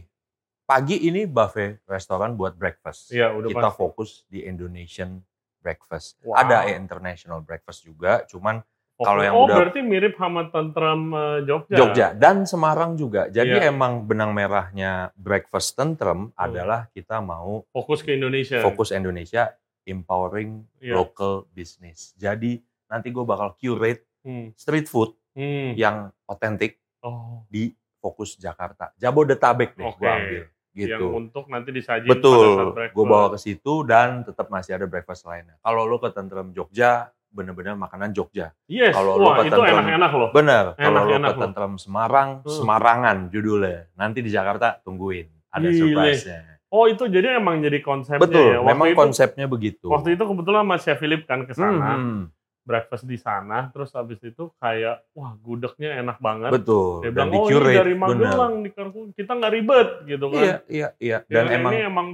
Pagi 0.70 1.02
ini 1.02 1.26
buffet 1.26 1.82
restoran 1.82 2.38
buat 2.38 2.54
breakfast. 2.54 3.10
Iya, 3.10 3.34
udah 3.34 3.50
Kita 3.50 3.66
pasti. 3.66 3.78
fokus 3.82 4.10
di 4.30 4.46
Indonesian 4.46 5.18
breakfast. 5.58 6.22
Wow. 6.22 6.38
Ada 6.38 6.70
international 6.70 7.42
breakfast 7.42 7.82
juga, 7.82 8.22
cuman 8.24 8.62
Oke. 8.62 9.02
kalau 9.02 9.18
yang 9.18 9.34
oh, 9.34 9.50
udah- 9.50 9.56
berarti 9.58 9.82
mirip 9.82 10.14
sama 10.14 10.46
tentram 10.46 11.10
eh, 11.10 11.38
Jogja. 11.42 11.74
Jogja 11.74 12.06
dan 12.14 12.46
Semarang 12.46 12.94
juga. 12.94 13.26
Jadi 13.26 13.58
Iya. 13.58 13.66
emang 13.66 14.06
benang 14.06 14.30
merahnya 14.30 15.10
breakfast 15.18 15.74
tentrem 15.74 16.30
Hmm. 16.30 16.38
adalah 16.38 16.86
kita 16.88 17.18
mau 17.18 17.66
Fokus 17.74 18.06
ke 18.06 18.14
Indonesia. 18.14 18.62
fokus 18.62 18.94
Indonesia, 18.94 19.50
empowering 19.82 20.62
Iya. 20.78 20.94
local 20.94 21.50
business. 21.50 22.14
Jadi 22.14 22.62
nanti 22.86 23.10
gue 23.10 23.26
bakal 23.26 23.58
curate 23.58 24.06
Hmm. 24.22 24.54
street 24.54 24.86
food 24.86 25.18
Hmm. 25.34 25.74
yang 25.74 26.14
otentik 26.24 26.78
Oh, 27.00 27.42
di 27.48 27.74
fokus 27.98 28.36
Jakarta. 28.36 28.94
Jabodetabek 28.94 29.74
deh 29.74 29.82
Oke. 29.84 29.98
gue 29.98 30.06
ambil 30.06 30.42
yang 30.80 30.96
gitu. 30.96 31.06
untuk 31.10 31.44
nanti 31.46 31.68
saat 31.78 32.02
Betul, 32.02 32.72
gue 32.72 33.04
bawa 33.04 33.28
ke 33.30 33.38
situ 33.38 33.84
dan 33.84 34.22
tetap 34.22 34.48
masih 34.48 34.74
ada 34.74 34.84
breakfast 34.84 35.24
lainnya. 35.24 35.56
Kalau 35.58 35.84
lo 35.84 35.96
ke 35.96 36.08
Tentrem 36.10 36.50
Jogja, 36.50 37.08
bener-bener 37.28 37.74
makanan 37.74 38.10
Jogja. 38.10 38.50
Yes, 38.66 38.90
kalau 38.90 39.14
lu 39.14 39.24
wah 39.24 39.38
ke 39.38 39.46
itu 39.46 39.54
Tentrem- 39.54 39.76
enak-enak 39.76 40.12
loh. 40.12 40.30
Bener, 40.30 40.64
kalau 40.74 41.02
lo 41.04 41.16
ke. 41.16 41.34
Tentrem 41.38 41.72
Semarang, 41.76 42.28
Hmm. 42.40 42.50
Semarangan 42.50 43.16
judulnya. 43.28 43.86
Nanti 43.94 44.18
di 44.18 44.30
Jakarta 44.30 44.80
tungguin, 44.80 45.28
ada 45.48 45.68
surprise-nya. 45.68 46.40
Oh 46.70 46.86
itu 46.86 47.02
jadi 47.06 47.34
emang 47.34 47.58
jadi 47.58 47.82
konsepnya 47.82 48.22
Betul, 48.22 48.46
ya. 48.46 48.58
Waktu 48.62 48.70
memang 48.70 48.86
itu, 48.88 48.98
konsepnya 48.98 49.46
begitu. 49.46 49.90
Waktu 49.90 50.14
itu 50.14 50.22
kebetulan 50.22 50.62
sama 50.62 50.76
Chef 50.78 50.98
Philip 50.98 51.22
kan 51.26 51.42
ke 51.42 51.50
sana, 51.50 51.98
Hmm, 51.98 52.20
breakfast 52.60 53.08
di 53.08 53.16
sana, 53.16 53.72
terus 53.72 53.90
habis 53.92 54.20
itu 54.20 54.52
kayak 54.56 55.02
wah 55.12 55.32
gudegnya 55.36 55.98
enak 55.98 56.20
banget. 56.20 56.50
betul. 56.52 57.00
Dia 57.02 57.10
Dan 57.10 57.28
bilang, 57.28 57.42
oh 57.42 57.48
ini 57.48 57.74
dari. 57.74 57.94
Magelang, 57.96 58.54
di 58.60 58.70
kita 59.16 59.32
nggak 59.34 59.52
ribet 59.52 59.88
gitu 60.06 60.26
kan. 60.28 60.40
Iya, 60.40 60.56
iya, 60.68 60.88
iya. 60.98 61.18
Ya 61.26 61.40
Dan 61.40 61.44
kan, 61.46 61.56
emang 61.56 61.72
ini 61.72 61.80
emang 61.82 62.08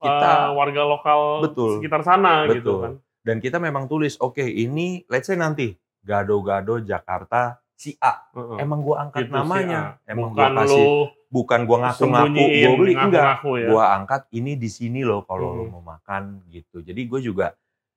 kita- 0.00 0.36
eh, 0.40 0.50
warga 0.56 0.82
lokal 0.82 1.20
Betul. 1.44 1.70
sekitar 1.78 2.00
sana 2.02 2.48
gitu 2.48 2.56
Betul. 2.56 2.78
kan. 2.80 2.92
dan 3.20 3.36
kita 3.36 3.60
memang 3.60 3.84
tulis, 3.84 4.16
oke 4.16 4.40
ini, 4.40 5.04
let's 5.06 5.28
say 5.28 5.36
nanti 5.36 5.76
gado-gado 6.00 6.80
Jakarta 6.80 7.60
si 7.76 7.92
A. 7.96 8.28
Heeh. 8.32 8.60
Emang 8.60 8.80
gua 8.80 9.04
angkat 9.04 9.28
Gitu 9.28 9.36
namanya, 9.36 10.00
ah. 10.00 10.08
emang 10.08 10.32
bukan 10.32 10.40
gua 10.48 10.58
kasih, 10.58 10.80
lu 10.80 10.92
bukan 11.28 11.60
gua 11.64 11.78
ngaku-ngaku, 11.80 12.32
gua 12.40 12.72
beli 12.76 12.92
enggak. 12.92 13.24
ngaku-ngaku 13.36 13.50
ya. 13.56 13.68
Gua 13.68 13.84
angkat 13.94 14.22
ini 14.30 14.52
di 14.56 14.68
sini 14.68 15.00
loh 15.04 15.20
kalau 15.22 15.52
lo 15.52 15.64
Hmm. 15.68 15.72
mau 15.76 15.84
makan 15.86 16.22
gitu. 16.48 16.80
Jadi 16.80 17.00
gue 17.04 17.20
juga 17.22 17.52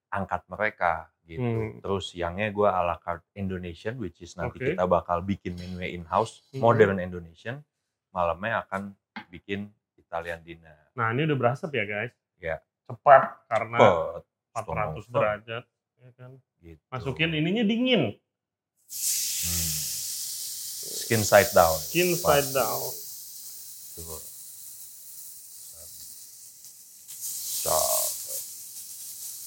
angkat 0.08 0.44
mereka 0.46 1.08
gitu. 1.24 1.42
Hmm. 1.42 1.80
Terus 1.80 2.12
siangnya 2.12 2.50
gue 2.50 2.66
ala 2.66 2.96
carte 2.98 3.24
Indonesian, 3.34 3.96
which 3.96 4.20
is 4.20 4.36
nanti 4.36 4.60
Oke. 4.60 4.68
kita 4.72 4.84
bakal 4.84 5.22
bikin 5.22 5.56
menu 5.56 5.80
in-house, 5.80 6.44
Hmm. 6.52 6.62
modern 6.62 6.98
Indonesian. 6.98 7.64
Malamnya 8.12 8.64
akan 8.64 8.94
bikin 9.28 9.68
Italian 9.96 10.44
dinner. 10.44 10.78
Nah 10.94 11.10
ini 11.10 11.26
udah 11.26 11.38
berasap 11.38 11.74
ya 11.74 11.84
guys. 11.84 12.14
Ya. 12.38 12.60
Cepat 12.86 13.48
karena 13.48 13.78
Pet, 13.80 14.24
400 14.54 15.02
stone 15.02 15.14
derajat. 15.16 15.64
Ya 15.98 16.12
kan? 16.14 16.32
gitu. 16.60 16.84
Masukin 16.92 17.32
ininya 17.32 17.64
dingin. 17.64 18.20
Hmm. 18.84 19.72
Skin 21.04 21.24
side 21.24 21.52
down. 21.52 21.76
Skin 21.80 22.16
Pas. 22.20 22.40
side 22.40 22.52
down. 22.52 22.82
Tuh. 23.96 24.33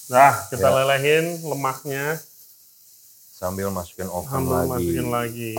Nah, 0.07 0.47
kita 0.47 0.63
Ya. 0.63 0.75
lelehin 0.77 1.25
lemaknya 1.43 2.19
Sambil 3.29 3.69
masukin 3.69 4.09
oven 4.09 4.33
sambil 4.33 4.55
lagi. 4.57 4.71
masukin 4.71 5.07
lagi. 5.09 5.53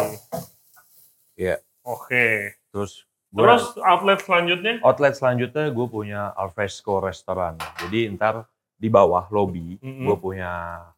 Iya. 1.36 1.56
Oke. 1.84 2.58
Terus 2.68 2.91
gua- 3.30 3.43
Terus 3.45 3.64
outlet 3.80 4.20
selanjutnya? 4.20 4.74
outlet 4.82 5.14
selanjutnya 5.14 5.66
gue 5.70 5.88
punya 5.88 6.22
alfresco 6.34 6.98
restoran. 6.98 7.54
Jadi 7.78 8.10
ntar 8.12 8.50
di 8.74 8.88
bawah 8.88 9.30
lobby 9.30 9.78
Mm-mm. 9.78 10.06
gue 10.06 10.18
punya 10.18 10.52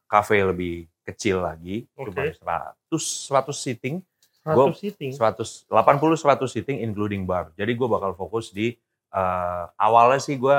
cafe 0.05 0.39
lebih 0.41 0.75
kecil 1.03 1.41
lagi, 1.41 1.83
Oke. 1.95 2.15
cuma 2.37 2.71
100 2.87 3.03
100 3.27 3.57
seating, 3.57 3.95
100 4.41 4.77
seating. 4.77 5.11
100 5.11 5.65
80 5.67 6.15
100 6.15 6.47
seating 6.47 6.79
including 6.79 7.25
bar. 7.25 7.51
Jadi 7.55 7.73
gue 7.73 7.87
bakal 7.87 8.13
fokus 8.13 8.49
di 8.49 8.71
eh, 9.09 9.63
awalnya 9.75 10.21
sih 10.21 10.37
gue 10.37 10.57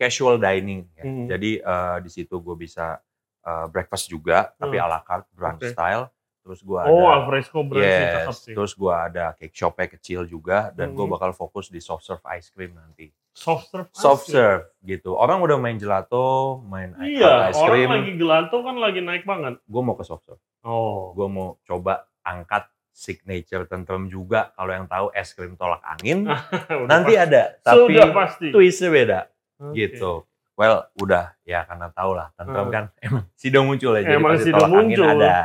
casual 0.00 0.40
dining 0.40 0.88
ya. 0.94 1.04
Mm. 1.04 1.26
Jadi 1.28 1.50
eh, 1.60 1.96
di 2.00 2.10
situ 2.10 2.34
gue 2.34 2.56
bisa 2.56 2.96
eh, 3.40 3.66
breakfast 3.68 4.08
juga 4.08 4.52
tapi 4.52 4.76
Hmm. 4.76 4.84
ala 4.86 5.00
carte 5.00 5.28
brunch 5.30 5.60
Oke. 5.60 5.70
style. 5.70 6.08
Terus 6.40 6.60
gue 6.60 6.80
Oh, 6.80 7.04
ada 7.04 7.20
alfresco 7.20 7.60
brunch 7.60 7.84
Yes, 7.84 8.40
sih. 8.42 8.52
terus 8.52 8.72
gua 8.72 9.06
ada 9.06 9.32
cake 9.34 9.52
shopnya 9.52 9.88
kecil 9.90 10.24
juga 10.24 10.72
dan 10.72 10.92
gue 10.92 11.04
Mhm. 11.04 11.12
bakal 11.12 11.30
fokus 11.30 11.68
di 11.68 11.78
soft 11.78 12.00
serve 12.02 12.24
ice 12.30 12.48
cream 12.48 12.72
nanti. 12.72 13.12
Soft 13.30 13.68
serve. 13.68 13.88
Soft 13.92 14.24
ice 14.24 14.26
cream. 14.26 14.34
serve 14.34 14.64
gitu. 14.82 15.10
Orang 15.14 15.40
udah 15.40 15.56
main 15.56 15.76
gelato, 15.76 16.58
main 16.62 16.96
Iya, 16.98 17.48
ice 17.48 17.56
orang 17.56 17.68
cream. 17.70 17.88
lagi 17.92 18.12
gelato 18.16 18.56
kan 18.58 18.74
lagi 18.74 19.00
naik 19.00 19.22
banget. 19.22 19.60
Gue 19.62 19.82
mau 19.82 19.92
ke 19.92 20.02
soft 20.02 20.24
serve. 20.24 20.40
Oh. 20.60 21.12
Gue 21.12 21.28
mau 21.28 21.60
coba 21.62 22.08
angkat 22.22 22.64
signature 22.90 23.64
tentrem 23.64 24.04
juga. 24.06 24.52
Kalau 24.52 24.68
yang 24.70 24.84
tahu 24.84 25.08
es 25.12 25.30
krim 25.30 25.54
tolak 25.54 25.80
angin, 25.82 26.24
nanti 26.90 27.14
pasti. 27.14 27.22
ada. 27.22 27.42
Tapi 27.62 27.94
Sudah 27.94 28.08
pasti. 28.12 28.46
twistnya 28.50 28.90
beda 28.90 29.20
Oke. 29.62 29.74
gitu. 29.76 30.24
Well, 30.54 30.88
udah 30.94 31.36
ya 31.42 31.64
karena 31.64 31.88
tau 31.88 32.12
lah 32.12 32.32
tentrem 32.34 32.66
Hmm. 32.66 32.72
kan 32.72 32.84
emang 33.06 33.24
sido 33.32 33.60
muncul 33.60 33.92
ya. 33.94 34.02
Jadi 34.02 34.14
Emang 34.14 34.32
pasti 34.34 34.44
sido 34.46 34.56
tolak 34.56 34.68
angin 34.70 34.80
muncul. 34.90 35.08
ada. 35.14 35.36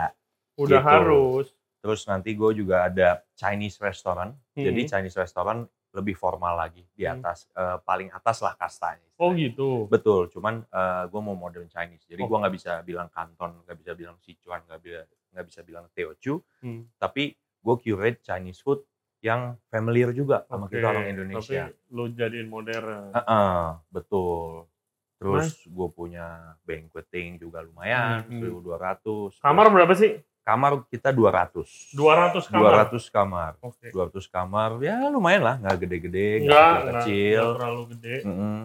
Udah 0.55 0.71
gitu. 0.77 0.87
harus. 0.87 1.45
Terus 1.79 2.01
nanti 2.05 2.29
gue 2.31 2.51
juga 2.55 2.75
ada 2.83 3.07
Chinese 3.33 3.77
restaurant. 3.77 4.33
Jadi 4.51 4.81
Hmm. 4.81 4.89
Chinese 4.89 5.15
restaurant 5.15 5.61
lebih 5.91 6.11
formal 6.13 6.57
lagi 6.57 6.83
di 6.91 7.03
Hmm. 7.03 7.19
atas 7.19 7.47
eh, 7.49 7.77
paling 7.81 8.09
atas 8.09 8.41
lah 8.41 8.51
kastanya. 8.53 9.07
Oh 9.15 9.31
gitu. 9.31 9.87
Betul, 9.87 10.27
cuman 10.27 10.67
gue 11.07 11.21
mau 11.21 11.31
modern 11.33 11.67
Chinese. 11.67 12.03
Jadi 12.03 12.19
gue 12.19 12.27
Oke. 12.27 12.41
nggak 12.41 12.51
bisa 12.53 12.71
bilang 12.81 13.07
Kanton, 13.07 13.63
nggak 13.63 13.77
bisa 13.77 13.91
bilang 13.93 14.19
Sichuan, 14.19 14.59
nggak 14.65 14.81
bisa 14.81 14.99
nggak 15.31 15.45
bisa 15.45 15.59
bilang 15.61 15.85
Teochew, 15.89 16.39
Hmm. 16.59 16.87
tapi 16.95 17.31
gue 17.35 17.75
curate 17.77 18.19
Chinese 18.21 18.59
food 18.59 18.83
yang 19.25 19.41
familiar 19.67 20.13
juga 20.13 20.45
sama 20.45 20.69
kita 20.69 20.85
orang 20.85 21.09
Indonesia. 21.09 21.65
Tapi 21.65 21.89
lu 21.89 22.13
jadiin 22.13 22.45
modern. 22.45 23.09
Heeh, 23.09 23.59
betul. 23.89 24.69
Terus 25.17 25.65
gue 25.65 25.87
punya 25.89 26.27
banqueting 26.61 27.41
juga 27.41 27.65
lumayan, 27.65 28.21
Hmm. 28.23 28.37
1200. 28.37 29.41
Kamar 29.41 29.73
berapa 29.73 29.93
sih? 29.93 30.21
kamar 30.45 30.85
kita 30.85 31.09
200. 31.09 31.97
200 31.97 32.45
kamar. 32.45 32.85
200 32.93 33.09
kamar. 33.09 33.51
Oke. 33.65 33.89
200 33.89 34.29
kamar, 34.29 34.77
ya 34.77 35.09
lumayan 35.09 35.41
lah, 35.41 35.55
nggak 35.57 35.77
gede-gede, 35.81 36.45
nggak 36.45 36.53
kecil-kecil. 37.01 37.33
enggak 37.41 37.55
terlalu 37.57 37.83
gede. 37.89 38.15
Mm-mm. 38.21 38.57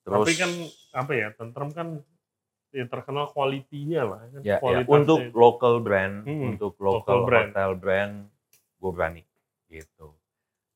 Terus 0.00 0.16
Tapi 0.16 0.32
kan 0.32 0.50
apa 0.96 1.12
ya, 1.12 1.28
tentrem 1.36 1.68
kan 1.70 1.88
ya 2.72 2.84
terkenal 2.88 3.28
kualitinya 3.28 4.00
lah. 4.06 4.20
Kan? 4.24 4.40
ya, 4.40 4.56
ya, 4.56 4.80
untuk 4.88 5.20
local 5.36 5.84
brand, 5.84 6.24
Hmm, 6.24 6.56
untuk 6.56 6.72
local 6.80 7.04
local, 7.04 7.28
brand. 7.28 7.52
hotel 7.52 7.70
brand, 7.76 8.12
gue 8.80 8.90
berani 8.96 9.22
gitu. 9.76 10.16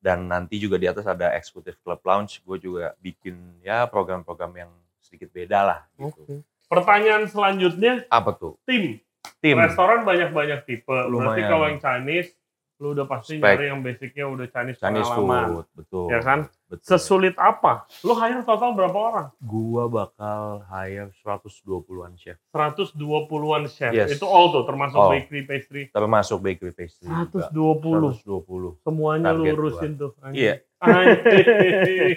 Dan 0.00 0.28
nanti 0.28 0.56
juga 0.56 0.80
di 0.80 0.88
atas 0.88 1.04
ada 1.04 1.32
executive 1.36 1.76
club 1.84 2.00
lounge, 2.04 2.40
gue 2.40 2.56
juga 2.56 2.96
bikin 3.00 3.36
ya 3.60 3.84
program-program 3.84 4.52
yang 4.56 4.72
sedikit 5.00 5.28
beda 5.28 5.60
lah 5.60 5.80
gitu. 5.96 6.24
Oke. 6.24 6.34
Pertanyaan 6.70 7.28
selanjutnya, 7.28 8.06
Apa 8.08 8.32
tuh? 8.32 8.56
tim. 8.64 8.96
Tim. 9.44 9.56
Restoran 9.60 10.08
banyak-banyak 10.08 10.64
tipe. 10.64 10.88
Berarti 10.88 11.12
Lumayan. 11.12 11.48
kalau 11.50 11.64
yang 11.68 11.80
Chinese, 11.82 12.32
lu 12.80 12.96
udah 12.96 13.04
pasti 13.04 13.36
Spek. 13.36 13.44
nyari 13.44 13.64
yang 13.68 13.80
basicnya 13.84 14.24
udah 14.24 14.46
Chinese, 14.48 14.80
Chinese 14.80 15.04
pengalaman. 15.04 15.44
food, 15.52 15.66
betul. 15.76 16.06
Ya 16.08 16.20
kan? 16.24 16.48
Betul. 16.64 16.86
Sesulit 16.96 17.36
apa? 17.36 17.84
Lu 18.00 18.16
hire 18.16 18.40
total 18.40 18.72
berapa 18.72 18.98
orang? 18.98 19.26
Gua 19.44 19.84
bakal 19.92 20.64
hire 20.64 21.12
120-an 21.20 22.16
chef, 22.16 22.40
120-an 22.56 23.64
chef. 23.68 23.92
Yes. 23.92 24.16
Itu 24.16 24.24
all 24.24 24.48
tuh, 24.48 24.64
termasuk 24.64 24.96
All. 24.96 25.12
bakery, 25.12 25.44
pastry. 25.44 25.82
termasuk 25.92 26.40
bakery 26.40 26.72
pastry 26.72 27.04
juga. 27.04 27.52
120. 27.52 28.24
120. 28.24 28.80
Semuanya 28.80 29.36
lu 29.36 29.44
urusin 29.44 30.00
tuh. 30.00 30.16
anjing. 30.24 30.40
Iya. 30.40 30.54
Anjing. 30.80 32.16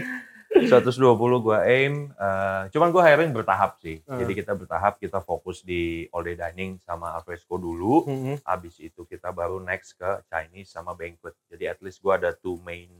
120 0.50 0.98
gua 1.38 1.62
aim, 1.62 2.10
eh, 2.10 2.62
cuman 2.68 2.90
gua 2.90 3.06
hiring 3.06 3.30
bertahap 3.30 3.78
sih. 3.78 4.02
Hmm. 4.04 4.18
Jadi 4.18 4.32
kita 4.34 4.52
bertahap, 4.52 4.98
kita 4.98 5.18
fokus 5.18 5.62
di 5.62 6.10
all 6.10 6.22
day 6.22 6.34
dining 6.34 6.76
sama 6.82 7.14
alfresco 7.14 7.54
dulu. 7.54 8.04
Mhm. 8.04 8.34
Habis 8.42 8.78
itu 8.78 9.06
kita 9.06 9.30
baru 9.30 9.58
next 9.58 9.94
ke 9.94 10.10
Chinese 10.26 10.74
sama 10.74 10.92
banquet. 10.92 11.38
Jadi 11.46 11.64
at 11.64 11.78
least 11.80 12.02
gua 12.02 12.18
ada 12.18 12.34
two 12.34 12.58
main 12.60 12.90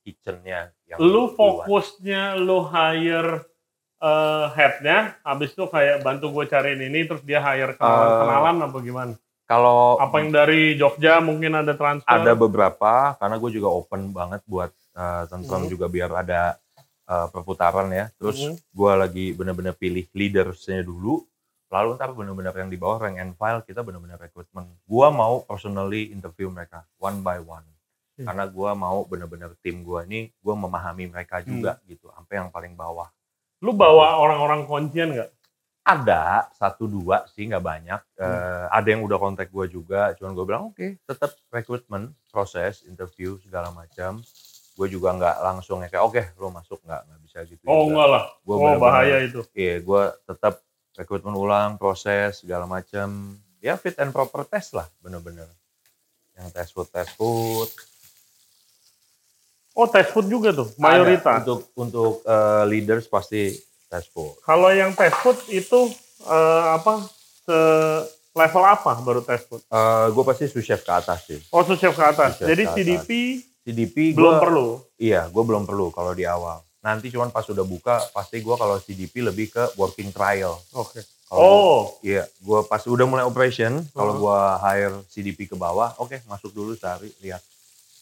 kitchennya 0.00 0.70
yang 0.86 0.98
lu 0.98 1.34
fokusnya 1.34 2.38
lu 2.38 2.62
hire 2.64 3.44
eh, 3.96 4.46
headnya, 4.52 5.16
habis 5.24 5.50
itu 5.50 5.64
kayak 5.66 6.04
bantu 6.04 6.28
gue 6.28 6.44
cariin 6.46 6.84
ini, 6.84 7.08
terus 7.08 7.24
dia 7.24 7.40
hire 7.40 7.72
kenalan, 7.74 8.04
Eh, 8.06 8.16
kenalan 8.20 8.56
apa 8.60 8.78
gimana? 8.84 9.14
Kalau 9.48 9.96
Apa 9.96 10.20
yang 10.20 10.34
dari 10.34 10.76
Jogja 10.76 11.16
mungkin 11.24 11.56
ada 11.56 11.72
transfer? 11.72 12.04
ada 12.04 12.36
beberapa, 12.36 13.16
karena 13.16 13.40
gue 13.40 13.50
juga 13.56 13.72
open 13.72 14.12
banget 14.12 14.44
buat 14.44 14.68
uh, 14.92 15.24
tentrem 15.26 15.64
Mhm. 15.64 15.70
juga 15.72 15.86
biar 15.88 16.10
ada 16.12 16.60
uh, 17.06 17.26
perputaran 17.30 17.88
ya. 17.90 18.10
Terus 18.18 18.38
Mhm. 18.42 18.54
gue 18.70 18.92
lagi 18.92 19.26
bener-bener 19.32 19.74
pilih 19.74 20.06
leadersnya 20.12 20.82
dulu, 20.82 21.22
lalu 21.66 21.98
ntar 21.98 22.14
bener-bener 22.14 22.54
yang 22.54 22.70
di 22.70 22.78
bawah 22.78 23.02
rank 23.02 23.18
and 23.18 23.34
file 23.34 23.62
kita 23.62 23.82
bener-bener 23.82 24.18
rekrutmen. 24.18 24.70
Gue 24.86 25.06
mau 25.10 25.42
personally 25.42 26.10
interview 26.10 26.46
mereka 26.46 26.86
one 26.98 27.22
by 27.22 27.42
one, 27.42 27.66
Hmm. 28.16 28.26
karena 28.26 28.44
gue 28.46 28.70
mau 28.74 29.02
bener-bener 29.04 29.52
tim 29.60 29.82
gue 29.82 30.00
ini 30.06 30.20
gue 30.30 30.54
memahami 30.54 31.10
mereka 31.10 31.42
Hmm. 31.42 31.48
juga 31.48 31.78
gitu, 31.84 32.08
sampai 32.10 32.34
yang 32.38 32.50
paling 32.50 32.72
bawah. 32.72 33.10
Lu 33.64 33.72
bawa 33.72 34.20
orang-orang 34.20 34.64
kuncian 34.64 35.10
nggak? 35.16 35.30
Ada 35.86 36.50
satu 36.50 36.90
dua 36.90 37.30
sih 37.30 37.46
nggak 37.46 37.62
banyak. 37.62 38.00
Hmm. 38.18 38.26
Eh, 38.26 38.66
ada 38.74 38.88
yang 38.90 39.06
udah 39.06 39.18
kontak 39.22 39.54
gue 39.54 39.70
juga, 39.70 40.10
cuman 40.18 40.34
gue 40.34 40.44
bilang 40.44 40.64
oke, 40.74 40.98
tetap 41.02 41.30
rekrutmen, 41.46 42.10
proses, 42.26 42.82
interview 42.82 43.38
segala 43.38 43.70
macam. 43.70 44.18
Gue 44.76 44.86
juga 44.86 45.08
nggak 45.10 45.36
langsung 45.40 45.80
ya 45.80 45.88
kayak 45.88 46.04
oke 46.04 46.22
lo 46.36 46.52
masuk 46.52 46.78
nggak 46.84 47.00
nggak 47.02 47.20
bisa 47.24 47.38
gitu. 47.44 47.64
Oh 47.64 47.80
juga. 47.80 47.88
enggak 47.88 48.08
lah. 48.12 48.22
Gua 48.44 48.52
oh 48.52 48.58
bener-bener- 48.60 48.82
bahaya 48.84 49.16
itu. 49.24 49.40
Iya, 49.50 49.74
gue 49.80 50.02
tetap 50.22 50.54
rekrutmen 50.92 51.32
ulang, 51.32 51.70
proses 51.76 52.40
segala 52.40 52.64
macam. 52.64 53.34
Ya 53.58 53.74
fit 53.74 53.96
and 53.96 54.12
proper 54.12 54.44
test 54.44 54.76
lah, 54.76 54.84
bener-bener. 55.00 55.48
Yang 56.36 56.48
test 56.52 56.70
food, 56.70 56.88
test 56.88 57.16
food. 57.16 57.72
Oh 59.72 59.84
test 59.86 60.08
food 60.08 60.24
juga 60.26 60.52
tuh, 60.52 60.68
Ada 60.70 60.80
mayoritas. 60.80 61.36
untuk 61.44 61.60
untuk 61.74 62.12
eh, 62.22 62.64
leaders 62.64 63.04
pasti 63.06 63.52
test 63.88 64.08
food. 64.08 64.36
Kalau 64.40 64.72
yang 64.72 64.92
test 64.92 65.16
food 65.20 65.36
itu 65.48 65.92
eh, 66.24 66.64
apa? 66.76 67.04
Se 67.44 67.58
level 68.32 68.64
apa 68.64 68.92
baru 69.00 69.20
test 69.20 69.48
food? 69.48 69.64
gue 70.12 70.24
pasti 70.24 70.44
sous 70.46 70.60
chef 70.60 70.80
ke 70.80 70.92
atas 70.92 71.24
sih. 71.24 71.40
Oh 71.48 71.60
sous 71.60 71.76
chef 71.76 71.92
ke 71.92 72.04
atas. 72.04 72.36
Sous 72.36 72.44
Jadi 72.44 72.62
ke 72.62 72.68
atas. 72.68 72.76
CDP 72.76 73.10
CDP 73.66 74.14
belum 74.14 74.22
gua- 74.32 74.40
perlu. 74.40 74.66
Iya, 74.96 75.26
gue 75.26 75.42
belum 75.42 75.66
perlu 75.66 75.90
kalau 75.90 76.14
di 76.14 76.22
awal. 76.22 76.62
Nanti 76.78 77.10
cuman 77.10 77.28
pas 77.28 77.42
udah 77.42 77.66
buka, 77.66 77.98
pasti 78.14 78.38
gue 78.38 78.54
kalau 78.54 78.78
CDP 78.78 79.18
lebih 79.20 79.50
ke 79.50 79.74
working 79.74 80.08
trial. 80.08 80.62
Oke. 80.72 81.02
Kalau 81.26 81.42
Oh, 81.42 81.82
Iya, 82.00 82.22
gue 82.30 82.60
pas 82.62 82.78
udah 82.78 83.02
mulai 83.02 83.26
operation, 83.26 83.82
kalau 83.90 84.14
Hmm. 84.14 84.22
gue 84.22 84.38
hire 84.62 84.94
CDP 85.08 85.44
ke 85.44 85.56
bawah, 85.56 85.98
oke 85.98 86.22
masuk 86.24 86.54
dulu 86.54 86.78
cari 86.78 87.10
lihat. 87.18 87.42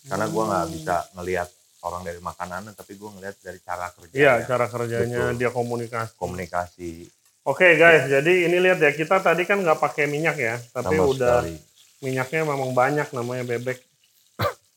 Karena 0.04 0.28
gue 0.28 0.42
nggak 0.44 0.62
Hmm. 0.62 0.74
bisa 0.74 0.94
ngelihat 1.14 1.48
orang 1.80 2.04
dari 2.04 2.20
makanan, 2.20 2.76
tapi 2.76 2.92
gue 2.94 3.08
ngelihat 3.10 3.36
dari 3.40 3.56
cara 3.58 3.88
kerja, 3.90 4.12
iya 4.12 4.32
cara 4.44 4.68
kerjanya 4.68 5.32
Betul. 5.32 5.40
dia 5.40 5.48
komunikasi. 5.50 6.12
komunikasi. 6.14 6.92
Oke 7.42 7.64
guys, 7.74 8.04
jadi 8.06 8.48
ini 8.48 8.56
lihat 8.58 8.76
ya 8.78 8.88
kita 8.90 9.16
tadi 9.18 9.44
kan 9.44 9.56
nggak 9.58 9.76
pakai 9.78 10.04
minyak 10.04 10.36
ya, 10.36 10.60
tapi 10.70 10.92
sama 10.94 11.04
udah 11.06 11.40
sekali. 11.40 11.56
minyaknya 12.02 12.40
memang 12.42 12.70
banyak 12.70 13.08
namanya 13.10 13.44
bebek. 13.46 13.80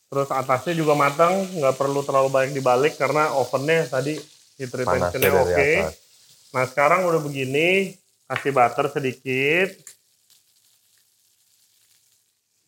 Terus 0.08 0.28
atasnya 0.32 0.72
juga 0.72 0.96
matang, 0.96 1.44
nggak 1.52 1.76
perlu 1.76 2.00
terlalu 2.00 2.32
banyak 2.32 2.52
dibalik 2.56 2.96
karena 2.96 3.36
ovennya 3.36 3.84
tadi 3.92 4.16
heat 4.56 4.72
retentionnya 4.72 5.30
oke. 5.36 5.52
atas. 5.52 5.94
Nah 6.56 6.64
sekarang 6.64 7.04
udah 7.04 7.20
begini, 7.20 7.92
kasih 8.24 8.56
butter 8.56 8.88
sedikit. 8.88 9.76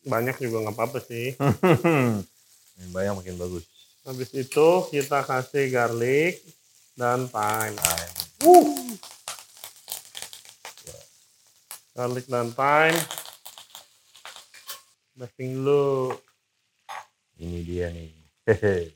Banyak 0.05 0.37
juga 0.37 0.69
nggak 0.69 0.75
apa-apa 0.77 1.01
sih. 1.01 1.33
Banyak 2.93 3.13
makin 3.17 3.37
bagus. 3.37 3.65
Habis 4.05 4.33
itu 4.33 4.69
kita 4.89 5.25
kasih 5.25 5.69
garlic 5.69 6.41
dan 6.97 7.25
thyme. 7.29 7.77
Nah, 7.77 8.01
Garlic 11.91 12.25
dan 12.25 12.49
thyme. 12.55 12.97
Basting 15.13 15.61
dulu. 15.61 16.17
Ini 17.41 17.59
dia 17.65 17.89
nih. 17.89 18.09
Hehe. 18.45 18.93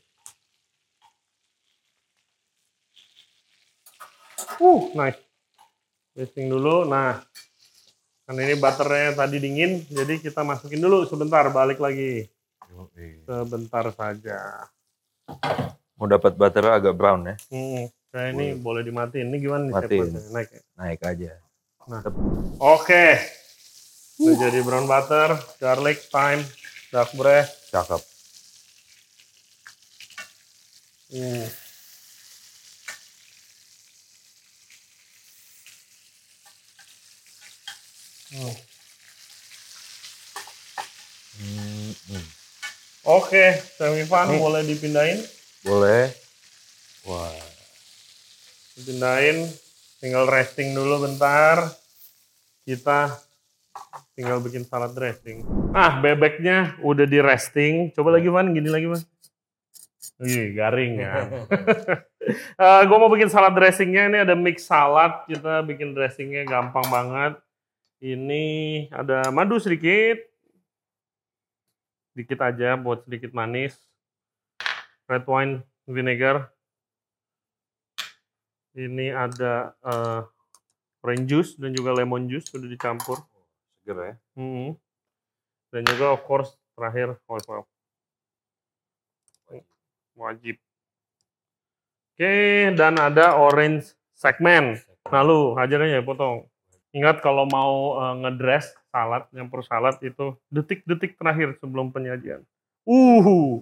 Uh, 4.62 4.94
nice. 4.94 5.20
Basting 6.16 6.48
dulu. 6.48 6.86
Nah, 6.88 7.20
kan 8.24 8.36
ini 8.38 8.56
butternya 8.56 9.18
tadi 9.18 9.42
dingin, 9.42 9.84
jadi 9.90 10.22
kita 10.22 10.46
masukin 10.46 10.80
dulu 10.80 11.04
sebentar, 11.10 11.44
balik 11.52 11.82
lagi. 11.82 12.30
Sebentar 13.26 13.90
saja. 13.92 14.70
Mau 15.96 16.08
dapat 16.08 16.36
butter 16.36 16.66
agak 16.76 16.96
brown 16.96 17.24
ya, 17.24 17.36
Hmm, 17.50 17.88
kayak 18.12 18.30
ini 18.36 18.48
boleh 18.60 18.84
dimatiin. 18.84 19.32
Ini 19.32 19.38
gimana 19.40 19.64
nih 19.68 19.74
Matiin. 19.74 20.08
Naik 20.32 20.50
ya? 20.52 20.62
naik 20.76 21.00
aja. 21.02 21.34
Nah. 21.88 22.02
Oke. 22.60 23.06
Udah 24.20 24.38
jadi 24.48 24.60
brown 24.64 24.88
butter, 24.88 25.36
garlic, 25.60 26.00
thyme, 26.12 26.44
dark 26.92 27.12
bread. 27.16 27.48
Cakep. 27.72 28.15
Hmm. 31.16 31.48
Hmm. 38.36 38.56
Hmm, 41.40 41.92
hmm. 42.12 42.26
Oke, 43.08 43.64
semivan 43.80 44.36
Nih. 44.36 44.40
boleh 44.44 44.62
dipindahin. 44.68 45.24
Boleh. 45.64 46.12
Wah, 47.08 47.32
Dipindahin, 48.76 49.48
tinggal 50.04 50.28
resting 50.28 50.76
dulu 50.76 51.08
bentar. 51.08 51.64
Kita 52.68 53.16
tinggal 54.20 54.44
bikin 54.44 54.68
salad 54.68 54.92
dressing. 54.92 55.48
Ah, 55.72 56.04
bebeknya 56.04 56.76
udah 56.84 57.08
di 57.08 57.24
resting. 57.24 57.96
Coba 57.96 58.20
lagi, 58.20 58.28
Van. 58.28 58.52
Gini 58.52 58.68
lagi, 58.68 58.92
Van. 58.92 59.00
Wih, 60.16 60.56
garing 60.56 61.04
ya. 61.04 61.28
gue 62.88 62.98
mau 62.98 63.12
bikin 63.12 63.28
salad 63.28 63.52
dressingnya. 63.52 64.08
Ini 64.08 64.18
ada 64.24 64.36
mix 64.36 64.64
salad. 64.64 65.28
Kita 65.28 65.60
bikin 65.68 65.92
dressingnya 65.92 66.48
gampang 66.48 66.88
banget. 66.88 67.34
Ini 68.00 68.44
ada 68.96 69.28
madu 69.36 69.60
sedikit. 69.60 70.16
Dikit 72.16 72.40
aja 72.40 72.80
buat 72.80 73.04
sedikit 73.04 73.36
manis. 73.36 73.76
Red 75.12 75.28
wine 75.28 75.68
vinegar. 75.84 76.48
Ini 78.76 79.12
ada 79.12 79.76
eh, 79.84 80.22
orange 81.04 81.28
juice 81.28 81.52
dan 81.60 81.76
juga 81.76 81.92
lemon 81.92 82.32
juice 82.32 82.48
sudah 82.48 82.72
dicampur. 82.72 83.20
seger 83.84 83.98
ya. 84.00 84.16
Hmm. 84.40 84.80
Dan 85.76 85.84
juga 85.92 86.16
of 86.16 86.24
course 86.24 86.56
terakhir 86.80 87.20
oh, 87.28 87.40
maaf. 87.52 87.75
Wajib. 90.16 90.58
Oke, 92.16 92.72
dan 92.80 92.96
ada 92.96 93.36
orange 93.36 93.92
segmen. 94.16 94.80
Nah 95.12 95.22
lu 95.22 95.54
hajarnya 95.60 96.00
ya 96.00 96.04
potong. 96.04 96.48
Ingat 96.96 97.20
kalau 97.20 97.44
mau 97.44 98.00
uh, 98.00 98.16
ngedress 98.24 98.72
salad, 98.88 99.28
nyampur 99.36 99.60
salad 99.68 100.00
itu 100.00 100.40
detik-detik 100.48 101.20
terakhir 101.20 101.60
sebelum 101.60 101.92
penyajian. 101.92 102.40
Uh, 102.88 103.60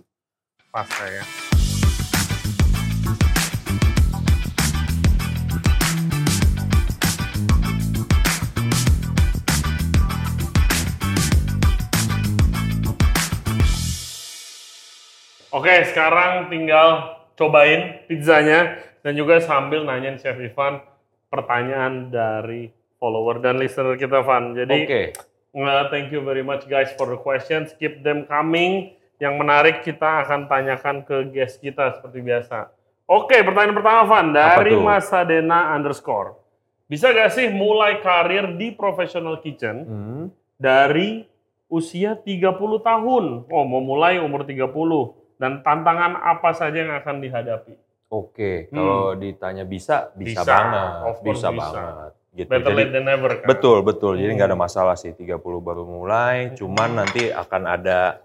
pas 0.69 0.85
ya. 1.01 1.42
Oke, 15.53 15.85
sekarang 15.85 16.49
tinggal 16.49 17.13
cobain 17.37 18.01
pizzanya 18.09 18.73
dan 19.05 19.13
juga 19.13 19.37
sambil 19.37 19.85
nanyain 19.85 20.17
Chef 20.17 20.33
Ivan 20.33 20.81
pertanyaan 21.29 22.09
dari 22.09 22.73
follower 22.97 23.37
dan 23.37 23.61
listener 23.61 23.93
kita, 23.93 24.25
Van. 24.25 24.57
Jadi, 24.57 24.79
Oke. 24.81 25.01
uh, 25.53 25.85
thank 25.93 26.09
you 26.09 26.25
very 26.25 26.41
much 26.41 26.65
guys 26.65 26.89
for 26.97 27.05
the 27.05 27.19
questions. 27.21 27.69
Keep 27.77 28.01
them 28.01 28.25
coming. 28.25 28.97
Yang 29.21 29.33
menarik 29.37 29.77
kita 29.85 30.25
akan 30.25 30.49
tanyakan 30.49 31.05
ke 31.05 31.29
guest 31.29 31.61
kita 31.61 32.01
seperti 32.01 32.25
biasa. 32.25 32.73
Oke, 33.05 33.37
pertanyaan 33.45 33.77
pertama, 33.77 34.01
Van. 34.09 34.27
Dari 34.33 34.73
tuh? 34.73 34.81
Mas 34.81 35.05
Sadena 35.05 35.77
underscore. 35.77 36.33
Bisa 36.89 37.13
gak 37.13 37.29
sih 37.29 37.47
mulai 37.47 38.01
karir 38.01 38.57
di 38.57 38.73
professional 38.73 39.37
kitchen 39.37 39.85
Hmm. 39.85 40.23
dari 40.57 41.29
usia 41.69 42.17
30 42.17 42.41
tahun? 42.81 43.45
Oh, 43.47 43.63
mau 43.63 43.85
mulai 43.85 44.17
umur 44.17 44.43
30. 44.43 45.13
Dan 45.35 45.61
tantangan 45.61 46.15
apa 46.15 46.49
saja 46.53 46.77
yang 46.77 46.93
akan 46.93 47.19
dihadapi? 47.19 47.73
Oke, 48.07 48.69
Hmm. 48.69 48.77
kalau 48.77 49.01
ditanya 49.17 49.65
bisa, 49.65 50.13
bisa, 50.13 50.45
Bisa, 50.45 50.45
banget, 50.45 50.89
of 51.09 51.17
bisa, 51.25 51.47
bisa. 51.49 51.73
banget. 51.73 52.11
Gitu. 52.33 52.49
Better 52.49 52.71
Jadi, 52.73 52.79
late 52.79 52.91
than 52.91 53.05
never 53.05 53.31
kan? 53.41 53.47
betul, 53.47 53.77
betul. 53.81 54.13
Jadi 54.17 54.29
Hmm. 54.29 54.37
nggak 54.37 54.49
ada 54.49 54.57
masalah 54.57 54.95
sih, 54.97 55.13
30 55.13 55.57
baru 55.59 55.85
mulai. 55.85 56.53
Cuman 56.53 56.97
nanti 56.97 57.29
akan 57.29 57.61
ada 57.65 58.21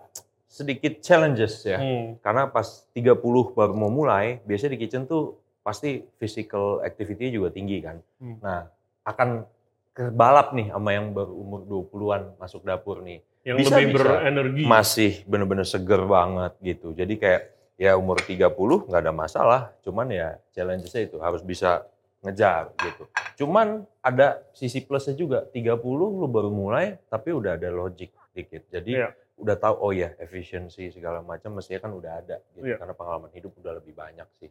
sedikit 0.49 1.01
challenges 1.01 1.65
ya. 1.65 1.77
Hmm. 1.77 2.17
Karena 2.21 2.49
pas 2.49 2.89
30 2.93 3.53
baru 3.53 3.73
mau 3.73 3.89
mulai, 3.89 4.41
biasanya 4.43 4.77
di 4.77 4.81
kitchen 4.81 5.05
tuh 5.05 5.37
pasti 5.61 6.01
physical 6.17 6.81
activity 6.81 7.29
juga 7.29 7.53
tinggi 7.53 7.81
kan. 7.81 8.01
Hmm. 8.21 8.41
Nah, 8.41 8.65
akan 9.05 9.45
kebalap 9.93 10.53
nih 10.53 10.69
sama 10.69 10.91
yang 10.93 11.13
baru 11.13 11.33
umur 11.33 11.61
20-an 11.65 12.37
masuk 12.37 12.65
dapur 12.65 13.01
nih. 13.01 13.21
Yang 13.43 13.57
Bisa, 13.59 13.75
lebih 13.75 13.87
bisa. 13.89 13.99
berenergi. 14.05 14.63
Masih 14.65 15.13
bener-bener 15.25 15.65
seger 15.65 16.03
banget 16.05 16.53
gitu. 16.61 16.93
Jadi 16.93 17.15
kayak 17.17 17.43
ya 17.79 17.95
umur 17.95 18.19
30 18.19 18.51
nggak 18.85 19.01
ada 19.01 19.15
masalah. 19.15 19.61
Cuman 19.81 20.11
ya 20.11 20.37
challenge-nya 20.51 21.01
itu 21.05 21.17
harus 21.19 21.41
bisa 21.41 21.87
ngejar 22.19 22.75
gitu. 22.77 23.07
Cuman 23.39 23.87
ada 24.01 24.43
sisi 24.51 24.83
plusnya 24.83 25.15
juga. 25.15 25.47
30 25.49 25.79
lu 26.11 26.27
baru 26.27 26.51
mulai 26.51 26.99
tapi 27.07 27.31
udah 27.31 27.55
ada 27.55 27.71
logic 27.71 28.11
dikit. 28.35 28.67
Jadi 28.69 28.99
Iya. 28.99 29.15
udah 29.39 29.55
tahu 29.55 29.75
oh 29.79 29.93
ya 29.95 30.11
efisiensi 30.19 30.91
segala 30.91 31.23
macam 31.23 31.55
mestinya 31.55 31.87
kan 31.87 31.93
udah 31.95 32.13
ada 32.19 32.37
gitu. 32.53 32.67
Iya. 32.67 32.77
Karena 32.77 32.95
pengalaman 32.95 33.31
hidup 33.31 33.55
udah 33.55 33.79
lebih 33.79 33.95
banyak 33.95 34.27
sih. 34.37 34.51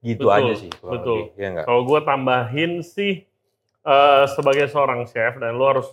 Gitu 0.00 0.24
Betul, 0.24 0.32
aja 0.32 0.52
sih 0.56 0.72
betul. 0.72 0.94
lebih. 0.96 1.22
Ya 1.36 1.46
enggak? 1.52 1.66
Kalau 1.68 1.82
gue 1.84 2.00
tambahin 2.00 2.72
sih 2.80 3.12
eh, 3.80 4.24
sebagai 4.32 4.64
seorang 4.70 5.04
chef 5.04 5.36
dan 5.36 5.52
lu 5.52 5.66
harus 5.66 5.88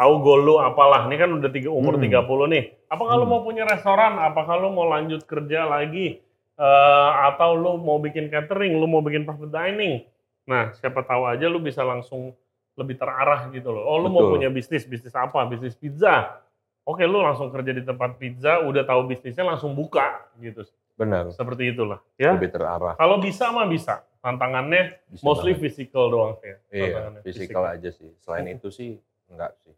tahu 0.00 0.12
goal 0.18 0.40
lu 0.40 0.54
apalah. 0.56 1.04
Ini 1.04 1.16
kan 1.16 1.28
udah 1.30 1.50
tiga, 1.50 1.68
umur 1.68 1.94
Hmm. 1.94 2.08
30 2.08 2.48
nih. 2.48 2.72
Apakah 2.88 3.14
lu 3.14 3.28
Hmm. 3.28 3.30
mau 3.30 3.40
punya 3.42 3.62
restoran? 3.62 4.16
Apakah 4.16 4.56
lu 4.56 4.72
mau 4.72 4.88
lanjut 4.88 5.20
kerja 5.22 5.68
lagi? 5.68 6.24
Eh, 6.56 7.10
atau 7.22 7.52
lu 7.52 7.76
mau 7.76 7.96
bikin 7.96 8.28
catering? 8.28 8.74
Lu 8.74 8.84
mau 8.84 9.00
bikin 9.00 9.24
private 9.24 9.48
dining? 9.50 10.04
Nah, 10.44 10.72
siapa 10.74 11.00
tahu 11.02 11.24
aja 11.26 11.46
lu 11.46 11.56
bisa 11.56 11.80
langsung 11.80 12.32
lebih 12.74 12.96
terarah 12.96 13.48
gitu 13.48 13.68
loh. 13.68 13.80
Oh, 13.82 13.96
lu 13.96 14.08
mau 14.08 14.24
Betul. 14.24 14.32
punya 14.34 14.48
bisnis, 14.48 14.84
bisnis 14.84 15.12
apa? 15.12 15.44
Bisnis 15.44 15.72
pizza. 15.72 16.40
Oke, 16.82 17.04
lu 17.04 17.20
langsung 17.20 17.48
kerja 17.48 17.70
di 17.70 17.80
tempat 17.80 18.16
pizza, 18.16 18.60
udah 18.60 18.82
tahu 18.82 19.04
bisnisnya 19.06 19.44
langsung 19.46 19.72
buka 19.72 20.26
gitu. 20.36 20.64
Benar. 20.96 21.28
Seperti 21.30 21.70
itulah, 21.70 22.00
ya. 22.14 22.32
Lebih 22.34 22.50
terarah. 22.50 22.92
Kalau 22.94 23.20
bisa 23.20 23.48
mah 23.48 23.64
bisa. 23.64 24.04
Tantangannya 24.20 25.00
Bisa 25.06 25.22
mostly 25.22 25.52
banget. 25.52 25.64
physical 25.66 26.04
doang 26.08 26.32
sih. 26.36 26.44
ya. 26.46 26.56
Iya, 26.70 26.84
Tantangannya 26.90 27.20
physical 27.22 27.62
aja 27.66 27.88
sih. 27.90 28.10
Selain 28.18 28.44
Hmm. 28.44 28.54
itu 28.54 28.68
sih 28.68 28.90
enggak 29.26 29.56
sih. 29.58 29.72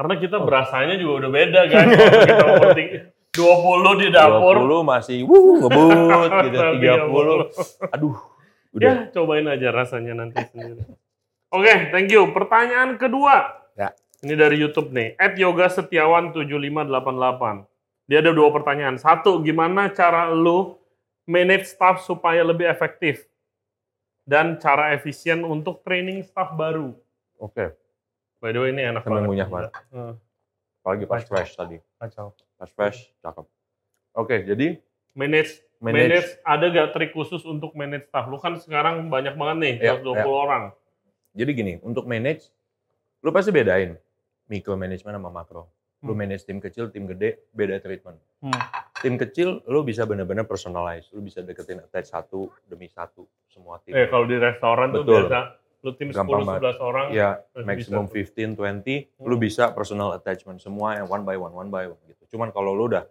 Karena 0.00 0.14
kita 0.16 0.40
Oh. 0.40 0.48
berasanya 0.48 0.96
juga 0.96 1.12
udah 1.20 1.30
beda 1.30 1.60
kan. 1.68 1.84
Kita 1.92 2.44
ting- 2.78 2.94
20 3.30 4.00
di 4.00 4.08
dapur. 4.08 4.56
20 4.64 4.80
masih 4.82 5.18
wuh 5.22 5.60
ngebut 5.60 6.30
gitu 6.48 6.56
30. 6.56 7.52
30. 7.52 7.92
Aduh. 7.92 8.16
Udah. 8.72 8.80
Ya, 8.80 8.94
cobain 9.12 9.44
aja 9.44 9.68
rasanya 9.68 10.16
nanti 10.16 10.40
sendiri. 10.48 10.88
Oke, 11.52 11.92
thank 11.92 12.08
you. 12.08 12.32
Pertanyaan 12.32 12.96
kedua. 12.96 13.60
Ya. 13.76 13.92
Ini 14.22 14.34
dari 14.34 14.56
YouTube 14.56 14.88
nih. 14.88 15.14
At 15.14 15.36
Yoga 15.36 15.68
Setiawan 15.68 16.32
7588. 16.32 17.66
Dia 18.06 18.18
ada 18.18 18.32
dua 18.32 18.48
pertanyaan. 18.50 18.96
Satu, 18.96 19.38
gimana 19.40 19.92
cara 19.92 20.32
lu 20.32 20.80
manage 21.24 21.68
staff 21.68 22.00
supaya 22.00 22.40
lebih 22.40 22.66
efektif? 22.66 23.28
Dan 24.22 24.56
cara 24.56 24.90
efisien 24.90 25.42
untuk 25.42 25.82
training 25.82 26.22
staff 26.22 26.54
baru. 26.54 26.94
Oke. 27.36 27.74
By 28.40 28.50
the 28.50 28.58
way, 28.58 28.72
ini 28.72 28.82
enak 28.82 29.04
Seneng 29.04 29.28
banget. 29.28 29.46
banget. 29.46 29.72
Hmm, 29.92 30.14
Apalagi 30.80 31.04
pas 31.04 31.20
Kacau. 31.20 31.30
fresh 31.30 31.52
tadi. 31.54 31.76
kacau. 31.94 32.26
Pas 32.56 32.70
fresh, 32.70 33.12
cakep. 33.20 33.44
Oke, 34.12 34.36
jadi 34.42 34.80
Manage 35.12 35.60
manage, 35.78 36.08
manage 36.08 36.30
ada 36.42 36.64
gak 36.66 36.88
trik 36.92 37.10
khusus 37.10 37.44
untuk 37.44 37.74
manage 37.74 38.06
staff? 38.06 38.24
Lu 38.24 38.36
kan 38.36 38.56
sekarang 38.56 39.06
banyak 39.06 39.34
banget 39.34 39.56
nih, 39.58 39.74
Iya, 39.78 39.98
120 39.98 40.24
orang. 40.32 40.62
jadi 41.30 41.50
gini, 41.52 41.72
untuk 41.80 42.06
manage 42.06 42.48
lu 43.20 43.28
pasti 43.28 43.50
bedain 43.50 44.00
micro 44.46 44.72
management 44.72 45.14
sama 45.14 45.28
makro. 45.30 45.68
Lu 46.00 46.10
Hmm. 46.10 46.18
manage 46.18 46.42
tim 46.42 46.56
kecil, 46.56 46.88
tim 46.88 47.04
gede, 47.04 47.44
beda 47.50 47.76
treatment. 47.76 48.16
Hmm. 48.40 48.56
Tim 48.96 49.14
kecil 49.16 49.60
lu 49.66 49.82
bisa 49.82 50.02
benar-benar 50.02 50.44
personalize, 50.44 51.10
lu 51.10 51.20
bisa 51.20 51.40
deketin 51.40 51.76
attach 51.78 52.08
satu 52.08 52.48
demi 52.64 52.86
satu 52.86 53.28
semua 53.46 53.76
tim. 53.78 53.92
Eh 53.92 54.06
kalau 54.06 54.24
di 54.24 54.36
restoran 54.36 54.90
tuh 54.90 55.02
Betul. 55.02 55.28
biasa 55.28 55.40
lu 55.80 55.90
tim 55.96 56.12
10 56.12 56.16
Gampang 56.16 56.44
banget. 56.44 56.76
11 56.76 56.88
orang. 56.88 57.06
Ya, 57.12 57.40
maximum 57.64 58.04
bisa 58.08 58.32
tuh. 58.32 58.56
15, 58.56 58.56
20, 58.56 59.08
Hmm. 59.16 59.26
lu 59.28 59.36
bisa 59.40 59.64
personal 59.72 60.12
attachment 60.12 60.60
semua 60.60 61.00
yang 61.00 61.08
one 61.08 61.24
by 61.24 61.36
one, 61.40 61.54
one 61.56 61.70
by 61.72 61.88
one 61.88 62.00
gitu. 62.08 62.36
Cuman 62.36 62.52
kalau 62.52 62.76
lu 62.76 62.92
udah 62.92 63.04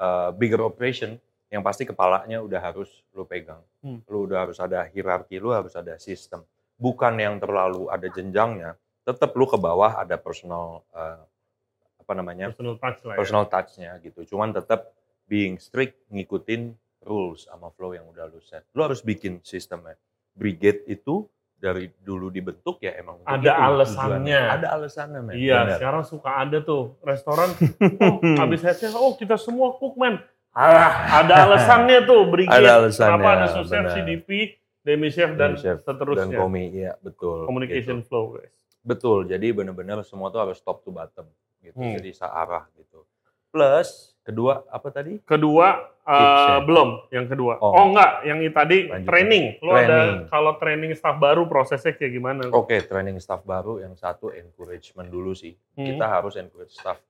uh, 0.00 0.30
bigger 0.32 0.64
operation, 0.64 1.20
yang 1.52 1.62
pasti 1.62 1.86
kepalanya 1.86 2.42
udah 2.42 2.58
harus 2.58 2.90
lu 3.14 3.22
pegang. 3.22 3.62
Hmm. 3.78 4.02
Lu 4.10 4.26
udah 4.26 4.48
harus 4.48 4.58
ada 4.58 4.82
hierarki, 4.90 5.38
lu 5.38 5.54
harus 5.54 5.76
ada 5.78 5.94
sistem. 6.02 6.42
Bukan 6.74 7.14
yang 7.20 7.38
terlalu 7.38 7.86
ada 7.86 8.10
jenjangnya, 8.10 8.74
tetap 9.06 9.30
lu 9.38 9.46
ke 9.46 9.54
bawah 9.54 10.00
ada 10.02 10.18
personal 10.18 10.82
uh, 10.90 11.22
apa 12.02 12.12
namanya? 12.16 12.50
personal 12.50 12.76
touch 12.76 13.00
lah 13.06 13.14
ya. 13.14 13.18
personal 13.22 13.44
touch-nya 13.46 13.90
gitu. 14.02 14.20
Cuman 14.34 14.50
tetap 14.50 14.90
being 15.30 15.56
strict 15.62 16.02
ngikutin 16.10 16.74
rules 17.06 17.46
sama 17.46 17.70
flow 17.70 17.94
yang 17.94 18.08
udah 18.10 18.26
lu 18.26 18.40
set. 18.42 18.66
Lu 18.74 18.82
harus 18.82 19.04
bikin 19.04 19.38
sistemnya. 19.44 19.94
Brigade 20.34 20.82
itu 20.90 21.28
dari 21.64 21.88
dulu 21.98 22.28
dibentuk 22.28 22.76
ya 22.78 22.92
emang 22.94 23.24
Ada 23.24 23.40
itu 23.40 23.48
alasannya. 23.48 24.04
tujuannya. 24.20 24.40
Ada 24.52 24.66
alasannya, 24.70 25.20
men. 25.22 25.34
Iya, 25.34 25.58
Bener. 25.58 25.76
sekarang 25.80 26.02
suka 26.04 26.30
ada 26.36 26.58
tuh 26.60 27.00
restoran. 27.00 27.48
oh, 28.04 28.20
habis 28.36 28.60
headset, 28.60 28.92
oh 28.92 29.16
kita 29.16 29.34
semua 29.34 29.72
cookman. 29.72 30.20
Ah, 30.52 31.18
ada 31.18 31.48
alasannya 31.48 32.04
tuh 32.04 32.28
brigade. 32.28 32.54
Ada 32.54 32.70
alasannya, 32.78 33.16
Kenapa 33.16 33.28
ada 33.32 33.46
sous 33.50 33.66
chef, 33.66 33.80
benar. 33.80 33.90
CDP, 33.90 34.28
demi 34.80 35.08
chef 35.08 35.30
dan 35.32 35.50
Demi 35.50 35.58
chef 35.58 35.80
Dan 35.80 35.88
seterusnya. 35.88 36.36
komi, 36.36 36.64
iya 36.70 36.92
betul. 37.00 37.48
Communication 37.48 37.98
Gitu. 37.98 38.06
flow, 38.06 38.38
guys. 38.38 38.54
Betul, 38.78 39.26
jadi 39.26 39.50
benar-benar 39.50 40.04
semua 40.04 40.28
tuh 40.28 40.38
harus 40.38 40.60
top 40.60 40.84
to 40.84 40.92
bottom 40.92 41.26
gitu. 41.58 41.74
Hmm. 41.74 41.96
Jadi 41.96 42.12
searah 42.12 42.70
gitu. 42.74 43.02
Plus 43.48 44.13
kedua 44.24 44.64
apa 44.66 44.88
tadi? 44.88 45.20
Kedua 45.20 45.68
ya? 46.02 46.60
belum, 46.60 47.08
yang 47.08 47.24
kedua. 47.24 47.60
Oh, 47.60 47.72
Oh. 47.72 47.84
enggak, 47.88 48.24
yang 48.24 48.40
ini 48.40 48.50
tadi 48.50 48.78
Lanjut. 48.86 49.04
training. 49.04 49.44
Lo 49.60 49.72
ada 49.72 49.84
Training. 49.86 50.28
kalau 50.28 50.52
training 50.56 50.92
staff 50.92 51.16
baru 51.16 51.44
prosesnya 51.44 51.92
kayak 51.92 52.12
gimana? 52.12 52.42
Oke, 52.50 52.80
training 52.80 53.16
staff 53.16 53.40
baru 53.42 53.80
yang 53.80 53.94
satu 53.94 54.28
encouragement 54.30 55.08
dulu 55.08 55.32
sih. 55.32 55.52
Hmm. 55.76 55.84
Kita 55.86 56.04
harus 56.04 56.34
encourage 56.34 56.72
staff 56.72 57.00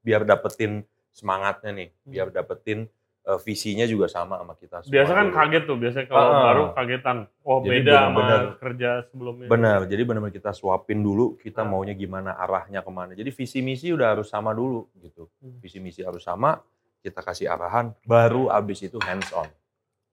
biar 0.00 0.22
dapetin 0.22 0.82
semangatnya 1.10 1.70
nih, 1.72 1.88
Hmm. 1.90 2.10
biar 2.12 2.28
dapetin 2.28 2.86
uh, 3.26 3.38
visinya 3.42 3.82
juga 3.84 4.06
sama 4.06 4.38
sama 4.38 4.54
kita 4.54 4.80
semua. 4.80 4.94
Biasa 4.94 5.10
kan 5.12 5.26
kaget 5.30 5.62
tuh, 5.66 5.76
biasanya 5.76 6.06
kalau 6.06 6.30
Ah. 6.30 6.42
baru 6.46 6.62
kagetan. 6.72 7.18
Oh 7.42 7.58
Jadi 7.60 7.70
beda 7.82 7.92
sama 7.92 8.14
benar-benar- 8.16 8.56
kerja 8.58 8.90
sebelumnya. 9.10 9.46
Benar, 9.50 9.80
jadi 9.86 10.02
benar-benar 10.02 10.34
kita 10.34 10.50
suapin 10.50 11.02
dulu 11.02 11.34
kita 11.36 11.62
Ah. 11.62 11.68
maunya 11.68 11.92
gimana, 11.92 12.34
arahnya 12.34 12.80
ke 12.80 12.90
mana. 12.90 13.12
Jadi 13.12 13.30
visi 13.30 13.58
misi 13.60 13.90
udah 13.90 14.14
harus 14.14 14.26
sama 14.26 14.50
dulu 14.50 14.86
gitu. 14.96 15.26
Hmm. 15.42 15.58
Visi 15.58 15.78
misi 15.78 16.00
harus 16.00 16.22
sama, 16.22 16.62
kita 17.02 17.18
kasih 17.20 17.46
arahan, 17.48 17.94
baru 18.02 18.46
abis 18.48 18.82
itu 18.82 18.98
hands 18.98 19.30
on. 19.30 19.50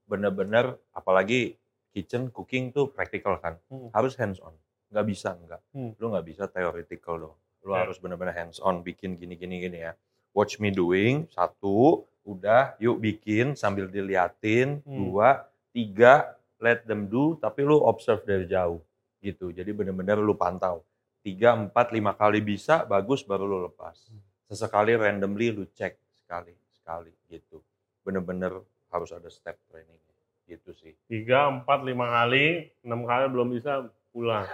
Bener-bener, 0.04 0.76
apalagi 0.90 1.56
kitchen 1.90 2.28
cooking 2.28 2.70
tuh 2.70 2.86
praktikal 2.88 3.38
kan, 3.38 3.56
Hmm. 3.66 3.88
harus 3.90 4.14
hands 4.14 4.38
on. 4.38 4.52
Nggak 4.90 5.06
bisa 5.06 5.34
nggak, 5.34 5.60
Hmm. 5.70 5.90
lu 5.96 6.06
nggak 6.10 6.26
bisa 6.26 6.44
theoretical 6.46 7.14
dong. 7.16 7.36
Lu 7.62 7.72
Ya. 7.72 7.82
harus 7.82 7.96
benar-benar 7.96 8.30
hands 8.32 8.58
on 8.58 8.82
bikin 8.82 9.16
gini 9.16 9.34
gini 9.34 9.58
gini 9.60 9.78
ya. 9.80 9.94
Watch 10.30 10.58
me 10.58 10.68
doing 10.68 11.30
satu, 11.30 12.04
udah 12.24 12.74
yuk 12.80 12.98
bikin 12.98 13.54
sambil 13.54 13.86
diliatin. 13.86 14.80
Hmm. 14.82 14.96
Dua, 15.08 15.44
tiga, 15.70 16.34
let 16.58 16.88
them 16.88 17.06
do 17.06 17.36
tapi 17.36 17.62
lu 17.62 17.84
observe 17.84 18.24
dari 18.24 18.48
jauh 18.48 18.80
gitu. 19.20 19.52
Jadi 19.52 19.70
benar-benar 19.70 20.18
lu 20.18 20.34
pantau. 20.34 20.84
Tiga, 21.24 21.56
empat, 21.56 21.88
lima 21.92 22.12
kali 22.12 22.44
bisa 22.44 22.84
bagus 22.84 23.24
baru 23.24 23.48
lu 23.48 23.58
lepas. 23.64 23.96
Sesekali 24.44 24.92
randomly 24.92 25.52
lu 25.52 25.64
cek 25.72 25.96
sekali 26.20 26.52
sekali 26.72 27.12
gitu. 27.32 27.64
Bener-bener 28.04 28.60
harus 28.92 29.08
ada 29.12 29.32
step 29.32 29.56
training 29.72 29.96
gitu 30.44 30.76
sih. 30.76 30.92
Tiga, 31.08 31.48
empat, 31.48 31.80
lima 31.80 32.04
kali, 32.04 32.68
enam 32.84 33.08
kali 33.08 33.24
belum 33.32 33.48
bisa 33.56 33.88
pulang. 34.12 34.44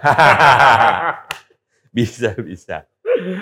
bisa 1.96 2.30
bisa. 2.38 2.86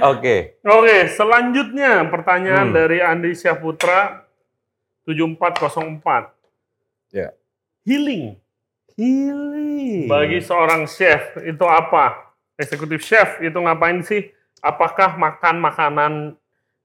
Oke. 0.05 0.59
Oke, 0.61 0.97
selanjutnya 1.09 2.07
pertanyaan 2.07 2.71
Hmm. 2.71 2.77
dari 2.77 2.99
Andi 2.99 3.33
Syahputra 3.33 4.25
7404. 5.05 6.35
Ya. 7.09 7.33
Healing 7.83 8.37
Healing. 8.93 10.05
bagi 10.07 10.39
seorang 10.39 10.85
chef 10.85 11.41
itu 11.41 11.65
apa? 11.65 12.35
Eksekutif 12.55 13.01
chef 13.01 13.39
itu 13.39 13.55
ngapain 13.55 14.03
sih? 14.03 14.29
Apakah 14.59 15.15
makan 15.15 15.57
makanan 15.59 16.13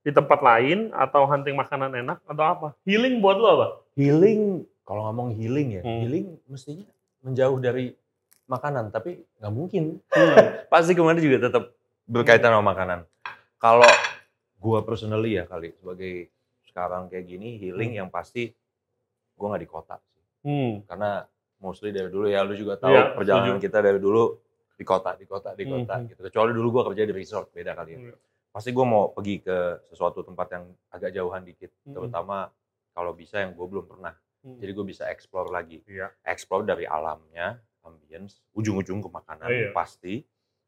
di 0.00 0.08
tempat 0.08 0.38
lain 0.38 0.94
atau 0.94 1.26
hunting 1.26 1.52
makanan 1.52 1.92
enak 1.92 2.22
atau 2.24 2.44
apa? 2.44 2.68
Healing 2.84 3.18
buat 3.18 3.36
lo 3.36 3.48
apa? 3.52 3.68
healing 3.94 4.66
kalau 4.82 5.06
ngomong 5.06 5.34
healing 5.34 5.78
ya, 5.78 5.82
Hmm. 5.82 6.02
healing 6.02 6.26
mestinya 6.46 6.86
menjauh 7.20 7.58
dari 7.58 7.94
makanan 8.46 8.90
tapi 8.90 9.22
nggak 9.38 9.52
mungkin. 9.52 9.98
Hmm. 10.08 10.34
Pasti 10.72 10.94
kemarin 10.94 11.18
juga 11.18 11.50
tetap 11.50 11.73
berkaitan 12.04 12.52
sama 12.52 12.64
makanan. 12.64 13.00
Kalau 13.56 13.88
gua 14.58 14.80
personally 14.80 15.36
ya 15.36 15.44
kali 15.44 15.72
sebagai 15.74 16.28
sekarang 16.64 17.08
kayak 17.08 17.24
gini 17.24 17.56
healing 17.56 17.96
yang 17.96 18.08
pasti 18.08 18.52
gua 19.34 19.54
nggak 19.54 19.62
di 19.62 19.70
kota 19.70 19.96
sih. 20.00 20.12
Hmm. 20.44 20.84
karena 20.84 21.24
mostly 21.56 21.88
dari 21.88 22.12
dulu 22.12 22.28
ya 22.28 22.44
lu 22.44 22.52
juga 22.52 22.76
tahu 22.76 22.92
Iya, 22.92 23.16
perjalanan 23.16 23.56
setuju. 23.56 23.64
kita 23.64 23.78
dari 23.80 23.96
dulu 23.96 24.24
di 24.76 24.84
kota 24.84 25.16
di 25.16 25.24
kota 25.24 25.56
di 25.56 25.64
kota 25.64 25.94
Mhm. 25.96 26.04
gitu 26.12 26.20
kecuali 26.28 26.52
dulu 26.52 26.68
gua 26.70 26.84
kerja 26.92 27.02
di 27.02 27.14
resort 27.14 27.48
beda 27.48 27.72
kali 27.72 27.90
ya 27.90 28.00
Iya. 28.04 28.14
pasti 28.50 28.68
gua 28.68 28.84
mau 28.84 29.04
pergi 29.08 29.40
ke 29.40 29.56
sesuatu 29.88 30.20
tempat 30.20 30.46
yang 30.52 30.64
agak 30.90 31.10
jauhan 31.10 31.40
dikit 31.42 31.72
Mhm. 31.82 31.94
terutama 31.96 32.52
kalau 32.92 33.10
bisa 33.10 33.40
yang 33.40 33.52
gue 33.52 33.64
belum 33.64 33.88
pernah 33.88 34.12
Hmm. 34.44 34.60
jadi 34.60 34.70
gue 34.70 34.84
bisa 34.84 35.08
explore 35.08 35.48
lagi 35.48 35.80
Iya. 35.82 36.12
explore 36.22 36.62
dari 36.62 36.84
alamnya 36.84 37.56
ambience 37.80 38.44
ujung-ujung 38.52 39.00
ke 39.00 39.08
makanan 39.08 39.48
Iya. 39.48 39.70
pasti 39.72 40.20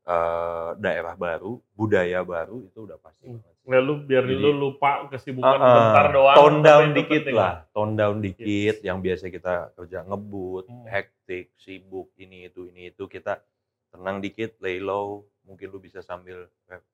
eh, 0.07 0.71
daerah 0.77 1.15
baru 1.15 1.59
budaya 1.73 2.23
baru 2.23 2.63
itu 2.63 2.79
udah 2.81 2.97
pasti 2.97 3.27
Hmm. 3.27 3.43
Lalu 3.67 4.07
biar 4.07 4.23
Jadi- 4.23 4.39
lu 4.39 4.51
lupa 4.55 5.11
kesibukan 5.11 5.51
Uh-uh. 5.53 5.75
bentar 5.91 6.07
doang. 6.09 6.37
tone 6.37 6.59
down 6.63 6.87
dikit 6.95 7.21
penting. 7.21 7.35
lah, 7.35 7.67
tone 7.69 7.93
down 7.93 8.17
dikit 8.21 8.77
yang 8.81 9.03
biasa 9.03 9.27
kita 9.27 9.55
kerja 9.75 9.99
ngebut, 10.01 10.65
Hmm. 10.65 10.87
hektik, 10.87 11.51
sibuk, 11.57 12.15
ini 12.17 12.47
itu 12.47 12.71
ini 12.71 12.89
itu 12.89 13.05
kita 13.07 13.43
tenang 13.91 14.23
dikit, 14.23 14.55
lay 14.61 14.79
low, 14.79 15.27
mungkin 15.43 15.67
lu 15.69 15.79
bisa 15.79 15.99
sambil 16.01 16.47
re- 16.65 16.87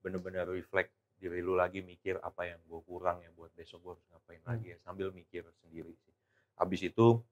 bener-bener 0.00 0.42
reflect 0.48 0.90
diri 1.16 1.38
lu 1.38 1.54
lagi 1.54 1.80
mikir 1.80 2.18
apa 2.18 2.44
yang 2.44 2.58
gue 2.60 2.80
kurang 2.82 3.22
ya 3.22 3.30
buat 3.30 3.48
besok 3.52 3.78
gue 3.80 3.92
harus 3.92 4.06
ngapain 4.08 4.40
Hmm. 4.40 4.50
lagi 4.52 4.66
ya 4.68 4.78
sambil 4.80 5.08
mikir 5.10 5.46
sendiri 5.56 5.94
sih. 5.96 6.14
Habis 6.56 6.82
itu 6.84 7.22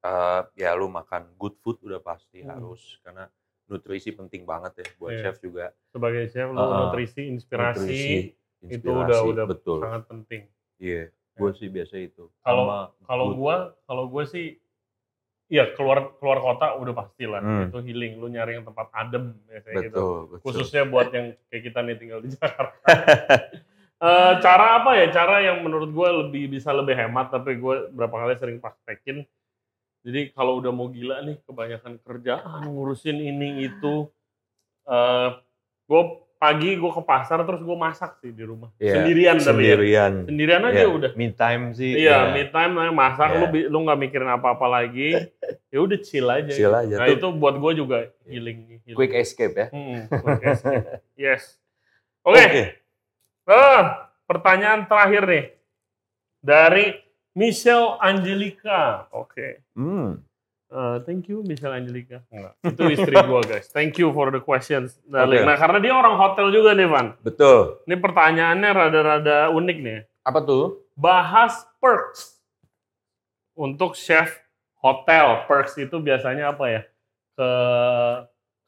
eh, 0.00 0.42
ya 0.56 0.70
lu 0.72 0.86
makan 0.88 1.30
good 1.36 1.54
food 1.56 1.78
udah 1.80 1.98
pasti 1.98 2.38
Hmm. 2.38 2.50
harus 2.52 2.98
karena 3.00 3.26
nutrisi 3.72 4.12
penting 4.12 4.44
banget 4.44 4.72
ya 4.76 4.86
buat 4.94 5.10
Iya. 5.10 5.20
chef 5.24 5.36
juga. 5.40 5.72
Sebagai 5.88 6.28
chef 6.28 6.46
lu 6.46 6.54
Uh-uh. 6.54 6.78
nutrisi, 6.86 7.22
inspirasi 7.26 7.80
Nutrisi, 7.82 8.16
itu 8.68 8.84
udah 8.84 9.02
inspirasi, 9.08 9.32
udah 9.32 9.44
betul. 9.46 9.78
sangat 9.80 10.02
penting. 10.06 10.42
Iya, 10.76 11.02
gue 11.10 11.50
sih 11.54 11.68
biasa 11.68 11.94
itu. 11.96 12.28
Kalau- 12.38 12.92
Kalau 13.02 13.26
gua, 13.32 13.56
kalau 13.82 14.04
gua 14.06 14.24
sih 14.24 14.60
Iya 15.48 15.68
keluar 15.70 16.16
keluar 16.16 16.40
kota 16.40 16.80
udah 16.80 16.94
pasti 16.94 17.28
lah 17.28 17.36
Hmm. 17.38 17.68
itu 17.68 17.76
healing 17.82 18.16
lu 18.16 18.32
nyari 18.32 18.56
yang 18.56 18.64
tempat 18.64 18.88
adem 18.90 19.36
biasanya 19.44 19.84
gitu 19.84 19.92
betul, 19.92 20.16
betul. 20.24 20.38
khususnya 20.40 20.82
buat 20.86 21.12
yang 21.12 21.36
kayak 21.46 21.62
kita 21.62 21.78
nih 21.82 21.96
tinggal 21.98 22.18
di 22.18 22.28
Jakarta 22.32 22.72
Eh, 24.00 24.32
cara 24.40 24.80
apa 24.80 24.96
ya 24.96 25.12
cara 25.12 25.38
yang 25.38 25.60
menurut 25.60 25.86
gue 25.86 26.08
lebih 26.24 26.50
bisa 26.50 26.72
lebih 26.72 26.96
hemat 26.96 27.30
tapi 27.30 27.54
gue 27.54 27.86
berapa 27.88 28.10
kali 28.16 28.34
sering 28.34 28.58
praktekin 28.58 29.22
jadi 30.02 30.30
kalau 30.30 30.58
udah 30.58 30.70
mau 30.70 30.86
gila 30.86 31.22
nih 31.22 31.38
kebanyakan 31.40 31.98
kerjaan 31.98 32.60
ngurusin 32.64 33.16
ini 33.16 33.64
itu 33.64 34.10
eh 34.84 35.30
gue 35.84 36.02
pagi 36.36 36.74
gue 36.74 36.90
ke 36.90 37.02
pasar 37.02 37.38
terus 37.40 37.62
gue 37.62 37.76
masak 37.76 38.18
sih 38.18 38.30
di 38.30 38.42
rumah 38.42 38.74
Iya, 38.76 38.98
sendirian 38.98 39.36
tapi 39.36 39.46
ya. 39.62 39.78
sendirian. 39.78 40.12
sendirian 40.26 40.62
aja 40.64 40.74
Iya, 40.76 40.88
udah 40.90 41.10
Me 41.14 41.30
time 41.30 41.64
sih. 41.70 41.90
Iya, 41.94 42.02
iya. 42.18 42.18
me 42.28 42.44
time 42.44 42.72
lah, 42.74 42.90
masak 42.90 43.28
Iya. 43.28 43.38
lu 43.38 43.46
bi- 43.46 43.68
lu 43.68 43.78
nggak 43.80 43.98
mikirin 44.00 44.26
apa-apa 44.28 44.66
lagi. 44.68 45.14
ya 45.70 45.78
udah 45.78 45.98
chill 46.00 46.26
aja. 46.26 46.50
Chill 46.50 46.74
aja. 46.74 46.94
Nah, 46.98 47.06
Tuh, 47.06 47.14
itu 47.14 47.28
buat 47.32 47.54
gue 47.56 47.72
juga 47.76 47.98
healing. 48.26 48.82
healing. 48.82 48.96
quick 48.98 49.14
escape 49.14 49.54
ya. 49.54 49.66
Hmm, 49.70 50.10
quick 50.10 50.42
escape. 50.44 50.82
yes. 51.22 51.62
Oke. 52.20 52.74
Ah, 53.44 53.82
pertanyaan 54.24 54.82
terakhir 54.84 55.22
nih. 55.24 55.44
Dari 56.38 56.86
Michelle 57.32 57.96
Angelica. 57.98 59.08
Oke. 59.10 59.64
Hmm. 59.72 60.20
Eh, 60.72 60.96
thank 61.04 61.28
you 61.28 61.44
Michelle 61.44 61.76
Angelica. 61.76 62.24
Enggak. 62.32 62.54
Itu 62.72 62.82
istri 62.96 63.14
gua 63.24 63.40
guys. 63.40 63.68
Thank 63.68 64.00
you 64.00 64.08
for 64.12 64.32
the 64.32 64.40
questions. 64.40 64.96
darling. 65.04 65.44
Oke. 65.44 65.48
Nah, 65.48 65.56
karena 65.56 65.78
dia 65.80 65.92
orang 65.92 66.16
hotel 66.16 66.48
juga 66.48 66.72
nih, 66.72 66.88
Van. 66.88 67.12
Betul. 67.20 67.84
Ini 67.84 67.96
pertanyaannya 68.00 68.70
rada-rada 68.72 69.38
unik 69.52 69.78
nih. 69.80 69.98
Apa 70.24 70.40
tuh? 70.42 70.64
bahas 70.92 71.64
perks 71.80 72.36
untuk 73.56 73.96
chef 73.96 74.28
hotel. 74.76 75.48
Perks 75.48 75.80
itu 75.80 75.96
biasanya 75.98 76.52
apa 76.52 76.64
ya? 76.68 76.82
Ke 77.32 77.50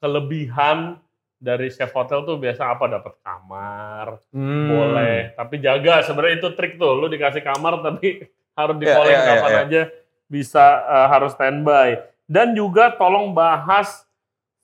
kelebihan 0.01 0.97
dari 1.37 1.69
chef 1.69 1.93
hotel 1.93 2.25
tuh 2.25 2.41
biasa 2.41 2.65
apa? 2.65 2.89
Dapat 2.89 3.13
kamar, 3.21 4.05
Hmm. 4.33 4.67
boleh. 4.69 5.37
Tapi 5.37 5.55
jaga 5.61 6.01
sebenarnya 6.01 6.41
itu 6.41 6.49
trik 6.57 6.77
tuh. 6.77 6.97
Lu 6.97 7.05
dikasih 7.05 7.45
kamar 7.45 7.81
tapi 7.81 8.25
harus 8.55 8.75
di 8.75 8.85
Ya, 8.85 8.95
calling 8.95 9.11
ya, 9.11 9.19
ya, 9.19 9.29
kapan 9.35 9.51
ya. 9.51 9.61
aja 9.61 9.81
bisa 10.25 10.65
eh, 10.81 11.07
harus 11.11 11.31
standby. 11.31 11.89
Dan 12.25 12.51
juga 12.51 12.95
tolong 12.95 13.31
bahas 13.31 14.01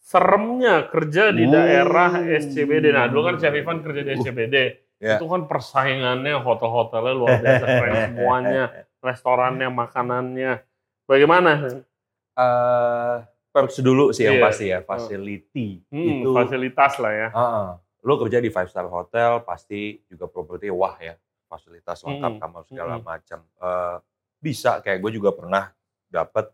seremnya 0.01 0.89
kerja 0.89 1.29
di 1.29 1.45
Uh. 1.45 1.51
daerah 1.51 2.09
SCBD. 2.17 2.89
Nah, 2.89 3.05
dulu 3.05 3.21
kan 3.23 3.35
Chef 3.37 3.53
Ivan 3.53 3.79
kerja 3.79 4.01
di 4.01 4.11
Uh. 4.11 4.17
SCBD. 4.17 4.55
Ya. 4.97 5.17
Itu 5.17 5.25
kan 5.25 5.45
persaingannya 5.45 6.37
hotel-hotelnya 6.37 7.13
luar 7.13 7.37
biasa 7.37 7.65
keren 7.65 7.93
semuanya, 8.11 8.63
restorannya, 8.99 9.67
makanannya. 9.67 10.51
Bagaimana? 11.05 11.51
Eh, 12.31 13.15
perks 13.49 13.81
dulu 13.81 14.09
sih 14.11 14.25
yang 14.25 14.37
Iya. 14.37 14.43
pasti 14.43 14.65
ya, 14.67 14.79
facility. 14.81 15.83
Hmm, 15.89 16.21
itu 16.21 16.29
fasilitas 16.31 16.95
lah 16.97 17.11
ya. 17.11 17.27
Heeh. 17.29 17.69
Lo 18.01 18.13
kerja 18.17 18.37
di 18.37 18.49
five 18.49 18.65
star 18.65 18.85
hotel 18.85 19.41
pasti 19.41 20.01
juga 20.05 20.25
properti 20.25 20.69
wah 20.69 20.97
ya, 20.97 21.13
fasilitas 21.51 22.07
lengkap 22.07 22.31
Hmm. 22.31 22.41
kamar 22.41 22.61
segala 22.63 22.95
Hmm. 22.95 23.03
macam. 23.03 23.39
Eh, 23.43 23.97
bisa 24.39 24.79
kayak 24.79 25.03
gue 25.03 25.11
juga 25.19 25.35
pernah 25.35 25.67
dapat 26.07 26.47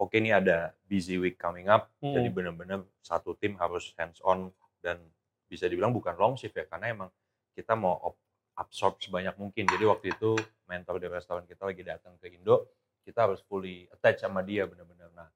oke 0.00 0.14
ini 0.16 0.32
ada 0.32 0.72
busy 0.88 1.20
week 1.20 1.36
coming 1.36 1.68
up, 1.68 1.92
Hmm. 2.00 2.16
jadi 2.16 2.28
benar-benar 2.32 2.80
satu 3.04 3.36
tim 3.36 3.60
harus 3.60 3.92
hands 4.00 4.24
on 4.24 4.48
dan 4.80 4.96
bisa 5.44 5.68
dibilang 5.68 5.92
bukan 5.92 6.16
long 6.16 6.34
shift 6.34 6.56
ya 6.56 6.64
karena 6.64 6.88
emang 6.88 7.10
kita 7.52 7.76
mau 7.76 8.16
absorb 8.56 8.96
sebanyak 8.98 9.36
mungkin. 9.36 9.68
Jadi 9.68 9.84
waktu 9.84 10.06
itu 10.16 10.34
mentor 10.66 10.98
di 10.98 11.08
restoran 11.08 11.44
kita 11.44 11.62
lagi 11.64 11.82
datang 11.82 12.16
ke 12.18 12.30
Indo, 12.30 12.68
kita 13.04 13.24
harus 13.28 13.40
fully 13.44 13.88
attach 13.90 14.20
sama 14.22 14.42
dia 14.42 14.66
benar-benar. 14.66 15.08
Nah, 15.14 15.28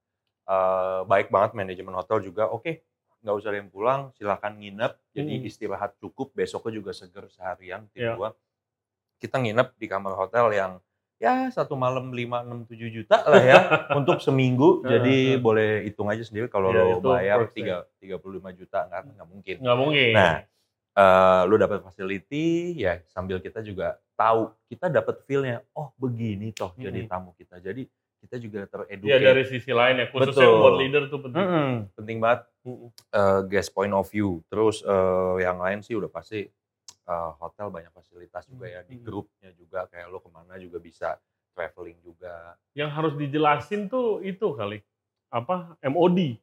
eh, 0.45 1.01
baik 1.07 1.27
banget 1.31 1.51
manajemen 1.55 1.95
hotel 1.95 2.19
juga. 2.21 2.47
Oke, 2.51 2.83
nggak 3.23 3.35
usah 3.35 3.49
ada 3.51 3.57
yang 3.63 3.71
pulang, 3.71 4.11
silahkan 4.13 4.53
nginep. 4.53 4.91
Jadi 5.15 5.33
Hmm. 5.39 5.47
istirahat 5.47 5.91
cukup, 6.03 6.35
besoknya 6.35 6.77
juga 6.77 6.91
seger 6.91 7.25
seharian 7.31 7.87
tim 7.95 8.03
Iya. 8.05 8.15
gua. 8.15 8.29
Kita 9.23 9.39
nginep 9.39 9.79
di 9.79 9.87
kamar 9.87 10.19
hotel 10.19 10.51
yang 10.51 10.71
ya 11.15 11.47
satu 11.47 11.79
malam 11.79 12.11
5, 12.11 12.67
6, 12.67 12.67
7 12.67 12.91
juta 12.91 13.23
lah 13.23 13.39
ya 13.39 13.55
untuk 13.99 14.19
seminggu. 14.19 14.83
Jadi 14.83 15.39
boleh 15.39 15.87
hitung 15.87 16.11
aja 16.11 16.19
sendiri 16.19 16.51
kalau 16.51 16.75
Iya, 16.75 16.83
lo 16.83 16.99
bayar 16.99 17.39
ya. 17.39 17.47
tiga 17.47 17.75
35 18.03 18.59
juta 18.59 18.83
nggak 18.83 19.01
nggak 19.15 19.27
mungkin. 19.31 19.55
Nggak 19.63 19.77
mungkin. 19.79 20.11
Nah, 20.11 20.35
eh 20.93 21.41
lu 21.47 21.55
dapat 21.55 21.79
facility 21.81 22.75
ya 22.75 22.99
sambil 23.07 23.39
kita 23.39 23.63
juga 23.63 23.95
tahu 24.13 24.51
kita 24.67 24.91
dapat 24.91 25.23
feel-nya 25.23 25.63
oh 25.73 25.89
begini 25.95 26.51
toh 26.51 26.75
jadi 26.75 27.07
Mm-mm. 27.07 27.09
tamu 27.09 27.31
kita. 27.33 27.57
Jadi 27.57 27.87
kita 28.19 28.35
juga 28.39 28.59
Iya 28.63 28.67
tereducate. 28.69 29.19
dari 29.23 29.43
sisi 29.43 29.71
lain 29.71 29.99
ya, 29.99 30.07
khususnya 30.07 30.47
Betul. 30.47 30.59
buat 30.59 30.75
leader 30.79 31.03
tuh 31.07 31.19
penting. 31.23 31.43
Mm-mm, 31.43 31.71
penting 31.95 32.17
banget 32.19 32.41
eh, 33.15 33.39
guest 33.47 33.71
point 33.71 33.91
of 33.91 34.07
view. 34.07 34.43
Terus 34.47 34.79
eh, 34.79 35.35
yang 35.39 35.59
lain 35.59 35.79
sih 35.79 35.95
udah 35.95 36.07
pasti 36.07 36.47
eh, 37.03 37.31
hotel 37.37 37.67
banyak 37.67 37.91
fasilitas 37.91 38.43
juga 38.45 38.65
ya 38.65 38.81
di 38.81 38.95
Hmm. 38.95 39.03
grupnya 39.03 39.49
juga 39.53 39.85
kayak 39.85 40.07
lo 40.07 40.17
ke 40.17 40.29
mana 40.29 40.55
juga 40.55 40.77
bisa 40.77 41.19
traveling 41.51 41.99
juga. 41.99 42.55
Yang 42.71 42.89
harus 42.91 43.13
dijelasin 43.13 43.85
tuh 43.85 44.19
itu 44.19 44.47
kali 44.53 44.79
apa 45.27 45.75
MOD. 45.81 46.39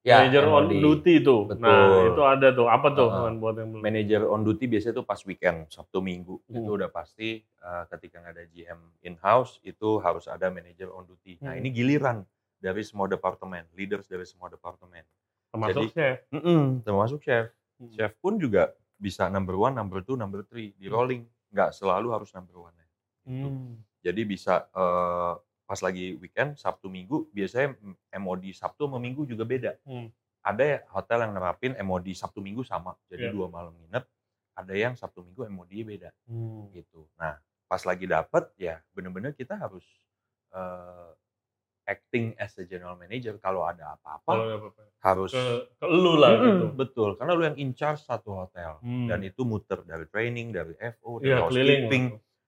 Ya, 0.00 0.22
Manager 0.22 0.44
on 0.46 0.64
MOD. 0.64 0.72
duty 0.78 1.14
tuh. 1.20 1.40
Nah, 1.52 2.06
itu 2.06 2.22
ada 2.22 2.48
tuh. 2.50 2.64
Apa 2.66 2.88
tuh 2.90 3.10
kan 3.10 3.34
buat 3.36 3.54
yang 3.54 3.68
belum? 3.70 3.82
Manager 3.82 4.22
on 4.24 4.40
duty 4.40 4.64
biasanya 4.64 4.94
tuh 4.94 5.04
pas 5.04 5.20
weekend, 5.20 5.68
Sabtu 5.68 5.98
Minggu. 5.98 6.38
Hmm. 6.44 6.54
Itu 6.56 6.70
udah 6.74 6.88
pasti 6.88 7.42
eh, 7.42 7.84
ketika 7.88 8.18
nggak 8.18 8.32
ada 8.32 8.44
GM 8.46 8.80
in-house, 9.02 9.58
itu 9.60 9.98
harus 9.98 10.24
ada 10.24 10.48
manager 10.48 10.88
on 10.88 11.04
duty. 11.04 11.36
Nah 11.38 11.52
Hmm. 11.52 11.60
ini 11.60 11.68
giliran 11.68 12.18
dari 12.56 12.80
semua 12.80 13.04
departemen, 13.06 13.66
leaders 13.72 14.06
dari 14.06 14.24
semua 14.24 14.48
departemen. 14.48 15.02
Termasuk 15.50 15.82
jadi- 15.84 15.92
chef. 15.92 16.16
Mm-mm, 16.30 16.62
termasuk 16.80 17.18
chef. 17.20 17.50
Hmm. 17.76 17.90
Chef 17.90 18.12
pun 18.16 18.34
juga 18.36 18.72
bisa 18.98 19.30
number 19.30 19.54
one, 19.54 19.72
number 19.78 20.02
two, 20.02 20.18
number 20.18 20.42
three 20.44 20.74
di 20.74 20.90
rolling. 20.90 21.22
Nggak 21.54 21.72
selalu 21.72 22.12
harus 22.12 22.30
number 22.34 22.58
one. 22.58 22.74
Hmm. 23.28 23.78
Jadi 24.00 24.24
bisa 24.24 24.66
eh, 24.72 25.32
pas 25.68 25.80
lagi 25.84 26.16
weekend, 26.16 26.56
Sabtu 26.56 26.88
Minggu, 26.88 27.28
biasanya 27.30 27.76
MOD 28.16 28.56
Sabtu 28.56 28.88
sama 28.88 28.96
Minggu 28.96 29.28
juga 29.28 29.44
beda. 29.44 29.76
Hmm. 29.84 30.08
Ada 30.40 30.62
ya 30.64 30.78
hotel 30.96 31.28
yang 31.28 31.32
nerapin 31.36 31.72
MOD 31.84 32.08
Sabtu 32.16 32.40
Minggu 32.40 32.64
sama, 32.64 32.96
jadi 33.12 33.28
Iya. 33.28 33.34
dua 33.36 33.46
malam 33.52 33.76
nginep. 33.84 34.04
Ada 34.56 34.72
yang 34.74 34.94
Sabtu 34.96 35.20
Minggu 35.20 35.44
MOD 35.52 35.72
beda 35.84 36.10
Hmm. 36.24 36.72
gitu. 36.72 37.04
Nah 37.20 37.36
pas 37.68 37.84
lagi 37.84 38.08
dapet 38.08 38.48
ya 38.56 38.80
bener-bener 38.96 39.36
kita 39.36 39.54
harus 39.60 39.84
eh, 40.56 41.10
acting 41.88 42.36
as 42.36 42.52
a 42.60 42.68
general 42.68 42.94
manager. 42.94 43.40
Kalau 43.40 43.64
ada 43.64 43.96
apa-apa 43.96 44.60
harus 45.00 45.32
Ke, 45.32 45.46
ke 45.78 45.86
lu 45.88 46.14
lah 46.14 46.36
gitu. 46.36 46.74
betul 46.74 47.14
karena 47.16 47.32
lu 47.32 47.42
yang 47.42 47.56
in 47.56 47.72
charge 47.72 48.02
satu 48.02 48.34
hotel 48.36 48.76
Hmm. 48.84 49.08
dan 49.08 49.24
itu 49.24 49.40
muter 49.42 49.80
dari 49.82 50.04
training, 50.04 50.52
dari 50.52 50.74
FO, 50.76 51.16
dari 51.16 51.32
keliling. 51.32 51.40
housekeeping, 51.40 52.04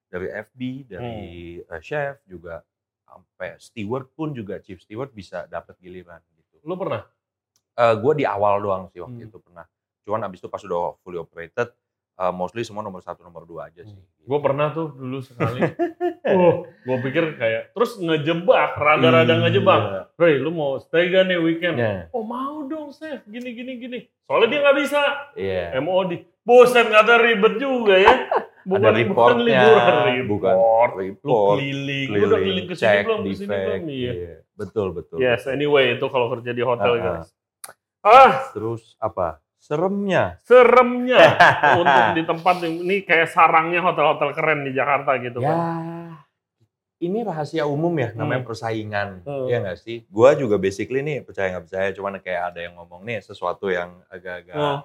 dari 0.06 0.26
FB, 0.28 0.60
dari 0.84 1.16
Hmm. 1.58 1.72
eh, 1.72 1.80
chef 1.80 2.20
juga 2.26 2.60
sampai 3.00 3.56
steward 3.56 4.12
pun 4.12 4.30
juga 4.30 4.60
chief 4.60 4.78
steward 4.78 5.10
bisa 5.10 5.46
dapat 5.46 5.74
giliran 5.78 6.20
gitu. 6.32 6.60
Lu 6.62 6.76
pernah? 6.76 7.06
Eh 7.72 7.94
gue 7.96 8.12
di 8.14 8.26
awal 8.26 8.60
doang 8.60 8.84
sih 8.90 9.00
waktu 9.00 9.24
Hmm. 9.24 9.30
itu 9.30 9.38
pernah. 9.40 9.64
Cuman 10.04 10.26
abis 10.26 10.38
itu 10.38 10.48
pas 10.48 10.60
udah 10.60 10.98
fully 11.00 11.16
operated, 11.16 11.70
eh, 12.18 12.32
mostly 12.34 12.60
semua 12.60 12.82
nomor 12.82 13.00
satu, 13.00 13.22
nomor 13.22 13.46
dua 13.46 13.70
aja 13.70 13.82
sih. 13.82 13.94
gitu. 13.94 14.26
Gue 14.26 14.38
pernah 14.38 14.68
tuh 14.70 14.90
dulu 14.90 15.22
sekali. 15.22 15.62
oh, 16.32 16.54
gue 16.86 16.96
pikir 17.02 17.24
kayak 17.34 17.62
terus 17.70 17.96
ngejebak, 17.96 18.70
rada-rada 18.74 19.28
Iya. 19.28 19.40
ngejebak. 19.42 19.80
Ray, 20.14 20.36
lu 20.36 20.50
mau 20.50 20.76
stay 20.76 21.08
gak 21.08 21.24
nih 21.24 21.36
weekend? 21.36 21.76
Iya. 21.76 22.08
Oh 22.10 22.22
mau 22.22 22.64
dong, 22.64 22.90
chef. 22.90 23.20
Gini, 23.24 23.52
gini, 23.52 23.72
gini. 23.76 23.98
Soalnya 24.24 24.46
dia 24.46 24.58
nggak 24.60 24.78
bisa. 24.78 25.00
Iya. 25.34 25.64
MOD. 25.78 26.10
Bosan 26.40 26.88
kata 26.88 27.20
ribet 27.20 27.54
juga 27.56 27.94
ya. 27.94 28.14
Bukan, 28.62 28.90
Ada 28.92 29.04
bukan 29.04 29.36
liburan, 29.38 29.86
bukan 30.24 30.56
report. 30.56 30.90
Lu 30.90 30.98
report, 30.98 31.54
keliling. 31.54 32.08
Lu 32.08 32.24
udah 32.26 32.38
keliling 32.38 32.66
ke 32.66 32.74
sini 32.74 32.98
belum? 33.02 33.20
Ke 33.20 33.32
sini 33.34 33.48
belum? 33.50 33.80
Iya. 33.86 34.12
iya. 34.12 34.34
Betul, 34.52 34.86
betul. 34.92 35.16
Yes, 35.18 35.44
anyway 35.46 35.94
itu 35.94 36.06
kalau 36.06 36.28
kerja 36.30 36.50
di 36.50 36.60
hotel 36.60 36.90
Ah, 36.90 36.96
ah. 36.96 37.04
guys. 37.04 37.28
Ah, 38.00 38.32
Terus 38.50 38.96
apa? 38.96 39.40
Seremnya. 39.60 40.40
seremnya 40.40 41.20
untuk 41.80 42.04
di 42.14 42.22
tempat 42.24 42.64
ini 42.64 43.04
kayak 43.04 43.28
sarangnya 43.28 43.80
hotel-hotel 43.80 44.32
keren 44.32 44.64
di 44.64 44.72
Jakarta 44.72 45.20
gitu 45.20 45.36
Ya, 45.38 45.52
kan. 45.52 45.56
Ini 47.00 47.24
rahasia 47.24 47.64
umum 47.64 47.96
ya, 47.96 48.12
namanya 48.12 48.44
Hmm. 48.44 48.48
persaingan. 48.48 49.08
Hmm. 49.24 49.48
Iya 49.48 49.56
nggak 49.64 49.78
sih? 49.80 50.04
Gua 50.06 50.36
juga 50.36 50.60
basically 50.60 51.00
nih 51.00 51.24
percaya 51.24 51.48
nggak 51.50 51.64
percaya, 51.66 51.88
cuman 51.96 52.20
kayak 52.20 52.42
ada 52.52 52.60
yang 52.60 52.76
ngomong 52.76 53.00
nih 53.02 53.24
sesuatu 53.24 53.72
yang 53.72 54.04
agak-agak 54.06 54.54
Oh, 54.54 54.78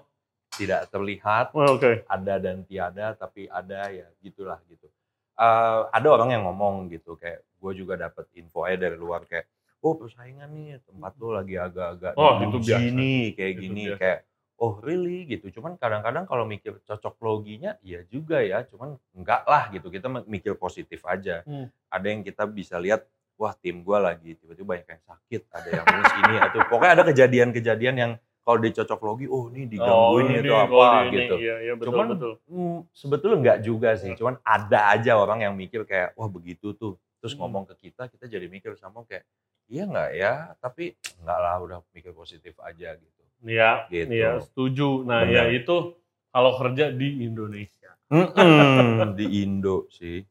tidak 0.56 0.88
terlihat, 0.88 1.52
oh, 1.52 1.76
oke. 1.76 2.08
ada 2.08 2.34
dan 2.40 2.64
tiada, 2.64 3.12
tapi 3.14 3.52
ada 3.52 3.92
ya 3.92 4.08
gitulah 4.20 4.56
gitu. 4.66 4.88
Eh, 5.36 5.82
ada 5.92 6.08
orang 6.08 6.32
yang 6.32 6.48
ngomong 6.48 6.88
gitu, 6.88 7.20
kayak 7.20 7.44
gue 7.60 7.72
juga 7.76 8.00
dapat 8.00 8.24
info 8.34 8.64
aja 8.64 8.80
dari 8.80 8.96
luar 8.96 9.28
kayak, 9.28 9.44
oh 9.84 10.00
persaingan 10.00 10.48
nih 10.50 10.80
tempat 10.88 11.12
lu 11.20 11.36
lagi 11.36 11.60
agak-agak 11.60 12.16
Oh, 12.16 12.40
dipuji 12.40 12.72
itu 12.72 12.72
biasa. 12.72 12.96
nih 12.96 13.24
kayak 13.36 13.52
Itu 13.52 13.62
gini, 13.62 13.84
biasa. 13.92 14.00
kayak 14.00 14.20
oh 14.56 14.80
really 14.80 15.28
gitu. 15.28 15.52
Cuman 15.60 15.76
kadang-kadang 15.76 16.24
kalau 16.24 16.48
mikir 16.48 16.80
cocok 16.88 17.16
loginya, 17.20 17.76
iya 17.84 18.04
juga 18.08 18.40
ya, 18.40 18.64
cuman 18.64 18.96
enggak 19.12 19.44
lah 19.48 19.68
gitu. 19.72 19.92
Kita 19.92 20.08
mikir 20.26 20.56
positif 20.56 21.04
aja. 21.04 21.44
Hmm. 21.44 21.68
Ada 21.92 22.08
yang 22.12 22.22
kita 22.24 22.44
bisa 22.48 22.80
lihat, 22.80 23.04
wah 23.36 23.52
tim 23.56 23.84
gue 23.84 23.98
lagi 24.00 24.40
tiba-tiba 24.40 24.80
banyak 24.80 24.88
yang 24.88 25.04
sakit, 25.04 25.42
ada 25.52 25.68
yang 25.68 25.86
minus 25.86 26.14
ini, 26.24 26.36
atau 26.40 26.60
pokoknya 26.72 26.94
ada 26.96 27.04
kejadian-kejadian 27.04 27.96
yang 28.00 28.12
kalau 28.46 28.62
dicocok 28.62 29.00
logi, 29.02 29.26
oh 29.26 29.50
ini 29.50 29.66
digangguin 29.66 30.26
nih 30.30 30.38
ini, 30.46 30.50
atau 30.54 30.78
oh, 30.78 30.86
apa 30.86 31.10
ini, 31.10 31.16
gitu. 31.18 31.36
Iya, 31.42 31.56
iya 31.66 31.74
betul 31.74 31.88
Cuman 31.90 32.06
betul. 32.14 32.34
Hmm, 32.46 32.78
sebetulnya 32.94 33.38
enggak 33.42 33.60
juga 33.66 33.90
sih, 33.98 34.14
cuman 34.14 34.38
ada 34.46 34.94
aja 34.94 35.18
orang 35.18 35.42
yang 35.42 35.58
mikir 35.58 35.82
kayak, 35.82 36.14
wah 36.14 36.30
begitu 36.30 36.78
tuh. 36.78 36.94
Terus 37.20 37.34
Hmm. 37.34 37.42
ngomong 37.42 37.66
ke 37.74 37.90
kita, 37.90 38.06
kita 38.06 38.30
jadi 38.30 38.46
mikir 38.46 38.78
sama 38.78 39.02
kayak, 39.10 39.26
iya 39.66 39.90
nggak 39.90 40.10
ya, 40.14 40.54
tapi 40.62 40.94
enggak 41.26 41.40
lah 41.42 41.58
udah 41.58 41.78
mikir 41.90 42.14
positif 42.14 42.54
aja 42.62 42.94
gitu. 42.94 43.25
Iya, 43.46 43.86
Gitu. 43.88 44.10
iya 44.12 44.42
setuju. 44.42 45.06
Nah, 45.06 45.22
Benar. 45.22 45.32
ya 45.32 45.54
itu 45.54 45.94
kalau 46.28 46.52
kerja 46.58 46.90
di 46.90 47.24
Indonesia. 47.24 47.94
Mm-mm, 48.06 49.14
di 49.14 49.26
Indo 49.42 49.86
sih. 49.90 50.22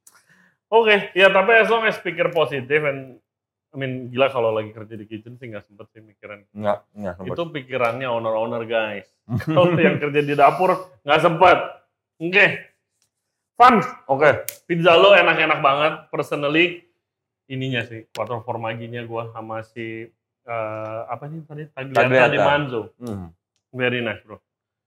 Oke, 0.68 1.10
ya 1.12 1.30
tapi 1.30 1.54
as 1.54 1.66
long 1.66 1.82
as 1.82 1.96
pikir 1.96 2.28
positif 2.28 2.82
and 2.82 3.22
I 3.70 3.76
mean 3.76 4.06
gila 4.06 4.30
kalau 4.30 4.50
lagi 4.50 4.70
kerja 4.70 4.94
di 4.94 5.02
kitchen 5.04 5.34
sih 5.34 5.46
nggak 5.46 5.62
sempet 5.62 5.86
sih 5.90 5.98
mikiran. 5.98 6.42
Enggak, 6.52 6.86
enggak 6.92 7.14
sempet. 7.16 7.34
Itu 7.34 7.42
pikirannya 7.48 8.06
owner-owner 8.06 8.62
guys. 8.64 9.06
Kalau 9.46 9.74
yang 9.74 9.98
kerja 9.98 10.20
di 10.20 10.34
dapur 10.34 10.70
nggak 11.02 11.20
sempet. 11.20 11.58
Oke, 12.16 12.46
fun. 13.54 13.82
Oke. 14.06 14.46
Pizza 14.64 14.94
lo 14.94 15.10
enak-enak 15.12 15.58
banget. 15.58 15.92
Personally, 16.08 16.86
ininya 17.46 17.82
sih 17.82 18.06
quarter 18.10 18.38
formaginya 18.40 19.02
gua 19.02 19.30
sama 19.30 19.62
si 19.62 20.06
eh, 20.44 21.00
apa 21.06 21.24
nih 21.26 21.40
tadi 21.42 21.62
Tagliata 21.68 22.28
di 22.28 22.38
Manzo. 22.38 22.82
Hmm. 22.96 23.28
Very 23.70 24.00
nice 24.00 24.22
bro. 24.22 24.38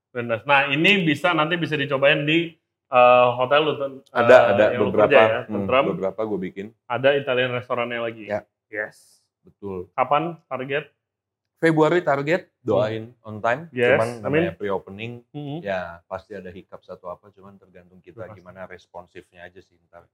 Very 0.09 0.25
nice. 0.25 0.45
Nah 0.45 0.69
ini 0.69 1.03
bisa 1.03 1.33
nanti 1.33 1.55
bisa 1.55 1.73
dicobain 1.73 2.23
di 2.23 2.53
eh, 2.87 3.27
hotel 3.33 3.61
lu. 3.61 3.73
Ten- 3.75 4.01
Ada, 4.09 4.35
eh, 4.35 4.43
ada 4.47 4.63
yang 4.71 4.81
beberapa, 4.87 5.11
kerja 5.11 5.19
ya, 5.19 5.39
hmm, 5.43 5.67
beberapa 5.91 6.21
gue 6.23 6.39
bikin. 6.39 6.65
Ada 6.85 7.09
Italian 7.13 7.51
restorannya 7.51 7.99
lagi. 7.99 8.25
Ya. 8.25 8.47
Yes. 8.67 9.19
Betul. 9.41 9.87
Kapan 9.91 10.39
target? 10.45 10.91
Februari 11.57 11.99
target, 11.99 12.53
doain 12.61 13.17
on 13.25 13.41
time. 13.41 13.65
Yes, 13.73 13.97
Cuman 13.97 14.21
namanya 14.21 14.53
pre-opening, 14.53 15.25
Mhm. 15.33 15.65
ya 15.65 16.05
pasti 16.05 16.37
ada 16.37 16.53
hiccup 16.53 16.85
satu 16.85 17.09
apa, 17.09 17.33
cuman 17.33 17.57
tergantung 17.57 17.97
kita 17.97 18.29
Pasti. 18.29 18.37
gimana 18.37 18.69
responsifnya 18.69 19.41
aja 19.41 19.57
sih 19.57 19.73
ntar. 19.89 20.05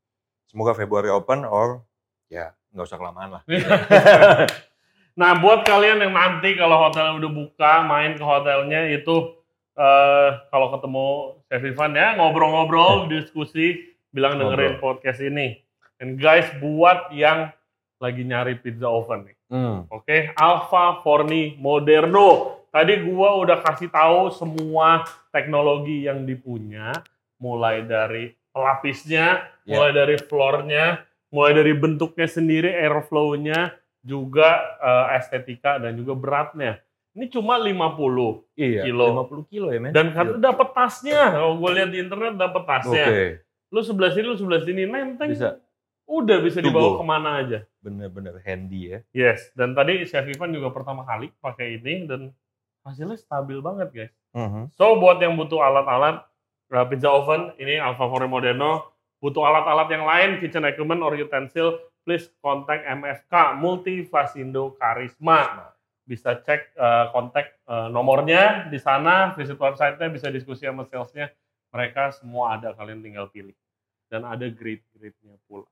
Semoga 0.47 0.71
Februari 0.71 1.11
open 1.11 1.43
or 1.43 1.83
ya 2.25 2.55
nggak 2.71 2.87
usah 2.87 2.95
kelamaan 2.95 3.29
lah. 3.35 3.43
nah, 5.13 5.37
buat 5.37 5.65
kalian 5.65 6.01
yang 6.03 6.13
nanti 6.13 6.57
kalau 6.57 6.89
hotel 6.89 7.17
udah 7.21 7.31
buka, 7.31 7.73
main 7.85 8.17
ke 8.17 8.23
hotelnya 8.23 8.89
itu 8.89 9.37
eh 9.73 10.29
kalau 10.53 10.69
ketemu 10.77 11.05
Chef 11.49 11.63
Ivan 11.65 11.97
ya 11.97 12.13
ngobrol-ngobrol, 12.17 13.09
diskusi, 13.09 13.81
bilang 14.13 14.37
dengerin 14.37 14.77
podcast 14.77 15.21
ini. 15.21 15.57
And 15.97 16.21
guys, 16.21 16.45
buat 16.61 17.09
yang 17.09 17.49
lagi 17.97 18.21
nyari 18.21 18.59
pizza 18.61 18.85
oven 18.85 19.25
nih. 19.31 19.37
Hmm. 19.49 19.77
Oke, 19.89 20.29
Alpha 20.35 21.01
Forni 21.01 21.55
Moderno. 21.57 22.61
Tadi 22.73 23.05
gua 23.05 23.37
udah 23.37 23.61
kasih 23.61 23.89
tahu 23.93 24.33
semua 24.33 25.05
teknologi 25.29 26.09
yang 26.09 26.25
dipunya, 26.25 26.89
mulai 27.37 27.85
dari 27.85 28.33
pelapisnya, 28.53 29.49
Ya. 29.63 29.79
mulai 29.79 29.95
dari 29.95 30.15
floornya, 30.19 31.05
mulai 31.31 31.55
dari 31.55 31.71
bentuknya 31.71 32.27
sendiri, 32.27 32.67
airflow-nya, 32.67 33.71
juga 34.03 34.49
eh, 34.77 35.17
estetika 35.17 35.79
dan 35.79 35.95
juga 35.95 36.13
beratnya. 36.13 36.77
Ini 37.13 37.29
cuma 37.29 37.55
50 37.55 38.49
Iya, 38.53 38.83
Kilo. 38.83 39.23
50 39.23 39.45
kilo 39.47 39.67
ya 39.69 39.79
men. 39.79 39.93
dan 39.93 40.11
kan 40.11 40.37
dapat 40.37 40.73
tasnya. 40.73 41.31
Kalau 41.31 41.55
gue 41.55 41.69
lihat 41.71 41.89
di 41.89 41.99
internet 41.99 42.35
dapat 42.35 42.61
Oke, 42.61 42.69
tasnya. 42.69 43.05
Lu 43.69 43.81
sebelah 43.81 44.11
sini, 44.11 44.25
lu 44.25 44.35
sebelah 44.35 44.61
sini, 44.61 44.83
nenteng. 44.83 45.29
bisa 45.29 45.57
Udah 46.03 46.43
bisa 46.43 46.59
To 46.59 46.67
dibawa 46.67 46.99
ke 46.99 47.03
mana 47.03 47.29
aja. 47.39 47.59
bener-bener 47.79 48.39
handy 48.41 48.91
ya. 48.91 48.99
Yes, 49.11 49.51
dan 49.53 49.71
tadi 49.71 50.03
Chef 50.03 50.23
Ivan 50.23 50.51
juga 50.51 50.67
pertama 50.69 51.03
kali 51.03 51.31
pakai 51.37 51.77
ini 51.77 52.03
dan 52.03 52.31
hasilnya 52.81 53.15
stabil 53.15 53.59
banget 53.59 53.89
guys. 53.89 54.13
Mhm. 54.31 54.71
So 54.71 54.97
buat 54.97 55.19
yang 55.19 55.35
butuh 55.35 55.59
alat-alat 55.59 56.23
uh, 56.69 56.85
pizza 56.87 57.07
oven 57.07 57.51
ini 57.55 57.75
Alpha 57.77 58.03
Fore 58.03 58.25
Moderno, 58.25 58.83
butuh 59.19 59.43
alat-alat 59.43 59.87
yang 59.89 60.03
lain, 60.03 60.29
kitchen 60.39 60.63
equipment 60.63 60.99
or 60.99 61.13
utensil, 61.13 61.79
please 62.03 62.29
contact 62.43 62.83
MFK 62.85 63.57
Multi 63.57 64.05
Fasindo 64.07 64.75
Karisma. 64.77 65.71
Bisa 66.03 66.35
cek 66.35 66.75
uh, 66.75 67.09
kontak 67.15 67.63
uh, 67.65 67.87
nomornya 67.87 68.67
di 68.67 68.77
sana, 68.77 69.31
visit 69.33 69.55
website-nya, 69.55 70.11
bisa 70.11 70.27
diskusi 70.27 70.67
sama 70.67 70.83
salesnya. 70.83 71.31
Mereka 71.71 72.19
semua 72.19 72.59
ada, 72.59 72.75
kalian 72.75 73.01
tinggal 73.01 73.31
pilih. 73.31 73.55
Dan 74.11 74.27
ada 74.27 74.45
grade-grade-nya 74.45 75.39
pula. 75.47 75.65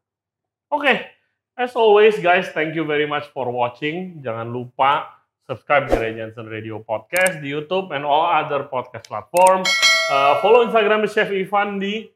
Oke, 0.72 1.20
As 1.60 1.76
always 1.76 2.16
guys, 2.24 2.48
thank 2.56 2.80
you 2.80 2.88
very 2.88 3.04
much 3.04 3.28
for 3.36 3.52
watching. 3.52 4.24
Jangan 4.24 4.56
lupa 4.56 5.20
subscribe 5.44 5.92
Ray 5.92 6.16
Jensen 6.16 6.48
Radio 6.48 6.80
Podcast 6.80 7.44
di 7.44 7.52
YouTube 7.52 7.92
and 7.92 8.08
all 8.08 8.24
other 8.24 8.72
podcast 8.72 9.04
platform. 9.04 9.68
Uh, 10.08 10.40
follow 10.40 10.64
Instagram 10.64 11.04
Chef 11.12 11.28
Ivan 11.28 11.76
di 11.76 12.08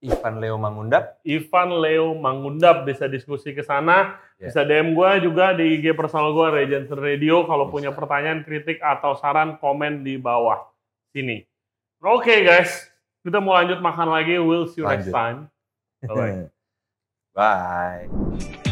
Ivan 0.00 0.40
Leo 0.40 0.56
Mangundap. 0.56 1.20
Ivan 1.28 1.70
Leo 1.80 2.16
Mangundap 2.16 2.88
bisa 2.88 3.04
diskusi 3.04 3.52
ke 3.52 3.60
sana. 3.60 4.16
Ya. 4.40 4.48
Bisa 4.48 4.64
DM 4.64 4.96
gue 4.96 5.10
juga 5.28 5.52
di 5.52 5.76
IG 5.76 5.92
personal 5.92 6.32
gue 6.32 6.48
Regency 6.48 6.96
Radio 6.96 7.44
kalau 7.44 7.68
Bisa. 7.68 7.74
punya 7.76 7.90
pertanyaan, 7.92 8.40
kritik 8.40 8.80
atau 8.80 9.12
saran 9.20 9.60
komen 9.60 10.00
di 10.00 10.16
bawah 10.16 10.64
sini. 11.12 11.44
Oke 12.00 12.40
guys, 12.40 12.88
kita 13.20 13.44
mau 13.44 13.52
lanjut 13.52 13.84
makan 13.84 14.08
lagi. 14.08 14.40
We'll 14.40 14.64
see 14.72 14.80
you 14.80 14.88
next 14.88 15.12
Lanjut. 15.12 15.14
time. 15.14 15.38
Bye. 16.08 16.48
Bye. 17.36 18.69